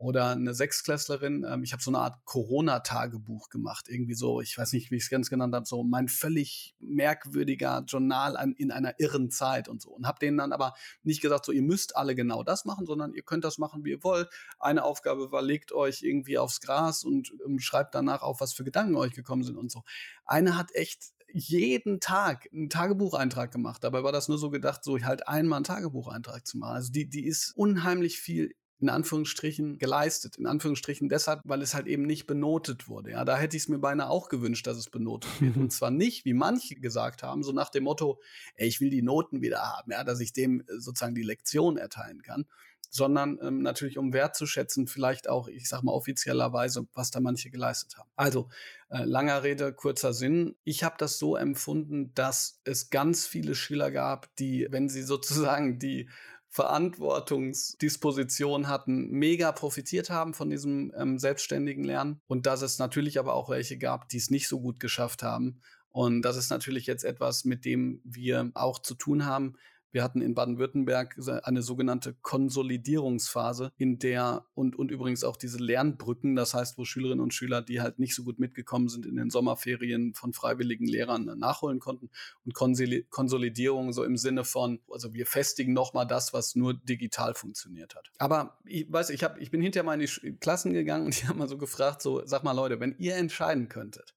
oder 0.00 0.30
eine 0.30 0.54
Sechsklässlerin, 0.54 1.44
ähm, 1.46 1.62
ich 1.62 1.74
habe 1.74 1.82
so 1.82 1.90
eine 1.90 1.98
Art 1.98 2.24
Corona-Tagebuch 2.24 3.50
gemacht, 3.50 3.86
irgendwie 3.86 4.14
so, 4.14 4.40
ich 4.40 4.56
weiß 4.56 4.72
nicht, 4.72 4.90
wie 4.90 4.96
ich 4.96 5.02
es 5.02 5.10
ganz 5.10 5.28
genannt 5.28 5.54
habe, 5.54 5.66
so 5.66 5.84
mein 5.84 6.08
völlig 6.08 6.74
merkwürdiger 6.80 7.84
Journal 7.86 8.34
an, 8.38 8.54
in 8.54 8.70
einer 8.70 8.94
irren 8.98 9.30
Zeit 9.30 9.68
und 9.68 9.82
so. 9.82 9.90
Und 9.90 10.06
habe 10.06 10.18
denen 10.18 10.38
dann 10.38 10.54
aber 10.54 10.72
nicht 11.02 11.20
gesagt, 11.20 11.44
so 11.44 11.52
ihr 11.52 11.60
müsst 11.60 11.96
alle 11.96 12.14
genau 12.14 12.42
das 12.42 12.64
machen, 12.64 12.86
sondern 12.86 13.12
ihr 13.12 13.22
könnt 13.22 13.44
das 13.44 13.58
machen, 13.58 13.84
wie 13.84 13.90
ihr 13.90 14.02
wollt. 14.02 14.30
Eine 14.58 14.84
Aufgabe 14.84 15.32
war, 15.32 15.42
legt 15.42 15.70
euch 15.70 16.00
irgendwie 16.00 16.38
aufs 16.38 16.62
Gras 16.62 17.04
und 17.04 17.34
ähm, 17.44 17.58
schreibt 17.58 17.94
danach 17.94 18.22
auf, 18.22 18.40
was 18.40 18.54
für 18.54 18.64
Gedanken 18.64 18.96
euch 18.96 19.12
gekommen 19.12 19.42
sind 19.42 19.58
und 19.58 19.70
so. 19.70 19.82
Eine 20.24 20.56
hat 20.56 20.74
echt 20.74 21.12
jeden 21.30 22.00
Tag 22.00 22.48
einen 22.54 22.70
Tagebucheintrag 22.70 23.52
gemacht. 23.52 23.84
Dabei 23.84 24.02
war 24.02 24.12
das 24.12 24.28
nur 24.28 24.38
so 24.38 24.48
gedacht, 24.48 24.82
so 24.82 24.98
halt 24.98 25.28
einmal 25.28 25.58
einen 25.58 25.64
Tagebucheintrag 25.64 26.46
zu 26.46 26.56
machen. 26.56 26.76
Also 26.76 26.90
die, 26.90 27.06
die 27.06 27.26
ist 27.26 27.52
unheimlich 27.54 28.18
viel 28.18 28.54
in 28.80 28.88
Anführungsstrichen 28.88 29.78
geleistet. 29.78 30.36
In 30.36 30.46
Anführungsstrichen 30.46 31.08
deshalb, 31.08 31.40
weil 31.44 31.62
es 31.62 31.74
halt 31.74 31.86
eben 31.86 32.04
nicht 32.04 32.26
benotet 32.26 32.88
wurde. 32.88 33.10
Ja, 33.12 33.24
da 33.24 33.36
hätte 33.36 33.56
ich 33.56 33.64
es 33.64 33.68
mir 33.68 33.78
beinahe 33.78 34.08
auch 34.08 34.28
gewünscht, 34.28 34.66
dass 34.66 34.76
es 34.76 34.90
benotet 34.90 35.40
wird. 35.40 35.56
Und 35.56 35.72
zwar 35.72 35.90
nicht, 35.90 36.24
wie 36.24 36.34
manche 36.34 36.74
gesagt 36.74 37.22
haben, 37.22 37.42
so 37.42 37.52
nach 37.52 37.70
dem 37.70 37.84
Motto, 37.84 38.20
ey, 38.54 38.68
ich 38.68 38.80
will 38.80 38.90
die 38.90 39.02
Noten 39.02 39.42
wieder 39.42 39.60
haben, 39.62 39.92
ja, 39.92 40.04
dass 40.04 40.20
ich 40.20 40.32
dem 40.32 40.60
äh, 40.60 40.78
sozusagen 40.78 41.14
die 41.14 41.22
Lektion 41.22 41.76
erteilen 41.76 42.22
kann, 42.22 42.46
sondern 42.90 43.38
ähm, 43.40 43.62
natürlich 43.62 43.98
um 43.98 44.12
wertzuschätzen, 44.12 44.86
vielleicht 44.88 45.28
auch, 45.28 45.48
ich 45.48 45.68
sag 45.68 45.82
mal 45.82 45.92
offiziellerweise, 45.92 46.86
was 46.92 47.10
da 47.10 47.20
manche 47.20 47.50
geleistet 47.50 47.96
haben. 47.96 48.10
Also 48.16 48.48
äh, 48.88 49.04
langer 49.04 49.44
Rede, 49.44 49.72
kurzer 49.72 50.12
Sinn. 50.12 50.56
Ich 50.64 50.82
habe 50.82 50.96
das 50.98 51.18
so 51.18 51.36
empfunden, 51.36 52.12
dass 52.14 52.60
es 52.64 52.90
ganz 52.90 53.26
viele 53.26 53.54
Schüler 53.54 53.90
gab, 53.90 54.34
die, 54.36 54.66
wenn 54.70 54.88
sie 54.88 55.02
sozusagen 55.02 55.78
die 55.78 56.08
Verantwortungsdisposition 56.50 58.66
hatten, 58.66 59.08
mega 59.10 59.52
profitiert 59.52 60.10
haben 60.10 60.34
von 60.34 60.50
diesem 60.50 60.92
ähm, 60.96 61.16
selbstständigen 61.18 61.84
Lernen 61.84 62.20
und 62.26 62.46
dass 62.46 62.62
es 62.62 62.80
natürlich 62.80 63.20
aber 63.20 63.34
auch 63.34 63.48
welche 63.48 63.78
gab, 63.78 64.08
die 64.08 64.16
es 64.16 64.30
nicht 64.30 64.48
so 64.48 64.60
gut 64.60 64.80
geschafft 64.80 65.22
haben. 65.22 65.60
Und 65.90 66.22
das 66.22 66.36
ist 66.36 66.50
natürlich 66.50 66.86
jetzt 66.86 67.04
etwas, 67.04 67.44
mit 67.44 67.64
dem 67.64 68.00
wir 68.04 68.50
auch 68.54 68.80
zu 68.80 68.94
tun 68.94 69.26
haben. 69.26 69.54
Wir 69.92 70.02
hatten 70.02 70.20
in 70.20 70.34
Baden-Württemberg 70.34 71.16
eine 71.42 71.62
sogenannte 71.62 72.14
Konsolidierungsphase, 72.22 73.72
in 73.76 73.98
der 73.98 74.44
und, 74.54 74.76
und 74.76 74.90
übrigens 74.90 75.24
auch 75.24 75.36
diese 75.36 75.58
Lernbrücken, 75.58 76.36
das 76.36 76.54
heißt, 76.54 76.78
wo 76.78 76.84
Schülerinnen 76.84 77.20
und 77.20 77.34
Schüler, 77.34 77.62
die 77.62 77.80
halt 77.80 77.98
nicht 77.98 78.14
so 78.14 78.22
gut 78.22 78.38
mitgekommen 78.38 78.88
sind, 78.88 79.06
in 79.06 79.16
den 79.16 79.30
Sommerferien 79.30 80.14
von 80.14 80.32
freiwilligen 80.32 80.86
Lehrern 80.86 81.24
nachholen 81.38 81.80
konnten. 81.80 82.10
Und 82.44 82.54
Konsolidierung 82.54 83.92
so 83.92 84.04
im 84.04 84.16
Sinne 84.16 84.44
von, 84.44 84.80
also 84.90 85.12
wir 85.12 85.26
festigen 85.26 85.72
nochmal 85.72 86.06
das, 86.06 86.32
was 86.32 86.54
nur 86.54 86.74
digital 86.74 87.34
funktioniert 87.34 87.94
hat. 87.96 88.10
Aber 88.18 88.58
ich 88.64 88.90
weiß, 88.90 89.10
ich, 89.10 89.24
hab, 89.24 89.40
ich 89.40 89.50
bin 89.50 89.60
hinterher 89.60 89.84
mal 89.84 90.00
in 90.00 90.06
die 90.06 90.36
Klassen 90.36 90.72
gegangen 90.72 91.06
und 91.06 91.20
die 91.20 91.26
haben 91.26 91.38
mal 91.38 91.48
so 91.48 91.58
gefragt, 91.58 92.02
so, 92.02 92.24
sag 92.24 92.44
mal 92.44 92.52
Leute, 92.52 92.80
wenn 92.80 92.94
ihr 92.98 93.16
entscheiden 93.16 93.68
könntet, 93.68 94.14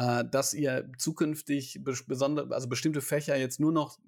äh, 0.00 0.24
dass 0.24 0.54
ihr 0.54 0.90
zukünftig 0.96 1.80
besondere, 1.84 2.54
also 2.54 2.68
bestimmte 2.68 3.02
Fächer 3.02 3.36
jetzt 3.36 3.60
nur 3.60 3.70
noch 3.70 3.98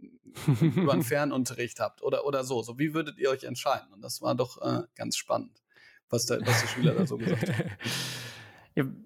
über 0.61 0.93
einen 0.95 1.03
Fernunterricht 1.03 1.81
habt 1.81 2.03
oder, 2.03 2.25
oder 2.25 2.45
so. 2.45 2.63
So, 2.63 2.79
wie 2.79 2.95
würdet 2.95 3.19
ihr 3.19 3.29
euch 3.29 3.45
entscheiden? 3.45 3.93
Und 3.93 4.01
das 4.01 4.23
war 4.23 4.35
doch 4.35 4.63
äh, 4.63 4.85
ganz 4.95 5.19
spannend, 5.19 5.63
was, 6.09 6.25
der, 6.27 6.41
was 6.47 6.63
die 6.63 6.69
Schüler 6.69 6.95
da 6.95 7.07
so 7.07 7.19
gesagt 7.19 7.53
haben. 7.53 7.71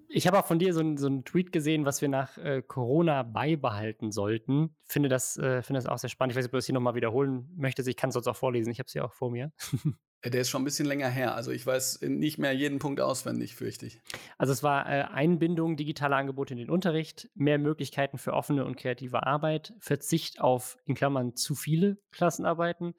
Ich 0.09 0.27
habe 0.27 0.39
auch 0.39 0.45
von 0.45 0.59
dir 0.59 0.73
so, 0.73 0.81
ein, 0.81 0.97
so 0.97 1.07
einen 1.07 1.25
Tweet 1.25 1.51
gesehen, 1.51 1.85
was 1.85 2.01
wir 2.01 2.09
nach 2.09 2.37
äh, 2.37 2.61
Corona 2.61 3.23
beibehalten 3.23 4.11
sollten. 4.11 4.75
Finde 4.85 5.09
das, 5.09 5.37
äh, 5.37 5.61
finde 5.61 5.79
das 5.79 5.87
auch 5.87 5.97
sehr 5.97 6.09
spannend. 6.09 6.31
Ich 6.31 6.37
weiß 6.37 6.43
nicht, 6.43 6.49
ob 6.49 6.51
du 6.53 6.57
das 6.57 6.65
hier 6.65 6.73
nochmal 6.73 6.95
wiederholen 6.95 7.49
möchtest. 7.55 7.87
Ich 7.89 7.97
kann 7.97 8.09
es 8.09 8.13
sonst 8.13 8.27
auch 8.27 8.35
vorlesen. 8.35 8.71
Ich 8.71 8.79
habe 8.79 8.87
es 8.87 8.93
hier 8.93 9.05
auch 9.05 9.13
vor 9.13 9.31
mir. 9.31 9.51
Der 10.25 10.41
ist 10.41 10.49
schon 10.49 10.63
ein 10.63 10.65
bisschen 10.65 10.87
länger 10.87 11.09
her. 11.09 11.35
Also 11.35 11.51
ich 11.51 11.65
weiß 11.65 12.01
nicht 12.01 12.39
mehr 12.39 12.51
jeden 12.51 12.79
Punkt 12.79 12.99
auswendig, 12.99 13.55
fürchte 13.55 13.85
ich. 13.85 14.01
Also 14.37 14.51
es 14.51 14.63
war 14.63 14.89
äh, 14.89 15.03
Einbindung 15.03 15.77
digitaler 15.77 16.17
Angebote 16.17 16.53
in 16.53 16.57
den 16.57 16.69
Unterricht, 16.69 17.29
mehr 17.35 17.59
Möglichkeiten 17.59 18.17
für 18.17 18.33
offene 18.33 18.65
und 18.65 18.77
kreative 18.77 19.25
Arbeit, 19.25 19.73
Verzicht 19.79 20.41
auf, 20.41 20.77
in 20.85 20.95
Klammern, 20.95 21.35
zu 21.35 21.53
viele 21.53 21.97
Klassenarbeiten, 22.11 22.95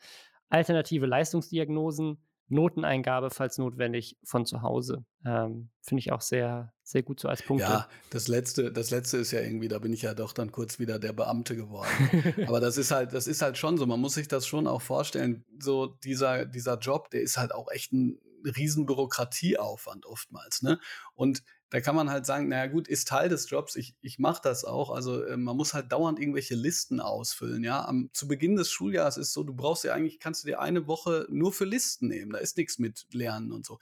alternative 0.49 1.07
Leistungsdiagnosen, 1.07 2.19
Noteneingabe, 2.49 3.31
falls 3.31 3.59
notwendig, 3.59 4.17
von 4.25 4.47
zu 4.47 4.63
Hause. 4.63 5.05
Ähm, 5.25 5.71
Finde 5.83 6.01
ich 6.01 6.13
auch 6.13 6.21
sehr, 6.21 6.73
sehr 6.83 7.03
gut 7.03 7.21
so 7.21 7.29
als 7.29 7.43
Punkt. 7.43 7.63
Ja, 7.63 7.89
das 8.11 8.29
letzte, 8.29 8.73
das 8.73 8.91
letzte 8.91 9.19
ist 9.19 9.33
ja 9.33 9.41
irgendwie, 9.41 9.69
da 9.69 9.79
bin 9.79 9.93
ich 9.93 10.03
ja 10.03 10.15
doch 10.15 10.33
dann 10.33 10.51
kurz 10.53 10.79
wieder 10.79 10.99
der 10.99 11.13
Beamte 11.13 11.57
geworden. 11.57 11.89
Aber 12.47 12.61
das 12.61 12.79
ist 12.79 12.91
halt, 12.91 13.13
das 13.13 13.27
ist 13.27 13.43
halt 13.43 13.59
schon 13.59 13.77
so. 13.77 13.87
Man 13.87 14.01
muss 14.01 14.15
sich 14.15 14.29
das 14.29 14.47
schon 14.47 14.67
auch 14.67 14.83
vorstellen. 14.83 15.45
So 15.59 15.87
dieser, 15.87 16.47
dieser 16.47 16.79
Job, 16.79 17.11
der 17.11 17.23
ist 17.23 17.37
halt 17.37 17.53
auch 17.53 17.71
echt 17.71 17.93
ein 17.93 18.19
riesen 18.45 18.87
Bürokratieaufwand 18.87 20.07
oftmals. 20.07 20.63
Ne? 20.63 20.79
Und 21.15 21.43
da 21.71 21.81
kann 21.81 21.95
man 21.95 22.11
halt 22.11 22.25
sagen, 22.25 22.49
naja 22.49 22.67
gut, 22.67 22.89
ist 22.89 23.09
Teil 23.09 23.29
des 23.29 23.51
Jobs, 23.51 23.77
ich, 23.77 23.95
ich 24.01 24.19
mache 24.19 24.41
das 24.43 24.65
auch. 24.65 24.91
Also 24.91 25.23
äh, 25.23 25.37
man 25.37 25.57
muss 25.57 25.75
halt 25.75 25.93
dauernd 25.93 26.19
irgendwelche 26.19 26.55
Listen 26.55 27.01
ausfüllen, 27.01 27.63
ja. 27.63 27.85
Am, 27.85 28.11
zu 28.13 28.27
Beginn 28.27 28.57
des 28.57 28.71
Schuljahres 28.71 29.17
ist 29.19 29.33
so, 29.33 29.45
du 29.45 29.55
brauchst 29.55 29.85
ja 29.85 29.93
eigentlich, 29.93 30.19
kannst 30.19 30.45
du 30.45 30.49
dir 30.49 30.61
eine 30.61 30.87
Woche 30.87 31.27
nur 31.31 31.53
für 31.53 31.65
Listen 31.65 32.09
nehmen. 32.09 32.33
Da 32.33 32.39
ist 32.39 32.57
nichts 32.57 32.79
mit 32.79 33.07
Lernen 33.13 33.53
und 33.53 33.67
so. 33.67 33.79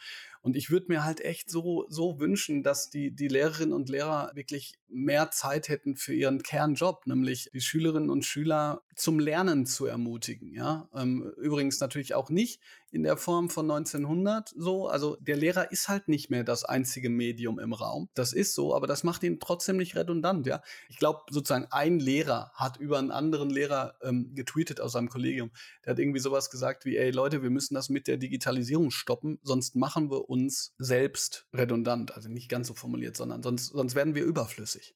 Und 0.46 0.54
ich 0.54 0.70
würde 0.70 0.86
mir 0.86 1.02
halt 1.02 1.20
echt 1.22 1.50
so, 1.50 1.86
so 1.88 2.20
wünschen, 2.20 2.62
dass 2.62 2.88
die, 2.88 3.10
die 3.10 3.26
Lehrerinnen 3.26 3.72
und 3.72 3.88
Lehrer 3.88 4.30
wirklich 4.34 4.74
mehr 4.86 5.32
Zeit 5.32 5.68
hätten 5.68 5.96
für 5.96 6.14
ihren 6.14 6.40
Kernjob, 6.44 7.04
nämlich 7.08 7.50
die 7.52 7.60
Schülerinnen 7.60 8.10
und 8.10 8.24
Schüler 8.24 8.82
zum 8.94 9.18
Lernen 9.18 9.66
zu 9.66 9.86
ermutigen. 9.86 10.54
Ja? 10.54 10.88
Ähm, 10.94 11.32
übrigens 11.36 11.80
natürlich 11.80 12.14
auch 12.14 12.30
nicht 12.30 12.60
in 12.92 13.02
der 13.02 13.16
Form 13.16 13.50
von 13.50 13.68
1900 13.68 14.54
so. 14.56 14.86
Also 14.86 15.16
der 15.16 15.36
Lehrer 15.36 15.72
ist 15.72 15.88
halt 15.88 16.06
nicht 16.06 16.30
mehr 16.30 16.44
das 16.44 16.64
einzige 16.64 17.10
Medium 17.10 17.58
im 17.58 17.72
Raum. 17.72 18.08
Das 18.14 18.32
ist 18.32 18.54
so, 18.54 18.72
aber 18.72 18.86
das 18.86 19.02
macht 19.02 19.24
ihn 19.24 19.40
trotzdem 19.40 19.76
nicht 19.78 19.96
redundant. 19.96 20.46
Ja? 20.46 20.62
Ich 20.88 20.96
glaube, 20.96 21.22
sozusagen 21.28 21.66
ein 21.70 21.98
Lehrer 21.98 22.52
hat 22.54 22.76
über 22.76 22.98
einen 22.98 23.10
anderen 23.10 23.50
Lehrer 23.50 23.96
ähm, 24.00 24.32
getweetet 24.34 24.80
aus 24.80 24.92
seinem 24.92 25.08
Kollegium. 25.08 25.50
Der 25.84 25.90
hat 25.90 25.98
irgendwie 25.98 26.20
sowas 26.20 26.50
gesagt 26.50 26.84
wie, 26.84 26.96
ey 26.96 27.10
Leute, 27.10 27.42
wir 27.42 27.50
müssen 27.50 27.74
das 27.74 27.88
mit 27.88 28.06
der 28.06 28.16
Digitalisierung 28.16 28.92
stoppen, 28.92 29.40
sonst 29.42 29.74
machen 29.74 30.08
wir 30.08 30.30
uns 30.30 30.35
selbst 30.78 31.46
redundant. 31.52 32.14
Also 32.14 32.28
nicht 32.28 32.48
ganz 32.48 32.68
so 32.68 32.74
formuliert, 32.74 33.16
sondern 33.16 33.42
sonst, 33.42 33.66
sonst 33.66 33.94
werden 33.94 34.14
wir 34.14 34.24
überflüssig. 34.24 34.94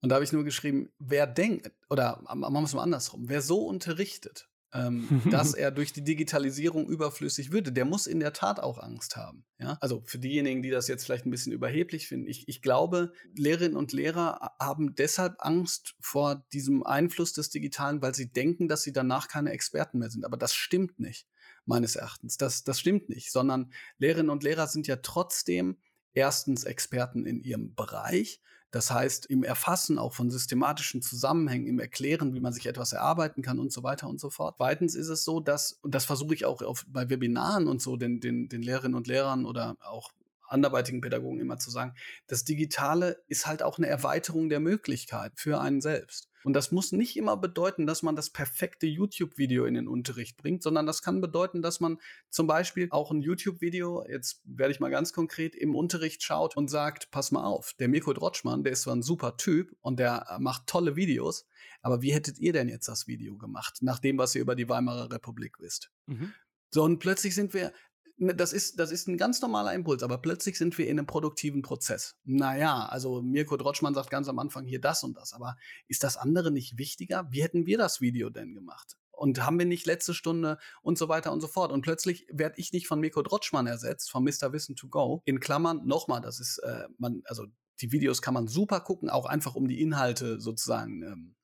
Und 0.00 0.10
da 0.10 0.16
habe 0.16 0.24
ich 0.24 0.32
nur 0.32 0.44
geschrieben, 0.44 0.90
wer 0.98 1.26
denkt, 1.26 1.70
oder 1.88 2.22
machen 2.22 2.52
wir 2.52 2.62
es 2.62 2.74
mal 2.74 2.82
andersrum, 2.82 3.28
wer 3.28 3.40
so 3.40 3.66
unterrichtet, 3.66 4.48
ähm, 4.72 5.08
dass 5.30 5.54
er 5.54 5.70
durch 5.70 5.92
die 5.92 6.04
Digitalisierung 6.04 6.88
überflüssig 6.88 7.50
würde, 7.50 7.72
der 7.72 7.84
muss 7.84 8.06
in 8.06 8.20
der 8.20 8.32
Tat 8.32 8.60
auch 8.60 8.78
Angst 8.78 9.16
haben. 9.16 9.44
Ja? 9.58 9.78
Also 9.80 10.02
für 10.04 10.18
diejenigen, 10.18 10.62
die 10.62 10.70
das 10.70 10.88
jetzt 10.88 11.04
vielleicht 11.04 11.26
ein 11.26 11.30
bisschen 11.30 11.52
überheblich 11.52 12.08
finden, 12.08 12.28
ich, 12.28 12.46
ich 12.46 12.62
glaube, 12.62 13.12
Lehrerinnen 13.34 13.76
und 13.76 13.92
Lehrer 13.92 14.52
haben 14.60 14.94
deshalb 14.94 15.36
Angst 15.38 15.94
vor 16.00 16.44
diesem 16.52 16.84
Einfluss 16.84 17.32
des 17.32 17.48
Digitalen, 17.50 18.02
weil 18.02 18.14
sie 18.14 18.30
denken, 18.30 18.68
dass 18.68 18.82
sie 18.82 18.92
danach 18.92 19.28
keine 19.28 19.50
Experten 19.50 19.98
mehr 19.98 20.10
sind. 20.10 20.24
Aber 20.24 20.36
das 20.36 20.54
stimmt 20.54 20.98
nicht 20.98 21.26
meines 21.66 21.96
Erachtens. 21.96 22.36
Das, 22.36 22.64
das 22.64 22.80
stimmt 22.80 23.08
nicht, 23.08 23.30
sondern 23.32 23.72
Lehrerinnen 23.98 24.30
und 24.30 24.42
Lehrer 24.42 24.66
sind 24.66 24.86
ja 24.86 24.96
trotzdem 24.96 25.76
erstens 26.14 26.64
Experten 26.64 27.26
in 27.26 27.40
ihrem 27.40 27.74
Bereich. 27.74 28.40
Das 28.70 28.90
heißt, 28.90 29.26
im 29.26 29.44
Erfassen 29.44 29.98
auch 29.98 30.12
von 30.12 30.30
systematischen 30.30 31.00
Zusammenhängen, 31.00 31.66
im 31.66 31.78
Erklären, 31.78 32.34
wie 32.34 32.40
man 32.40 32.52
sich 32.52 32.66
etwas 32.66 32.92
erarbeiten 32.92 33.42
kann 33.42 33.58
und 33.58 33.72
so 33.72 33.82
weiter 33.82 34.08
und 34.08 34.20
so 34.20 34.28
fort. 34.28 34.56
Zweitens 34.58 34.94
ist 34.94 35.08
es 35.08 35.24
so, 35.24 35.40
dass, 35.40 35.72
und 35.72 35.94
das 35.94 36.04
versuche 36.04 36.34
ich 36.34 36.44
auch 36.44 36.62
auf, 36.62 36.84
bei 36.88 37.08
Webinaren 37.08 37.68
und 37.68 37.80
so 37.80 37.96
den, 37.96 38.20
den, 38.20 38.48
den 38.48 38.62
Lehrerinnen 38.62 38.96
und 38.96 39.06
Lehrern 39.06 39.46
oder 39.46 39.76
auch 39.80 40.12
anderweitigen 40.48 41.00
Pädagogen 41.00 41.40
immer 41.40 41.58
zu 41.58 41.70
sagen, 41.70 41.94
das 42.26 42.44
Digitale 42.44 43.22
ist 43.26 43.46
halt 43.46 43.62
auch 43.62 43.78
eine 43.78 43.86
Erweiterung 43.86 44.48
der 44.48 44.60
Möglichkeit 44.60 45.32
für 45.36 45.60
einen 45.60 45.80
selbst. 45.80 46.28
Und 46.46 46.52
das 46.52 46.70
muss 46.70 46.92
nicht 46.92 47.16
immer 47.16 47.36
bedeuten, 47.36 47.88
dass 47.88 48.04
man 48.04 48.14
das 48.14 48.30
perfekte 48.30 48.86
YouTube-Video 48.86 49.64
in 49.64 49.74
den 49.74 49.88
Unterricht 49.88 50.36
bringt, 50.36 50.62
sondern 50.62 50.86
das 50.86 51.02
kann 51.02 51.20
bedeuten, 51.20 51.60
dass 51.60 51.80
man 51.80 51.98
zum 52.30 52.46
Beispiel 52.46 52.86
auch 52.90 53.10
ein 53.10 53.20
YouTube-Video, 53.20 54.06
jetzt 54.08 54.42
werde 54.44 54.72
ich 54.72 54.78
mal 54.78 54.92
ganz 54.92 55.12
konkret, 55.12 55.56
im 55.56 55.74
Unterricht 55.74 56.22
schaut 56.22 56.56
und 56.56 56.68
sagt, 56.68 57.10
pass 57.10 57.32
mal 57.32 57.42
auf, 57.42 57.74
der 57.80 57.88
Mirko 57.88 58.12
Drotschmann, 58.12 58.62
der 58.62 58.74
ist 58.74 58.82
zwar 58.82 58.94
ein 58.94 59.02
super 59.02 59.36
Typ 59.36 59.74
und 59.80 59.98
der 59.98 60.36
macht 60.38 60.68
tolle 60.68 60.94
Videos, 60.94 61.48
aber 61.82 62.00
wie 62.00 62.12
hättet 62.12 62.38
ihr 62.38 62.52
denn 62.52 62.68
jetzt 62.68 62.86
das 62.86 63.08
Video 63.08 63.36
gemacht, 63.36 63.78
nach 63.80 63.98
dem, 63.98 64.16
was 64.16 64.36
ihr 64.36 64.42
über 64.42 64.54
die 64.54 64.68
Weimarer 64.68 65.10
Republik 65.10 65.58
wisst? 65.58 65.90
Mhm. 66.06 66.32
So, 66.70 66.84
und 66.84 67.00
plötzlich 67.00 67.34
sind 67.34 67.54
wir, 67.54 67.72
das 68.18 68.52
ist, 68.52 68.78
das 68.78 68.90
ist 68.90 69.08
ein 69.08 69.18
ganz 69.18 69.40
normaler 69.42 69.74
Impuls, 69.74 70.02
aber 70.02 70.18
plötzlich 70.18 70.56
sind 70.56 70.78
wir 70.78 70.86
in 70.86 70.98
einem 70.98 71.06
produktiven 71.06 71.62
Prozess. 71.62 72.16
Naja, 72.24 72.86
also 72.86 73.22
Mirko 73.22 73.56
Drotschmann 73.56 73.94
sagt 73.94 74.10
ganz 74.10 74.28
am 74.28 74.38
Anfang 74.38 74.64
hier 74.64 74.80
das 74.80 75.04
und 75.04 75.16
das, 75.16 75.32
aber 75.32 75.56
ist 75.86 76.02
das 76.02 76.16
andere 76.16 76.50
nicht 76.50 76.78
wichtiger? 76.78 77.26
Wie 77.30 77.42
hätten 77.42 77.66
wir 77.66 77.78
das 77.78 78.00
Video 78.00 78.30
denn 78.30 78.54
gemacht? 78.54 78.96
Und 79.10 79.44
haben 79.44 79.58
wir 79.58 79.66
nicht 79.66 79.86
letzte 79.86 80.12
Stunde 80.14 80.58
und 80.82 80.98
so 80.98 81.08
weiter 81.08 81.32
und 81.32 81.40
so 81.40 81.46
fort. 81.46 81.72
Und 81.72 81.80
plötzlich 81.80 82.26
werde 82.30 82.56
ich 82.58 82.72
nicht 82.72 82.86
von 82.86 83.00
Mirko 83.00 83.22
Drotschmann 83.22 83.66
ersetzt, 83.66 84.10
von 84.10 84.24
Mr. 84.24 84.52
Wissen 84.52 84.76
to 84.76 84.88
Go. 84.88 85.22
In 85.24 85.40
Klammern, 85.40 85.86
nochmal, 85.86 86.20
das 86.20 86.38
ist, 86.38 86.58
äh, 86.58 86.86
man, 86.98 87.22
also 87.24 87.46
die 87.80 87.92
Videos 87.92 88.22
kann 88.22 88.34
man 88.34 88.46
super 88.46 88.80
gucken, 88.80 89.08
auch 89.08 89.26
einfach 89.26 89.54
um 89.54 89.68
die 89.68 89.80
Inhalte 89.80 90.40
sozusagen 90.40 91.02
ähm, 91.02 91.35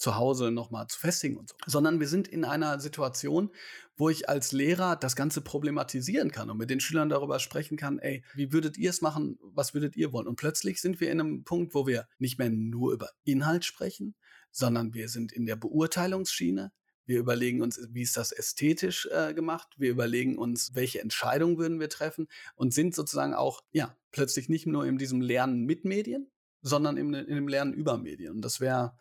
zu 0.00 0.16
Hause 0.16 0.50
nochmal 0.50 0.86
zu 0.88 0.98
festigen 0.98 1.36
und 1.36 1.50
so. 1.50 1.56
Sondern 1.66 2.00
wir 2.00 2.08
sind 2.08 2.26
in 2.26 2.44
einer 2.44 2.80
Situation, 2.80 3.50
wo 3.96 4.08
ich 4.08 4.28
als 4.28 4.50
Lehrer 4.50 4.96
das 4.96 5.14
Ganze 5.14 5.42
problematisieren 5.42 6.30
kann 6.30 6.48
und 6.48 6.56
mit 6.56 6.70
den 6.70 6.80
Schülern 6.80 7.10
darüber 7.10 7.38
sprechen 7.38 7.76
kann, 7.76 7.98
ey, 7.98 8.24
wie 8.34 8.50
würdet 8.52 8.78
ihr 8.78 8.90
es 8.90 9.02
machen, 9.02 9.38
was 9.42 9.74
würdet 9.74 9.96
ihr 9.96 10.12
wollen? 10.12 10.26
Und 10.26 10.36
plötzlich 10.36 10.80
sind 10.80 11.00
wir 11.00 11.10
in 11.10 11.20
einem 11.20 11.44
Punkt, 11.44 11.74
wo 11.74 11.86
wir 11.86 12.08
nicht 12.18 12.38
mehr 12.38 12.48
nur 12.48 12.92
über 12.92 13.10
Inhalt 13.24 13.64
sprechen, 13.64 14.14
sondern 14.50 14.94
wir 14.94 15.08
sind 15.08 15.32
in 15.32 15.44
der 15.44 15.56
Beurteilungsschiene. 15.56 16.72
Wir 17.04 17.18
überlegen 17.18 17.60
uns, 17.60 17.78
wie 17.90 18.02
ist 18.02 18.16
das 18.16 18.32
ästhetisch 18.32 19.06
äh, 19.12 19.34
gemacht? 19.34 19.68
Wir 19.76 19.90
überlegen 19.90 20.38
uns, 20.38 20.74
welche 20.74 21.02
Entscheidungen 21.02 21.58
würden 21.58 21.78
wir 21.78 21.90
treffen 21.90 22.26
und 22.54 22.72
sind 22.72 22.94
sozusagen 22.94 23.34
auch, 23.34 23.60
ja, 23.70 23.96
plötzlich 24.12 24.48
nicht 24.48 24.66
nur 24.66 24.86
in 24.86 24.96
diesem 24.96 25.20
Lernen 25.20 25.66
mit 25.66 25.84
Medien, 25.84 26.30
sondern 26.62 26.96
in, 26.96 27.12
in 27.12 27.34
dem 27.34 27.48
Lernen 27.48 27.74
über 27.74 27.98
Medien. 27.98 28.32
Und 28.32 28.42
das 28.42 28.60
wäre 28.60 28.96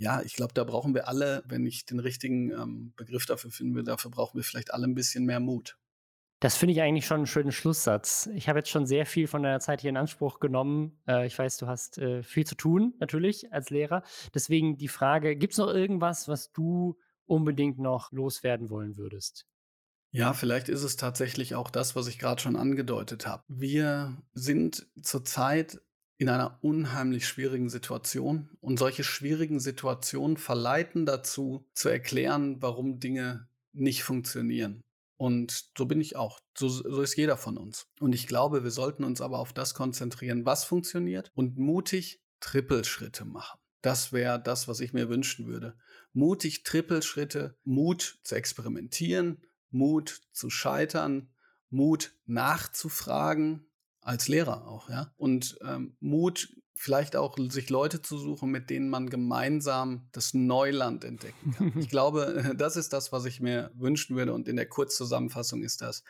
ja, 0.00 0.22
ich 0.22 0.34
glaube, 0.34 0.54
da 0.54 0.64
brauchen 0.64 0.94
wir 0.94 1.08
alle, 1.08 1.42
wenn 1.46 1.66
ich 1.66 1.84
den 1.84 2.00
richtigen 2.00 2.50
ähm, 2.52 2.94
Begriff 2.96 3.26
dafür 3.26 3.50
finden 3.50 3.74
will, 3.74 3.84
dafür 3.84 4.10
brauchen 4.10 4.38
wir 4.38 4.44
vielleicht 4.44 4.72
alle 4.72 4.86
ein 4.86 4.94
bisschen 4.94 5.26
mehr 5.26 5.40
Mut. 5.40 5.76
Das 6.40 6.56
finde 6.56 6.72
ich 6.72 6.80
eigentlich 6.80 7.04
schon 7.04 7.18
einen 7.18 7.26
schönen 7.26 7.52
Schlusssatz. 7.52 8.30
Ich 8.34 8.48
habe 8.48 8.60
jetzt 8.60 8.70
schon 8.70 8.86
sehr 8.86 9.04
viel 9.04 9.26
von 9.26 9.42
deiner 9.42 9.60
Zeit 9.60 9.82
hier 9.82 9.90
in 9.90 9.98
Anspruch 9.98 10.40
genommen. 10.40 10.98
Äh, 11.06 11.26
ich 11.26 11.38
weiß, 11.38 11.58
du 11.58 11.66
hast 11.66 11.98
äh, 11.98 12.22
viel 12.22 12.46
zu 12.46 12.54
tun, 12.54 12.94
natürlich, 12.98 13.52
als 13.52 13.68
Lehrer. 13.68 14.02
Deswegen 14.34 14.78
die 14.78 14.88
Frage, 14.88 15.36
gibt 15.36 15.52
es 15.52 15.58
noch 15.58 15.68
irgendwas, 15.68 16.28
was 16.28 16.50
du 16.50 16.96
unbedingt 17.26 17.78
noch 17.78 18.10
loswerden 18.10 18.70
wollen 18.70 18.96
würdest? 18.96 19.46
Ja, 20.12 20.32
vielleicht 20.32 20.70
ist 20.70 20.82
es 20.82 20.96
tatsächlich 20.96 21.54
auch 21.54 21.70
das, 21.70 21.94
was 21.94 22.06
ich 22.08 22.18
gerade 22.18 22.40
schon 22.40 22.56
angedeutet 22.56 23.26
habe. 23.26 23.44
Wir 23.48 24.16
sind 24.32 24.88
zurzeit 25.02 25.78
in 26.20 26.28
einer 26.28 26.58
unheimlich 26.60 27.26
schwierigen 27.26 27.70
Situation. 27.70 28.50
Und 28.60 28.78
solche 28.78 29.04
schwierigen 29.04 29.58
Situationen 29.58 30.36
verleiten 30.36 31.06
dazu, 31.06 31.66
zu 31.72 31.88
erklären, 31.88 32.60
warum 32.60 33.00
Dinge 33.00 33.48
nicht 33.72 34.04
funktionieren. 34.04 34.84
Und 35.16 35.70
so 35.78 35.86
bin 35.86 35.98
ich 35.98 36.16
auch. 36.16 36.38
So, 36.54 36.68
so, 36.68 37.00
ist 37.00 37.16
jeder 37.16 37.38
von 37.38 37.56
uns. 37.56 37.86
Und 38.00 38.14
ich 38.14 38.26
glaube, 38.26 38.64
wir 38.64 38.70
sollten 38.70 39.02
uns 39.02 39.22
aber 39.22 39.38
auf 39.38 39.54
das 39.54 39.72
konzentrieren, 39.72 40.44
was 40.44 40.64
funktioniert 40.64 41.32
und 41.34 41.56
mutig 41.56 42.22
Trippelschritte 42.40 43.24
machen. 43.24 43.58
Das 43.80 44.12
wäre 44.12 44.42
das, 44.42 44.68
was 44.68 44.80
ich 44.80 44.92
mir 44.92 45.08
wünschen 45.08 45.46
würde. 45.46 45.74
Mutig 46.12 46.64
Trippelschritte, 46.64 47.56
Mut 47.64 48.18
zu 48.24 48.34
experimentieren, 48.34 49.40
Mut 49.70 50.20
zu 50.32 50.50
scheitern, 50.50 51.30
Mut 51.70 52.12
nachzufragen, 52.26 53.69
als 54.00 54.28
Lehrer 54.28 54.66
auch, 54.66 54.88
ja. 54.88 55.12
Und 55.16 55.58
ähm, 55.66 55.96
Mut, 56.00 56.48
vielleicht 56.74 57.14
auch 57.14 57.36
sich 57.50 57.68
Leute 57.68 58.00
zu 58.00 58.16
suchen, 58.16 58.50
mit 58.50 58.70
denen 58.70 58.88
man 58.88 59.10
gemeinsam 59.10 60.08
das 60.12 60.32
Neuland 60.32 61.04
entdecken 61.04 61.52
kann. 61.52 61.72
ich 61.78 61.88
glaube, 61.90 62.54
das 62.56 62.76
ist 62.76 62.92
das, 62.92 63.12
was 63.12 63.26
ich 63.26 63.40
mir 63.40 63.70
wünschen 63.74 64.16
würde. 64.16 64.32
Und 64.32 64.48
in 64.48 64.56
der 64.56 64.66
Kurzzusammenfassung 64.66 65.62
ist 65.62 65.82
das, 65.82 66.02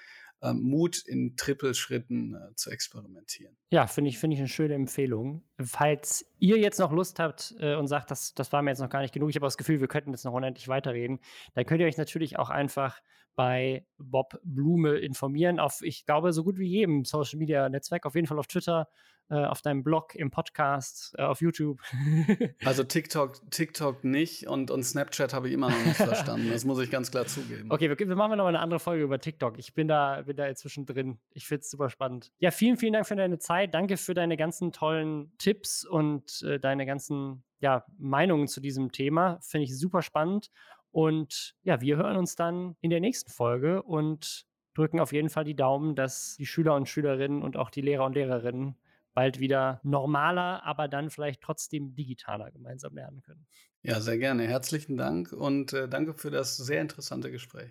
ähm, 0.43 0.63
Mut 0.63 1.03
in 1.07 1.37
Trippelschritten 1.37 2.35
äh, 2.35 2.55
zu 2.55 2.71
experimentieren. 2.71 3.57
Ja, 3.71 3.87
finde 3.87 4.11
ich, 4.11 4.19
finde 4.19 4.35
ich 4.35 4.41
eine 4.41 4.49
schöne 4.49 4.75
Empfehlung. 4.75 5.43
Falls 5.63 6.25
ihr 6.39 6.57
jetzt 6.59 6.79
noch 6.79 6.93
Lust 6.93 7.19
habt 7.19 7.55
äh, 7.59 7.75
und 7.75 7.89
sagt, 7.89 8.11
das, 8.11 8.35
das 8.35 8.53
war 8.53 8.63
mir 8.63 8.71
jetzt 8.71 8.81
noch 8.81 8.89
gar 8.89 9.03
nicht 9.03 9.13
genug, 9.13 9.31
ich 9.31 9.37
habe 9.37 9.47
das 9.47 9.59
Gefühl, 9.59 9.81
wir 9.81 9.89
könnten 9.89 10.13
jetzt 10.13 10.25
noch 10.25 10.33
unendlich 10.33 10.69
weiterreden, 10.69 11.19
dann 11.55 11.67
könnt 11.67 11.81
ihr 11.81 11.87
euch 11.87 11.99
natürlich 11.99 12.39
auch 12.39 12.49
einfach 12.49 13.01
bei 13.41 13.87
Bob 13.97 14.39
Blume 14.45 14.99
informieren, 14.99 15.61
auf, 15.61 15.81
ich 15.81 16.05
glaube, 16.05 16.35
so 16.35 16.45
gut 16.45 16.59
wie 16.59 16.69
jedem 16.69 17.07
Social 17.07 17.39
Media 17.39 17.71
Netzwerk, 17.71 18.05
auf 18.05 18.15
jeden 18.15 18.27
Fall 18.27 18.39
auf 18.39 18.47
Twitter, 18.47 18.87
äh, 19.31 19.47
auf 19.47 19.63
deinem 19.63 19.83
Blog, 19.83 20.15
im 20.15 20.31
Podcast, 20.31 21.15
äh, 21.17 21.23
auf 21.23 21.41
YouTube. 21.41 21.81
also 22.67 22.85
TikTok, 22.85 23.41
TikTok 23.51 24.05
nicht 24.05 24.47
und, 24.47 24.71
und 24.71 24.83
Snapchat 24.83 25.33
habe 25.33 25.49
ich 25.49 25.55
immer 25.55 25.71
noch 25.71 25.87
nicht 25.87 25.97
verstanden. 25.97 26.51
Das 26.51 26.67
muss 26.67 26.81
ich 26.81 26.91
ganz 26.91 27.11
klar 27.11 27.25
zugeben. 27.25 27.71
Okay, 27.71 27.89
wir, 27.89 27.99
wir 27.99 28.15
machen 28.15 28.37
noch 28.37 28.45
eine 28.45 28.61
andere 28.61 28.79
Folge 28.79 29.05
über 29.05 29.19
TikTok. 29.19 29.59
Ich 29.59 29.73
bin 29.73 29.89
da, 29.89 30.21
bin 30.21 30.37
da 30.37 30.45
inzwischen 30.45 30.85
drin. 30.85 31.19
Ich 31.33 31.47
finde 31.47 31.61
es 31.61 31.71
super 31.71 31.89
spannend. 31.89 32.33
Ja, 32.41 32.51
vielen, 32.51 32.77
vielen 32.77 32.93
Dank 32.93 33.07
für 33.07 33.17
deine 33.17 33.39
Zeit. 33.39 33.73
Danke 33.73 33.97
für 33.97 34.13
deine 34.13 34.37
ganzen 34.37 34.71
tollen 34.71 35.33
Tipps 35.39 35.87
und 35.87 36.43
äh, 36.43 36.61
deine 36.61 36.85
ganzen 36.85 37.43
ja, 37.61 37.87
Meinungen 37.97 38.49
zu 38.49 38.61
diesem 38.61 38.93
Thema. 38.93 39.39
Finde 39.41 39.65
ich 39.65 39.79
super 39.79 40.03
spannend. 40.03 40.51
Und 40.91 41.55
ja, 41.63 41.81
wir 41.81 41.97
hören 41.97 42.17
uns 42.17 42.35
dann 42.35 42.77
in 42.81 42.91
der 42.91 43.01
nächsten 43.01 43.31
Folge 43.31 43.83
und 43.83 44.47
drücken 44.75 45.01
auf 45.01 45.13
jeden 45.13 45.31
Fall 45.31 45.45
die 45.45 45.57
Daumen, 45.57 45.95
dass 45.95 46.37
die 46.37 46.47
Schüler 46.47 46.75
und 46.75 46.89
Schülerinnen 46.89 47.43
und 47.43 47.57
auch 47.57 47.71
die 47.71 47.81
Lehrer 47.81 48.05
und 48.07 48.15
Lehrerinnen 48.15 48.77
bald 49.15 49.41
wieder 49.41 49.81
normaler, 49.83 50.65
aber 50.65 50.89
dann 50.89 51.11
vielleicht 51.11 51.43
trotzdem 51.43 51.95
digitaler 51.95 52.51
gemeinsam 52.51 52.95
lernen 52.95 53.23
können. 53.23 53.47
Ja, 53.83 54.01
sehr 54.01 54.19
gerne. 54.19 54.47
Herzlichen 54.47 54.97
Dank 54.97 55.33
und 55.33 55.73
äh, 55.73 55.89
danke 55.89 56.15
für 56.15 56.31
das 56.31 56.57
sehr 56.57 56.81
interessante 56.81 57.31
Gespräch. 57.31 57.71